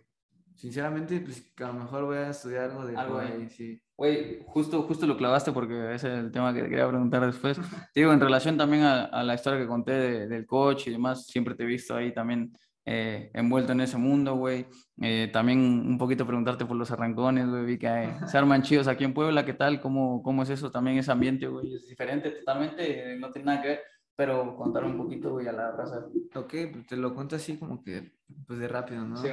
sinceramente, 0.55 1.19
pues 1.21 1.53
a 1.59 1.67
lo 1.67 1.73
mejor 1.73 2.05
voy 2.05 2.17
a 2.17 2.29
estudiar 2.29 2.69
algo 2.71 2.85
de 2.85 2.95
algo 2.95 3.17
ahí, 3.19 3.49
sí. 3.49 3.81
Güey, 3.95 4.43
justo, 4.45 4.83
justo 4.83 5.07
lo 5.07 5.17
clavaste 5.17 5.51
porque 5.51 5.95
ese 5.95 6.07
es 6.07 6.19
el 6.25 6.31
tema 6.31 6.53
que 6.53 6.61
te 6.61 6.69
quería 6.69 6.87
preguntar 6.87 7.25
después. 7.25 7.59
Digo, 7.95 8.13
en 8.13 8.19
relación 8.19 8.55
también 8.55 8.83
a, 8.83 9.23
la 9.23 9.33
historia 9.33 9.59
que 9.59 9.67
conté 9.67 10.27
del 10.27 10.45
coche 10.45 10.91
y 10.91 10.93
demás, 10.93 11.25
siempre 11.25 11.55
te 11.55 11.63
he 11.63 11.65
visto 11.65 11.95
ahí 11.95 12.13
también 12.13 12.51
eh, 12.89 13.29
envuelto 13.33 13.73
en 13.73 13.81
ese 13.81 13.97
mundo, 13.97 14.35
güey. 14.35 14.65
Eh, 15.01 15.29
también 15.33 15.59
un 15.59 15.97
poquito 15.97 16.25
preguntarte 16.25 16.65
por 16.65 16.77
los 16.77 16.89
arrancones, 16.89 17.45
güey. 17.49 17.65
Vi 17.65 17.77
que 17.77 18.15
se 18.25 18.37
arman 18.37 18.61
chidos 18.61 18.87
aquí 18.87 19.03
en 19.03 19.13
Puebla, 19.13 19.43
¿qué 19.43 19.53
tal? 19.53 19.81
¿Cómo, 19.81 20.23
cómo 20.23 20.43
es 20.43 20.49
eso? 20.49 20.71
También 20.71 20.97
ese 20.97 21.11
ambiente, 21.11 21.47
güey. 21.47 21.75
Es 21.75 21.85
diferente 21.85 22.31
totalmente, 22.31 23.17
no 23.19 23.29
tiene 23.29 23.47
nada 23.47 23.61
que 23.61 23.67
ver, 23.67 23.81
pero 24.15 24.55
contar 24.55 24.85
un 24.85 24.95
poquito, 24.95 25.31
güey, 25.31 25.49
a 25.49 25.51
la 25.51 25.73
raza. 25.73 26.05
Ok, 26.33 26.53
pues 26.71 26.87
te 26.87 26.95
lo 26.95 27.13
cuento 27.13 27.35
así 27.35 27.57
como 27.57 27.83
que, 27.83 28.13
pues 28.47 28.57
de 28.57 28.69
rápido, 28.69 29.05
¿no? 29.05 29.17
Sí, 29.17 29.27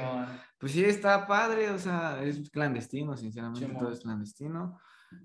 Pues 0.57 0.73
sí, 0.73 0.83
está 0.83 1.25
padre, 1.25 1.69
o 1.69 1.79
sea, 1.79 2.21
es 2.23 2.49
clandestino, 2.49 3.15
sinceramente, 3.15 3.73
todo 3.79 3.93
es 3.93 4.01
clandestino. 4.01 4.77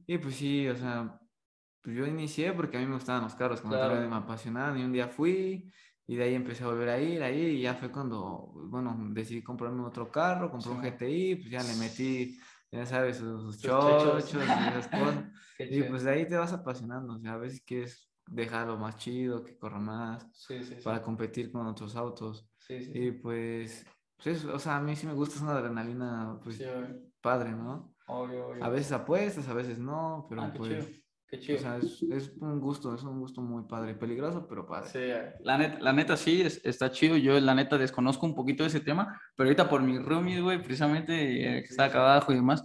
Y 0.07 0.19
pues 0.19 0.37
sí, 0.37 0.69
o 0.69 0.77
sea, 0.77 1.19
pues 1.83 1.97
yo 1.97 2.07
inicié 2.07 2.53
porque 2.53 2.77
a 2.77 2.81
mí 2.81 2.87
me 2.87 2.95
gustaban 2.95 3.25
los 3.25 3.35
carros, 3.35 3.61
como 3.61 3.75
claro. 3.75 4.09
me 4.09 4.15
apasionaban, 4.15 4.79
y 4.79 4.85
un 4.85 4.93
día 4.93 5.09
fui, 5.09 5.69
y 6.11 6.17
de 6.17 6.25
ahí 6.25 6.35
empecé 6.35 6.65
a 6.65 6.67
volver 6.67 6.89
a 6.89 7.01
ir, 7.01 7.23
ahí, 7.23 7.41
y 7.41 7.63
ya 7.63 7.75
fue 7.75 7.93
cuando, 7.93 8.51
bueno, 8.53 8.99
decidí 9.13 9.45
comprarme 9.45 9.85
otro 9.85 10.11
carro, 10.11 10.51
compré 10.51 10.73
un 10.73 10.83
GTI, 10.83 11.37
pues 11.37 11.51
ya 11.51 11.63
le 11.63 11.77
metí, 11.77 12.37
ya 12.73 12.85
sabes, 12.85 13.19
sus, 13.19 13.61
chochos, 13.61 14.35
y 14.35 14.39
esas 14.39 14.89
cosas. 14.89 15.25
y 15.61 15.85
pues 15.85 16.03
de 16.03 16.11
ahí 16.11 16.27
te 16.27 16.37
vas 16.37 16.53
apasionando, 16.53 17.15
o 17.15 17.19
sea, 17.21 17.35
a 17.35 17.37
veces 17.37 17.63
quieres 17.65 18.11
dejarlo 18.27 18.77
más 18.77 18.97
chido, 18.97 19.45
que 19.45 19.57
corra 19.57 19.79
más, 19.79 20.27
para 20.83 21.01
competir 21.01 21.53
con 21.53 21.69
otros 21.69 21.95
autos. 21.95 22.51
y 22.69 23.13
pues, 23.13 23.87
pues 24.21 24.45
o 24.47 24.59
sea, 24.59 24.79
a 24.79 24.81
mí 24.81 24.97
sí 24.97 25.07
me 25.07 25.13
gusta, 25.13 25.37
es 25.37 25.43
una 25.43 25.53
adrenalina, 25.53 26.41
pues, 26.43 26.61
padre, 27.21 27.53
¿no? 27.53 27.95
A 28.61 28.69
veces 28.69 28.91
apuestas, 28.91 29.47
a 29.47 29.55
veces 29.55 29.79
no, 29.79 30.27
pero 30.29 30.43
ah, 30.43 30.53
pues... 30.57 30.89
Qué 31.31 31.39
chido. 31.39 31.59
O 31.59 31.61
sea, 31.61 31.77
es, 31.77 32.03
es, 32.03 32.33
un 32.41 32.61
gusto, 32.61 32.93
es 32.95 33.03
un 33.05 33.21
gusto 33.21 33.41
muy 33.41 33.63
padre, 33.65 33.95
peligroso, 33.95 34.47
pero 34.49 34.67
padre. 34.67 34.89
Sí, 34.91 35.43
la 35.45 35.59
neta, 35.59 35.79
la 35.81 35.93
neta 35.93 36.17
sí, 36.17 36.43
es, 36.43 36.61
está 36.65 36.91
chido. 36.91 37.17
Yo, 37.17 37.39
la 37.39 37.55
neta, 37.55 37.79
desconozco 37.79 38.27
un 38.27 38.35
poquito 38.35 38.65
de 38.65 38.69
ese 38.69 38.81
tema, 38.81 39.21
pero 39.37 39.49
ahorita 39.49 39.69
por 39.69 39.81
mi 39.83 39.99
roomies, 39.99 40.43
güey, 40.43 40.61
precisamente, 40.61 41.59
eh, 41.59 41.63
que 41.63 41.69
está 41.69 41.85
acá 41.85 42.01
abajo 42.01 42.33
y 42.33 42.37
demás, 42.37 42.65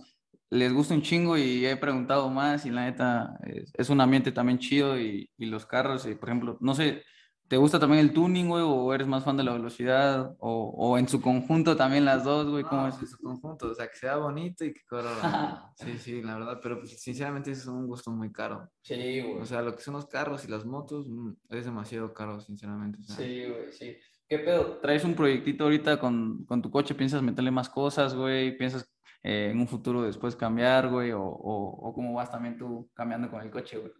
les 0.49 0.73
gusta 0.73 0.95
un 0.95 1.03
chingo 1.03 1.37
y 1.37 1.65
he 1.65 1.75
preguntado 1.77 2.29
más 2.29 2.65
y 2.65 2.71
la 2.71 2.85
neta 2.85 3.37
es, 3.73 3.89
un 3.89 4.01
ambiente 4.01 4.31
también 4.31 4.57
chido 4.57 4.99
y, 4.99 5.29
y 5.37 5.45
los 5.45 5.65
carros, 5.67 6.07
y, 6.07 6.15
por 6.15 6.29
ejemplo, 6.29 6.57
no 6.59 6.73
sé, 6.73 7.03
¿te 7.47 7.57
gusta 7.57 7.79
también 7.79 8.01
el 8.01 8.13
tuning, 8.13 8.47
güey, 8.47 8.63
o 8.65 8.93
eres 8.93 9.07
más 9.07 9.23
fan 9.23 9.37
de 9.37 9.43
la 9.43 9.53
velocidad 9.53 10.35
o, 10.39 10.73
o 10.75 10.97
en 10.97 11.07
su 11.07 11.21
conjunto 11.21 11.75
también 11.75 12.05
las 12.05 12.23
dos, 12.23 12.49
güey? 12.49 12.63
¿Cómo 12.63 12.87
es? 12.87 12.99
En 12.99 13.07
su 13.07 13.17
conjunto, 13.17 13.69
o 13.69 13.73
sea, 13.73 13.87
que 13.87 13.95
sea 13.95 14.17
bonito 14.17 14.65
y 14.65 14.73
que 14.73 14.81
corra. 14.85 15.09
sí, 15.75 15.97
sí, 15.97 16.21
la 16.21 16.37
verdad, 16.37 16.59
pero 16.61 16.79
pues, 16.79 16.99
sinceramente 16.99 17.51
es 17.51 17.65
un 17.67 17.87
gusto 17.87 18.11
muy 18.11 18.31
caro. 18.31 18.69
Sí, 18.81 19.21
güey. 19.21 19.41
O 19.41 19.45
sea, 19.45 19.61
lo 19.61 19.75
que 19.75 19.81
son 19.81 19.95
los 19.95 20.07
carros 20.07 20.45
y 20.45 20.47
las 20.47 20.65
motos 20.65 21.07
mm, 21.07 21.31
es 21.49 21.65
demasiado 21.65 22.13
caro, 22.13 22.39
sinceramente. 22.39 22.99
Sí, 23.03 23.45
güey, 23.45 23.71
sí. 23.71 23.97
¿Qué 24.27 24.39
pedo? 24.39 24.79
¿Traes 24.79 25.03
un 25.03 25.13
proyectito 25.13 25.65
ahorita 25.65 25.99
con, 25.99 26.45
con 26.45 26.61
tu 26.61 26.71
coche? 26.71 26.95
¿Piensas 26.95 27.21
meterle 27.21 27.51
más 27.51 27.69
cosas, 27.69 28.15
güey? 28.15 28.57
¿Piensas 28.57 28.91
eh, 29.21 29.49
en 29.51 29.59
un 29.59 29.67
futuro 29.67 30.01
después 30.01 30.35
cambiar, 30.35 30.89
güey? 30.89 31.11
O, 31.11 31.21
o, 31.23 31.93
cómo 31.93 32.13
vas 32.13 32.31
también 32.31 32.57
tú 32.57 32.89
cambiando 32.93 33.29
con 33.29 33.41
el 33.41 33.51
coche, 33.51 33.77
güey? 33.77 33.91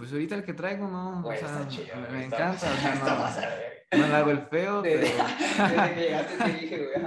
Pues 0.00 0.14
ahorita 0.14 0.34
el 0.34 0.44
que 0.44 0.54
traigo, 0.54 0.88
no. 0.88 1.20
o 1.20 1.34
sea, 1.34 1.68
me, 2.10 2.24
encanta, 2.24 2.54
o 2.54 2.56
sea, 2.56 3.74
no, 3.92 3.98
no 3.98 4.06
le 4.06 4.14
hago 4.14 4.30
el 4.30 4.40
feo, 4.46 4.80
pero... 4.80 5.00
Desde 5.02 5.94
que 5.94 6.00
llegaste 6.00 6.36
te 6.42 6.52
dije, 6.58 6.76
güey. 6.78 7.06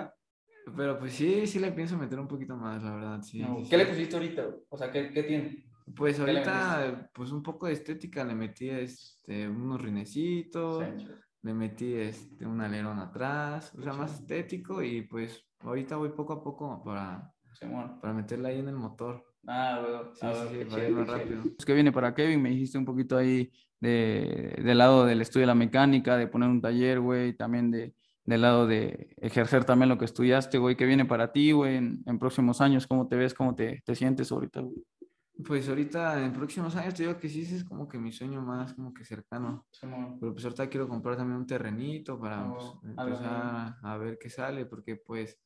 Pero 0.78 1.00
pues 1.00 1.14
sí, 1.14 1.48
sí 1.48 1.58
le 1.58 1.72
pienso 1.72 1.98
meter 1.98 2.20
un 2.20 2.28
poquito 2.28 2.56
más, 2.56 2.84
la 2.84 2.94
verdad, 2.94 3.22
sí. 3.24 3.44
¿Qué 3.68 3.78
le 3.78 3.88
pusiste 3.88 4.16
ahorita? 4.16 4.48
O 4.70 4.78
sea, 4.78 4.92
¿qué, 4.92 5.12
qué 5.12 5.24
tiene? 5.24 5.66
Pues 5.96 6.20
ahorita, 6.20 7.10
pues 7.16 7.32
un 7.32 7.42
poco 7.42 7.66
de 7.66 7.74
estética, 7.74 8.24
le 8.24 8.36
metí 8.36 8.70
este, 8.70 9.50
unos 9.50 9.82
rinecitos, 9.82 10.86
le 11.42 11.54
metí 11.56 11.96
este, 11.96 12.46
un 12.46 12.62
alerón 12.62 13.00
atrás, 13.00 13.74
o 13.76 13.82
sea, 13.82 13.94
más 13.94 14.20
estético 14.20 14.84
y 14.84 15.02
pues 15.02 15.44
ahorita 15.62 15.96
voy 15.96 16.10
poco 16.10 16.34
a 16.34 16.44
poco 16.44 16.84
para, 16.84 17.34
para 18.00 18.14
meterla 18.14 18.50
ahí 18.50 18.60
en 18.60 18.68
el 18.68 18.76
motor. 18.76 19.33
Ah, 19.48 19.80
bueno. 19.82 20.14
Sí, 20.14 20.20
ah, 20.22 20.48
sí, 20.50 20.58
sí, 20.70 20.92
más 20.92 21.08
rápido. 21.08 21.42
Pues 21.44 21.66
que 21.66 21.74
viene 21.74 21.92
para 21.92 22.16
Kevin, 22.16 22.42
me 22.42 22.50
dijiste 22.50 22.78
un 22.78 22.86
poquito 22.86 23.18
ahí 23.18 23.52
de, 23.80 24.56
del 24.64 24.78
lado 24.78 25.06
del 25.06 25.22
estudio 25.22 25.44
de 25.44 25.48
la 25.48 25.56
mecánica, 25.56 26.18
de 26.18 26.28
poner 26.28 26.50
un 26.50 26.62
taller, 26.62 27.00
güey, 27.00 27.34
también 27.34 27.70
de, 27.72 27.94
del 28.26 28.42
lado 28.42 28.68
de 28.68 29.14
ejercer 29.18 29.66
también 29.66 29.90
lo 29.90 29.98
que 29.98 30.06
estudiaste, 30.06 30.58
güey, 30.58 30.76
¿qué 30.76 30.86
viene 30.86 31.06
para 31.06 31.32
ti, 31.32 31.52
güey, 31.52 31.76
en, 31.76 32.04
en, 32.06 32.20
próximos 32.20 32.62
años? 32.62 32.88
¿Cómo 32.88 33.08
te 33.08 33.18
ves? 33.18 33.34
¿Cómo 33.34 33.54
te, 33.56 33.82
te 33.86 33.96
sientes 33.96 34.32
ahorita, 34.32 34.62
güey? 34.62 34.86
Pues 35.46 35.68
ahorita, 35.68 36.24
en 36.24 36.32
próximos 36.32 36.76
años, 36.76 36.94
te 36.94 37.04
digo 37.04 37.18
que 37.18 37.28
sí, 37.28 37.42
es 37.42 37.64
como 37.64 37.88
que 37.88 37.98
mi 37.98 38.12
sueño 38.12 38.42
más 38.42 38.74
como 38.76 38.94
que 38.94 39.04
cercano. 39.04 39.66
Pero 39.82 40.32
pues 40.32 40.46
ahorita 40.46 40.70
quiero 40.70 40.88
comprar 40.88 41.18
también 41.18 41.40
un 41.40 41.48
terrenito 41.48 42.20
para 42.20 42.48
oh, 42.48 42.80
pues, 42.82 42.98
empezar 42.98 43.76
a 43.82 43.98
ver 43.98 44.18
qué 44.20 44.30
sale, 44.30 44.66
porque 44.68 44.96
pues 44.96 45.40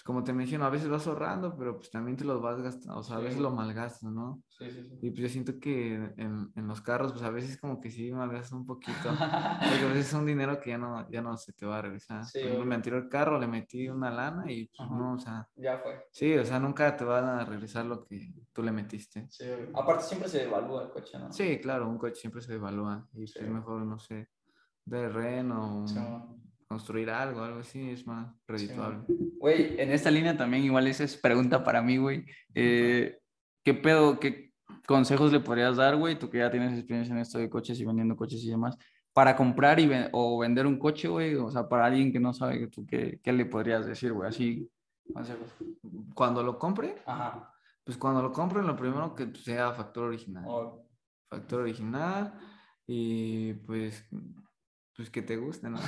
pues, 0.00 0.04
como 0.06 0.24
te 0.24 0.32
menciono, 0.32 0.64
a 0.64 0.70
veces 0.70 0.88
vas 0.88 1.06
ahorrando, 1.06 1.54
pero 1.58 1.76
pues 1.76 1.90
también 1.90 2.16
te 2.16 2.24
los 2.24 2.40
vas 2.40 2.62
gastando, 2.62 2.98
o 2.98 3.02
sea, 3.02 3.16
a 3.16 3.20
veces 3.20 3.38
lo 3.38 3.50
malgastas, 3.50 4.10
¿no? 4.10 4.42
Sí, 4.48 4.70
sí, 4.70 4.82
sí. 4.82 4.98
Y 5.02 5.10
pues 5.10 5.22
yo 5.22 5.28
siento 5.28 5.58
que 5.60 5.94
en, 5.94 6.50
en, 6.56 6.66
los 6.66 6.80
carros, 6.80 7.12
pues 7.12 7.22
a 7.22 7.28
veces 7.28 7.58
como 7.58 7.82
que 7.82 7.90
sí 7.90 8.10
malgastas 8.10 8.52
un 8.52 8.64
poquito, 8.64 8.94
porque 9.04 9.84
a 9.84 9.88
veces 9.88 10.06
es 10.06 10.12
un 10.14 10.24
dinero 10.24 10.58
que 10.58 10.70
ya 10.70 10.78
no, 10.78 11.06
ya 11.10 11.20
no 11.20 11.36
se 11.36 11.52
te 11.52 11.66
va 11.66 11.78
a 11.78 11.82
regresar. 11.82 12.24
Sí, 12.24 12.40
Por 12.40 12.64
me 12.64 12.74
anterior 12.74 13.10
carro, 13.10 13.38
le 13.38 13.46
metí 13.46 13.90
una 13.90 14.10
lana 14.10 14.50
y 14.50 14.70
pues 14.74 14.90
no, 14.90 15.14
o 15.14 15.18
sea... 15.18 15.46
Ya 15.56 15.78
fue. 15.78 16.06
Sí, 16.10 16.34
o 16.34 16.46
sea, 16.46 16.58
nunca 16.58 16.96
te 16.96 17.04
van 17.04 17.26
a 17.26 17.44
regresar 17.44 17.84
lo 17.84 18.02
que 18.02 18.32
tú 18.54 18.62
le 18.62 18.72
metiste. 18.72 19.26
Sí, 19.28 19.44
aparte 19.74 20.04
siempre 20.04 20.30
se 20.30 20.38
devalúa 20.38 20.84
el 20.84 20.90
coche, 20.90 21.18
¿no? 21.18 21.30
Sí, 21.30 21.60
claro, 21.60 21.86
un 21.86 21.98
coche 21.98 22.14
siempre 22.14 22.40
se 22.40 22.52
devalúa 22.52 23.06
y 23.12 23.26
pues, 23.26 23.36
es 23.36 23.48
mejor, 23.48 23.82
no 23.82 23.98
sé, 23.98 24.30
de 24.86 25.08
reno 25.10 25.84
construir 26.70 27.10
algo, 27.10 27.42
algo 27.42 27.58
así, 27.58 27.90
es 27.90 28.06
más 28.06 28.32
redituable. 28.46 29.00
Güey, 29.40 29.80
en 29.80 29.90
esta 29.90 30.08
línea 30.08 30.36
también 30.36 30.62
igual 30.62 30.86
esa 30.86 31.02
es 31.02 31.16
pregunta 31.16 31.64
para 31.64 31.82
mí, 31.82 31.96
güey. 31.96 32.24
Eh, 32.54 33.18
¿Qué 33.64 33.74
pedo, 33.74 34.20
qué 34.20 34.52
consejos 34.86 35.32
le 35.32 35.40
podrías 35.40 35.76
dar, 35.76 35.96
güey? 35.96 36.16
Tú 36.16 36.30
que 36.30 36.38
ya 36.38 36.48
tienes 36.48 36.78
experiencia 36.78 37.12
en 37.12 37.22
esto 37.22 37.38
de 37.38 37.50
coches 37.50 37.80
y 37.80 37.84
vendiendo 37.84 38.14
coches 38.14 38.44
y 38.44 38.50
demás, 38.50 38.78
para 39.12 39.34
comprar 39.34 39.80
y 39.80 39.90
o 40.12 40.38
vender 40.38 40.64
un 40.64 40.78
coche, 40.78 41.08
güey, 41.08 41.34
o 41.34 41.50
sea, 41.50 41.68
para 41.68 41.86
alguien 41.86 42.12
que 42.12 42.20
no 42.20 42.32
sabe, 42.32 42.68
¿tú 42.68 42.86
qué, 42.86 43.18
qué 43.20 43.32
le 43.32 43.46
podrías 43.46 43.84
decir, 43.84 44.12
güey? 44.12 44.28
Así, 44.28 44.70
consejos. 45.12 45.52
Cuando 46.14 46.40
lo 46.44 46.56
compre, 46.56 47.02
Ajá. 47.04 47.52
pues 47.82 47.98
cuando 47.98 48.22
lo 48.22 48.32
compre, 48.32 48.62
lo 48.62 48.76
primero 48.76 49.12
que 49.16 49.34
sea 49.34 49.72
factor 49.72 50.04
original. 50.04 50.44
Oh. 50.46 50.86
Factor 51.28 51.62
original 51.62 52.32
y 52.86 53.54
pues 53.54 54.08
pues 54.96 55.10
que 55.10 55.22
te 55.22 55.36
guste, 55.36 55.70
¿no? 55.70 55.78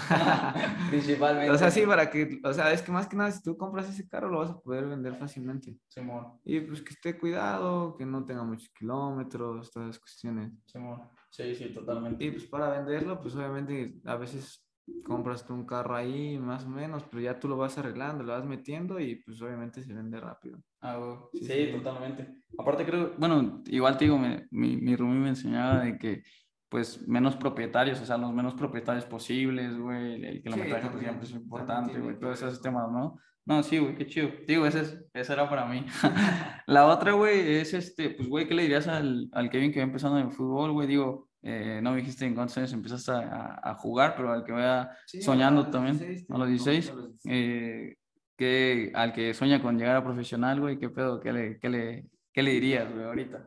Principalmente. 0.91 1.51
O 1.55 1.59
sea, 1.59 1.71
sí, 1.71 1.83
para 1.87 2.11
que, 2.11 2.41
o 2.43 2.53
sea, 2.53 2.73
es 2.73 2.83
que 2.83 2.93
más 2.93 3.07
que 3.07 3.17
nada, 3.17 3.31
si 3.31 3.43
tú 3.43 3.57
compras 3.57 3.89
ese 3.89 4.09
carro, 4.09 4.29
lo 4.29 4.39
vas 4.39 4.51
a 4.51 4.61
poder 4.61 4.87
vender 4.87 5.17
fácilmente. 5.17 5.77
Simón. 5.89 6.39
Y 6.45 6.61
pues 6.61 6.83
que 6.83 6.95
esté 6.95 7.19
cuidado, 7.19 7.97
que 7.97 8.07
no 8.07 8.25
tenga 8.25 8.45
muchos 8.45 8.71
kilómetros, 8.71 9.71
todas 9.71 9.91
esas 9.91 10.01
cuestiones. 10.01 10.53
Simón. 10.67 11.03
Sí, 11.31 11.55
sí, 11.55 11.73
totalmente. 11.73 12.25
Y 12.25 12.31
pues 12.31 12.47
para 12.47 12.71
venderlo, 12.71 13.21
pues 13.21 13.35
obviamente 13.35 13.95
a 14.05 14.17
veces 14.17 14.67
compras 15.05 15.47
tú 15.47 15.55
un 15.55 15.67
carro 15.67 15.95
ahí, 15.95 16.39
más 16.39 16.65
o 16.65 16.69
menos, 16.69 17.05
pero 17.05 17.23
ya 17.23 17.39
tú 17.39 17.49
lo 17.49 17.57
vas 17.57 17.79
arreglando, 17.79 18.25
lo 18.25 18.33
vas 18.33 18.45
metiendo 18.45 18.99
y 18.99 19.17
pues 19.17 19.41
obviamente 19.41 19.83
se 19.83 19.95
vende 19.95 20.19
rápido. 20.21 20.59
Ah, 20.81 21.19
sí, 21.33 21.71
totalmente. 21.73 22.43
Aparte 22.59 22.85
creo, 22.85 23.15
bueno, 23.17 23.63
igual 23.67 23.97
te 23.97 24.05
digo, 24.05 24.19
mi, 24.19 24.77
mi 24.77 24.97
Rumi 24.97 25.19
me 25.19 25.31
enseñaba 25.31 25.81
de 25.81 25.97
que 25.99 26.23
pues 26.73 27.07
menos 27.07 27.37
propietarios, 27.37 28.01
o 28.01 28.07
sea, 28.07 28.17
los 28.17 28.33
menos 28.33 28.55
propietarios 28.55 29.05
posibles, 29.05 29.77
güey, 29.77 30.25
el 30.25 30.43
kilometraje 30.43 30.89
sí, 30.89 30.99
siempre 31.01 31.25
es 31.25 31.33
importante, 31.33 31.99
güey, 32.01 32.19
todos 32.19 32.39
esos 32.39 32.63
temas, 32.63 32.91
¿no? 32.91 33.19
No, 33.45 33.63
sí, 33.63 33.77
güey, 33.77 33.95
qué 33.95 34.07
chido. 34.07 34.31
Digo, 34.49 34.65
ese, 34.65 34.81
es, 34.81 35.05
ese 35.13 35.35
era 35.35 35.51
para 35.51 35.67
mí. 35.67 35.85
la 36.67 36.87
otra, 36.87 37.13
güey, 37.13 37.57
es 37.57 37.75
este, 37.75 38.09
pues, 38.09 38.27
güey, 38.27 38.49
¿qué 38.49 38.55
le 38.55 38.63
dirías 38.63 38.89
al, 38.89 39.29
al 39.33 39.51
Kevin 39.51 39.71
que 39.71 39.81
va 39.81 39.85
empezando 39.85 40.19
en 40.19 40.29
el 40.29 40.33
fútbol, 40.33 40.73
güey? 40.73 40.89
Digo, 40.89 41.29
eh, 41.43 41.81
no 41.83 41.91
me 41.91 41.99
dijiste 41.99 42.25
en 42.25 42.35
cuántos 42.35 42.57
años 42.57 42.73
empezaste 42.73 43.13
a, 43.13 43.61
a 43.63 43.75
jugar, 43.75 44.15
pero 44.17 44.33
al 44.33 44.43
que 44.43 44.53
vaya 44.53 44.97
soñando 45.21 45.69
también, 45.69 46.25
a 46.31 46.39
los 46.39 46.49
16, 46.49 46.91
eh, 47.29 47.97
que, 48.35 48.93
al 48.95 49.13
que 49.13 49.35
sueña 49.35 49.61
con 49.61 49.77
llegar 49.77 49.97
a 49.97 50.05
profesional, 50.05 50.59
güey, 50.59 50.79
¿qué 50.79 50.89
pedo? 50.89 51.21
¿Qué 51.21 51.35
le, 51.35 51.59
qué 51.59 51.69
le, 51.69 52.07
qué 52.33 52.43
le 52.43 52.53
dirías, 52.53 52.91
güey, 52.91 53.05
ahorita? 53.05 53.45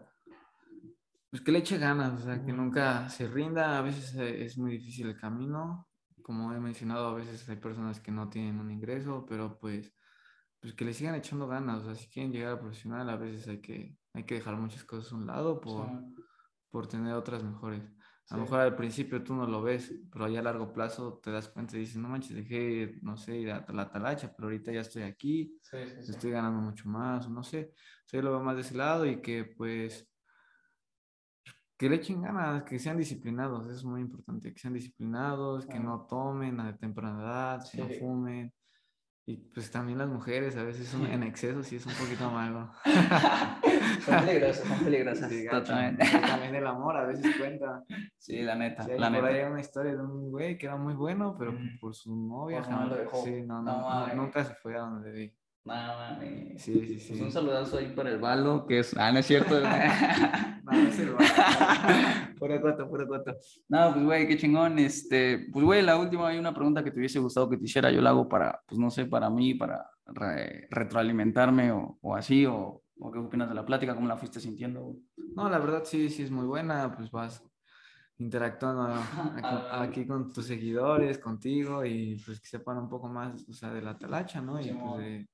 Pues 1.35 1.43
que 1.43 1.51
le 1.51 1.59
eche 1.59 1.77
ganas, 1.77 2.21
o 2.21 2.23
sea, 2.23 2.41
que 2.41 2.53
nunca 2.53 3.09
se 3.09 3.27
rinda, 3.27 3.77
a 3.77 3.81
veces 3.81 4.15
eh, 4.15 4.45
es 4.45 4.57
muy 4.57 4.71
difícil 4.71 5.07
el 5.07 5.19
camino, 5.19 5.89
como 6.21 6.53
he 6.53 6.59
mencionado, 6.61 7.09
a 7.09 7.13
veces 7.13 7.49
hay 7.49 7.57
personas 7.57 7.99
que 7.99 8.09
no 8.09 8.29
tienen 8.29 8.57
un 8.57 8.71
ingreso, 8.71 9.25
pero 9.27 9.59
pues, 9.59 9.93
pues 10.61 10.73
que 10.73 10.85
le 10.85 10.93
sigan 10.93 11.13
echando 11.13 11.45
ganas, 11.45 11.81
o 11.81 11.85
sea, 11.87 11.95
si 11.95 12.07
quieren 12.07 12.31
llegar 12.31 12.53
a 12.53 12.59
profesional, 12.61 13.09
a 13.09 13.17
veces 13.17 13.49
hay 13.49 13.59
que, 13.59 13.97
hay 14.13 14.23
que 14.23 14.35
dejar 14.35 14.55
muchas 14.55 14.85
cosas 14.85 15.11
a 15.11 15.15
un 15.17 15.27
lado 15.27 15.59
por, 15.59 15.89
por 16.69 16.87
tener 16.87 17.13
otras 17.13 17.43
mejores. 17.43 17.83
A 18.29 18.37
lo 18.37 18.43
mejor 18.43 18.61
al 18.61 18.77
principio 18.77 19.21
tú 19.21 19.35
no 19.35 19.45
lo 19.45 19.61
ves, 19.61 19.93
pero 20.09 20.29
ya 20.29 20.39
a 20.39 20.43
largo 20.43 20.71
plazo 20.71 21.19
te 21.21 21.31
das 21.31 21.49
cuenta 21.49 21.75
y 21.75 21.81
dices, 21.81 21.97
no 21.97 22.07
manches, 22.07 22.33
dejé, 22.33 22.97
no 23.01 23.17
sé, 23.17 23.39
ir 23.39 23.51
a 23.51 23.65
la 23.73 23.91
talacha, 23.91 24.33
pero 24.33 24.47
ahorita 24.47 24.71
ya 24.71 24.79
estoy 24.79 25.03
aquí, 25.03 25.59
estoy 25.99 26.31
ganando 26.31 26.61
mucho 26.61 26.87
más, 26.87 27.29
no 27.29 27.43
sé. 27.43 27.73
O 28.13 28.21
lo 28.21 28.31
veo 28.31 28.39
más 28.39 28.55
de 28.55 28.61
ese 28.61 28.75
lado 28.75 29.05
y 29.05 29.21
que 29.21 29.43
pues 29.43 30.09
que 31.77 31.89
le 31.89 31.97
echen 31.97 32.21
ganas, 32.21 32.63
que 32.63 32.79
sean 32.79 32.97
disciplinados, 32.97 33.65
eso 33.65 33.75
es 33.75 33.83
muy 33.83 34.01
importante, 34.01 34.53
que 34.53 34.59
sean 34.59 34.73
disciplinados, 34.73 35.65
que 35.65 35.79
no 35.79 36.05
tomen 36.07 36.59
a 36.59 36.77
temprana 36.77 37.21
edad, 37.21 37.69
que 37.69 37.77
no 37.77 37.89
fumen, 37.89 38.53
y 39.27 39.37
pues 39.37 39.71
también 39.71 39.97
las 39.97 40.07
mujeres 40.07 40.55
a 40.55 40.63
veces 40.63 40.87
son 40.87 41.07
en 41.07 41.23
exceso 41.23 41.63
sí 41.63 41.77
es 41.77 41.85
un 41.85 41.93
poquito 41.93 42.29
malo. 42.29 42.69
son 44.05 44.23
peligrosas, 44.23 44.67
son 44.67 44.79
peligrosas. 44.85 45.31
totalmente. 45.49 46.05
También 46.21 46.55
el 46.55 46.67
amor 46.67 46.95
a 46.95 47.07
veces 47.07 47.35
cuenta. 47.37 47.83
Sí, 48.19 48.43
la 48.43 48.55
neta. 48.55 48.83
Sí, 48.83 48.91
la 48.95 49.09
por 49.09 49.23
neta. 49.23 49.27
hay 49.27 49.51
una 49.51 49.61
historia 49.61 49.95
de 49.95 50.01
un 50.01 50.29
güey 50.29 50.57
que 50.59 50.67
era 50.67 50.75
muy 50.75 50.93
bueno, 50.93 51.35
pero 51.39 51.53
mm. 51.53 51.79
por 51.79 51.95
su 51.95 52.15
novia 52.15 52.61
jamás. 52.61 52.89
Lo 52.89 52.95
dejó. 52.97 53.23
Sí, 53.23 53.41
no, 53.41 53.63
no, 53.63 54.13
nunca 54.13 54.43
se 54.43 54.53
fue 54.55 54.75
a 54.75 54.81
donde 54.81 55.09
debía. 55.09 55.31
No, 55.65 55.73
mami. 55.73 56.59
Sí, 56.59 56.85
sí, 56.85 56.99
sí. 56.99 57.07
Pues 57.09 57.21
un 57.21 57.31
saludazo 57.31 57.79
ahí 57.79 57.91
para 57.95 58.11
el 58.11 58.19
balo, 58.19 58.67
que 58.67 58.79
es. 58.79 58.95
Ah, 58.95 59.11
no 59.11 59.17
es 59.17 59.25
cierto. 59.25 59.59
no, 60.63 60.71
no 60.71 60.87
es 60.87 60.99
el 60.99 61.09
balo. 61.09 61.27
pura 62.37 62.61
cuota, 62.61 62.87
pura 62.87 63.07
cuota. 63.07 63.35
No, 63.67 63.93
pues, 63.93 64.05
güey, 64.05 64.27
qué 64.27 64.37
chingón. 64.37 64.77
Este, 64.77 65.47
pues, 65.51 65.65
güey, 65.65 65.81
la 65.81 65.97
última, 65.97 66.27
hay 66.27 66.37
una 66.37 66.53
pregunta 66.53 66.83
que 66.83 66.91
te 66.91 66.99
hubiese 66.99 67.17
gustado 67.17 67.49
que 67.49 67.57
te 67.57 67.65
hiciera. 67.65 67.89
Yo 67.89 67.99
la 67.99 68.11
hago 68.11 68.29
para, 68.29 68.61
pues, 68.67 68.77
no 68.77 68.91
sé, 68.91 69.07
para 69.07 69.27
mí, 69.31 69.55
para 69.55 69.89
retroalimentarme 70.69 71.71
o, 71.71 71.97
o 71.99 72.15
así, 72.15 72.45
o, 72.45 72.83
o, 72.99 73.11
qué 73.11 73.17
opinas 73.17 73.49
de 73.49 73.55
la 73.55 73.65
plática, 73.65 73.95
cómo 73.95 74.07
la 74.07 74.17
fuiste 74.17 74.39
sintiendo. 74.39 74.95
No, 75.35 75.49
la 75.49 75.57
verdad 75.57 75.81
sí, 75.83 76.11
sí 76.11 76.21
es 76.21 76.29
muy 76.29 76.45
buena. 76.45 76.95
Pues 76.95 77.09
vas 77.09 77.43
interactuando 78.19 78.83
ah, 79.43 79.81
aquí, 79.81 80.05
con 80.05 80.31
tus 80.31 80.45
seguidores, 80.45 81.17
contigo 81.17 81.83
y 81.83 82.21
pues 82.23 82.39
que 82.39 82.47
sepan 82.47 82.77
un 82.77 82.87
poco 82.87 83.09
más, 83.09 83.43
o 83.49 83.53
sea, 83.53 83.73
de 83.73 83.81
la 83.81 83.97
talacha, 83.97 84.41
¿no? 84.41 84.61
Y 84.61 84.71
pues 84.71 84.97
de 84.99 85.27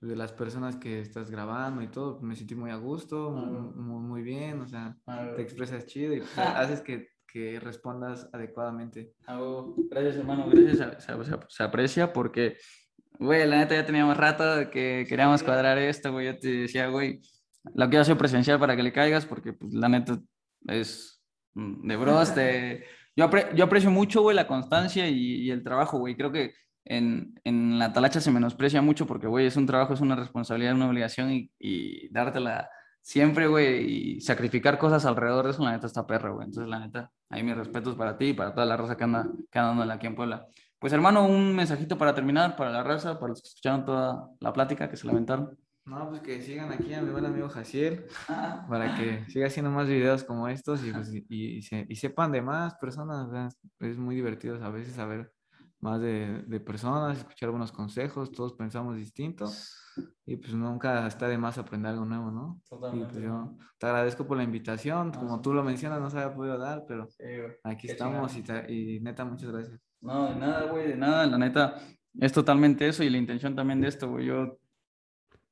de 0.00 0.16
las 0.16 0.32
personas 0.32 0.76
que 0.76 1.00
estás 1.00 1.30
grabando 1.30 1.82
y 1.82 1.88
todo, 1.88 2.20
me 2.20 2.36
sentí 2.36 2.54
muy 2.54 2.70
a 2.70 2.76
gusto, 2.76 3.30
muy, 3.30 4.00
muy, 4.02 4.22
bien, 4.22 4.60
o 4.60 4.68
sea, 4.68 4.96
te 5.34 5.42
expresas 5.42 5.86
chido 5.86 6.14
y 6.14 6.18
pues, 6.18 6.36
haces 6.38 6.80
que, 6.80 7.08
que, 7.26 7.58
respondas 7.60 8.28
adecuadamente. 8.32 9.12
Gracias, 9.90 10.16
hermano, 10.16 10.48
gracias, 10.48 11.04
se, 11.04 11.12
se, 11.48 11.62
aprecia 11.62 12.12
porque, 12.12 12.58
güey, 13.18 13.46
la 13.46 13.58
neta 13.58 13.74
ya 13.74 13.86
teníamos 13.86 14.16
rato 14.16 14.70
que 14.70 15.06
queríamos 15.08 15.42
cuadrar 15.42 15.78
esto, 15.78 16.12
güey, 16.12 16.26
yo 16.26 16.38
te 16.38 16.48
decía, 16.48 16.88
güey, 16.88 17.20
lo 17.74 17.88
quiero 17.88 18.02
hacer 18.02 18.18
presencial 18.18 18.60
para 18.60 18.76
que 18.76 18.82
le 18.82 18.92
caigas 18.92 19.24
porque, 19.24 19.54
pues, 19.54 19.72
la 19.72 19.88
neta 19.88 20.20
es 20.66 21.22
de 21.54 21.96
bros, 21.96 22.34
de... 22.34 22.84
Yo, 23.18 23.30
yo 23.54 23.64
aprecio 23.64 23.90
mucho, 23.90 24.20
güey, 24.20 24.36
la 24.36 24.46
constancia 24.46 25.08
y, 25.08 25.36
y 25.36 25.50
el 25.50 25.62
trabajo, 25.62 25.98
güey, 25.98 26.14
creo 26.18 26.30
que 26.30 26.52
en, 26.86 27.40
en, 27.44 27.78
la 27.78 27.92
talacha 27.92 28.20
se 28.20 28.30
menosprecia 28.30 28.80
mucho 28.82 29.06
porque, 29.06 29.26
güey, 29.26 29.46
es 29.46 29.56
un 29.56 29.66
trabajo, 29.66 29.94
es 29.94 30.00
una 30.00 30.16
responsabilidad, 30.16 30.74
una 30.74 30.88
obligación 30.88 31.32
y, 31.32 31.50
y 31.58 32.08
dártela 32.08 32.70
siempre, 33.06 33.46
güey, 33.46 34.16
y 34.16 34.20
sacrificar 34.20 34.78
cosas 34.78 35.04
alrededor 35.04 35.44
de 35.44 35.52
eso, 35.52 35.62
la 35.62 35.70
neta 35.72 35.86
está 35.86 36.06
perra, 36.06 36.30
güey. 36.30 36.46
Entonces, 36.46 36.68
la 36.68 36.80
neta, 36.80 37.12
ahí 37.28 37.44
mis 37.44 37.56
respetos 37.56 37.94
para 37.94 38.18
ti 38.18 38.26
y 38.26 38.34
para 38.34 38.52
toda 38.52 38.66
la 38.66 38.76
raza 38.76 38.96
que 38.96 39.04
anda, 39.04 39.28
que 39.48 39.58
anda 39.60 39.94
aquí 39.94 40.08
en 40.08 40.16
Puebla. 40.16 40.46
Pues, 40.80 40.92
hermano, 40.92 41.24
un 41.24 41.54
mensajito 41.54 41.96
para 41.96 42.14
terminar, 42.14 42.56
para 42.56 42.70
la 42.70 42.82
raza, 42.82 43.18
para 43.20 43.28
los 43.28 43.42
que 43.42 43.48
escucharon 43.48 43.84
toda 43.84 44.28
la 44.40 44.52
plática, 44.52 44.90
que 44.90 44.96
se 44.96 45.06
lamentaron. 45.06 45.56
No, 45.84 46.08
pues 46.10 46.20
que 46.20 46.42
sigan 46.42 46.72
aquí 46.72 46.92
a 46.94 47.00
mi 47.00 47.12
buen 47.12 47.24
amigo 47.24 47.48
Jaciel, 47.48 48.06
para 48.68 48.96
que 48.96 49.24
siga 49.30 49.46
haciendo 49.46 49.70
más 49.70 49.86
videos 49.86 50.24
como 50.24 50.48
estos 50.48 50.84
y, 50.84 50.90
pues, 50.90 51.14
y, 51.14 51.60
y, 51.88 51.94
sepan 51.94 52.32
de 52.32 52.42
más 52.42 52.74
personas. 52.74 53.56
Es 53.78 53.96
muy 53.96 54.16
divertido 54.16 54.62
a 54.64 54.70
veces 54.70 54.94
saber 54.94 55.32
más 55.80 56.00
de, 56.00 56.42
de, 56.46 56.60
personas, 56.60 57.18
escuchar 57.18 57.48
algunos 57.48 57.72
consejos, 57.72 58.32
todos 58.32 58.54
pensamos 58.54 58.96
distinto 58.96 59.46
y 60.24 60.36
pues 60.36 60.54
nunca 60.54 61.06
está 61.06 61.28
de 61.28 61.38
más 61.38 61.58
aprender 61.58 61.92
algo 61.92 62.04
nuevo, 62.04 62.30
¿no? 62.30 62.60
Y 62.94 63.04
pues 63.04 63.16
yo 63.16 63.56
te 63.78 63.86
agradezco 63.86 64.26
por 64.26 64.36
la 64.36 64.42
invitación, 64.42 65.12
como 65.12 65.40
tú 65.40 65.54
lo 65.54 65.62
mencionas, 65.62 66.00
no 66.00 66.10
se 66.10 66.18
había 66.18 66.34
podido 66.34 66.58
dar, 66.58 66.84
pero 66.86 67.08
aquí 67.64 67.88
estamos 67.88 68.36
y, 68.36 68.44
y, 68.68 69.00
neta, 69.00 69.24
muchas 69.24 69.50
gracias. 69.50 69.80
No, 70.00 70.28
de 70.28 70.36
nada, 70.36 70.70
güey, 70.70 70.88
de 70.88 70.96
nada, 70.96 71.26
la 71.26 71.38
neta, 71.38 71.76
es 72.18 72.32
totalmente 72.32 72.88
eso 72.88 73.02
y 73.02 73.10
la 73.10 73.18
intención 73.18 73.54
también 73.54 73.80
de 73.80 73.88
esto, 73.88 74.08
güey, 74.10 74.26
yo 74.26 74.58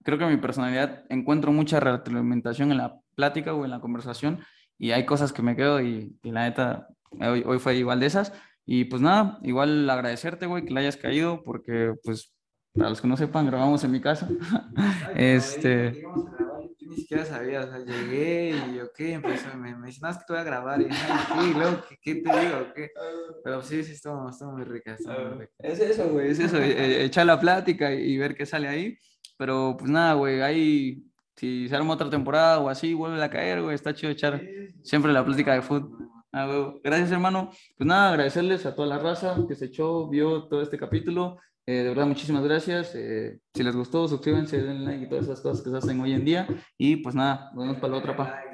creo 0.03 0.19
que 0.19 0.27
mi 0.27 0.37
personalidad 0.37 1.05
encuentro 1.09 1.53
mucha 1.53 1.81
retroalimentación 1.81 2.71
en 2.71 2.79
la 2.79 3.01
plática 3.15 3.55
o 3.55 3.65
en 3.65 3.71
la 3.71 3.81
conversación 3.81 4.41
y 4.79 4.91
hay 4.91 5.07
cosas 5.07 5.33
que 5.33 5.43
me 5.43 5.57
quedo 5.57 5.81
y, 5.81 6.19
y 6.23 6.31
la 6.31 6.43
neta, 6.43 6.89
hoy, 7.13 7.43
hoy 7.47 7.59
fue 7.59 7.77
igual 7.77 8.01
de 8.01 8.07
esas 8.07 8.33
y 8.67 8.85
pues 8.85 9.03
nada, 9.03 9.39
igual 9.43 9.89
agradecerte, 9.89 10.47
güey, 10.47 10.65
que 10.65 10.73
le 10.73 10.81
hayas 10.81 10.97
caído, 10.97 11.43
porque 11.43 11.95
pues 12.03 12.35
para 12.75 12.91
los 12.91 13.01
que 13.01 13.09
no 13.09 13.17
sepan, 13.17 13.47
grabamos 13.47 13.85
en 13.85 13.93
mi 13.93 14.01
casa. 14.01 14.29
este... 15.15 16.03
Yo 16.03 16.91
ni 16.91 16.97
siquiera 16.97 17.25
sabía, 17.25 17.61
o 17.61 17.67
sea, 17.67 17.79
llegué 17.79 18.51
y 18.51 18.81
ok, 18.81 19.01
empezó, 19.01 19.57
me, 19.57 19.75
me 19.75 19.87
dice, 19.87 20.01
no, 20.03 20.11
es 20.11 20.19
que 20.19 20.25
te 20.27 20.33
voy 20.33 20.41
a 20.41 20.45
grabar, 20.45 20.81
y, 20.81 20.85
y 20.85 21.55
luego, 21.55 21.81
¿qué, 21.89 21.97
¿qué, 22.03 22.15
te 22.17 22.41
digo? 22.41 22.73
¿Qué? 22.75 22.91
Pero 23.43 23.63
sí, 23.63 23.83
sí, 23.85 23.93
estuvo, 23.93 24.29
estuvo 24.29 24.53
muy 24.53 24.65
rica, 24.65 24.95
estuvo 24.95 25.15
muy 25.15 25.41
rica. 25.41 25.53
Es 25.59 25.81
eso, 25.81 26.09
güey, 26.11 26.31
es 26.31 26.39
eso, 26.41 26.59
e, 26.59 27.05
echar 27.05 27.27
la 27.27 27.41
plática 27.41 27.93
y, 27.93 28.19
ver 28.19 28.35
qué 28.35 28.45
sale 28.45 28.69
ahí, 28.69 28.99
pero 29.39 29.77
pues 29.79 29.91
nada, 29.91 30.15
güey, 30.15 30.43
ahí, 30.43 31.05
si 31.37 31.69
se 31.69 31.77
arma 31.77 31.95
otra 31.95 32.11
temporada 32.11 32.59
o 32.61 32.69
así, 32.69 32.93
vuelve 32.93 33.23
a 33.23 33.31
caer, 33.31 33.63
güey, 33.63 33.75
está 33.75 33.95
chido 33.95 34.13
echar 34.13 34.43
siempre 34.83 35.13
la 35.13 35.25
plática 35.25 35.55
de 35.55 35.63
fútbol. 35.63 36.14
Ah, 36.37 36.75
gracias, 36.83 37.13
hermano. 37.13 37.51
Pues 37.77 37.87
nada, 37.87 38.09
agradecerles 38.11 38.67
a 38.67 38.75
toda 38.75 38.89
la 38.89 38.99
raza 38.99 39.37
que 39.47 39.55
se 39.55 39.67
echó, 39.67 40.09
vio 40.09 40.49
todo 40.49 40.63
este 40.63 40.77
capítulo. 40.77 41.39
Eh, 41.65 41.85
de 41.85 41.89
verdad, 41.91 42.07
muchísimas 42.07 42.43
gracias. 42.43 42.93
Eh, 42.97 43.39
si 43.55 43.63
les 43.63 43.77
gustó, 43.77 44.09
suscríbanse, 44.09 44.61
denle 44.61 44.85
like 44.85 45.05
y 45.05 45.09
todas 45.09 45.27
esas 45.27 45.41
cosas 45.41 45.63
que 45.63 45.71
se 45.71 45.77
hacen 45.77 46.01
hoy 46.01 46.13
en 46.13 46.25
día. 46.25 46.49
Y 46.77 46.97
pues 46.97 47.15
nada, 47.15 47.53
nos 47.55 47.65
vemos 47.65 47.79
para 47.79 47.93
la 47.93 47.99
otra, 47.99 48.17
pa. 48.17 48.54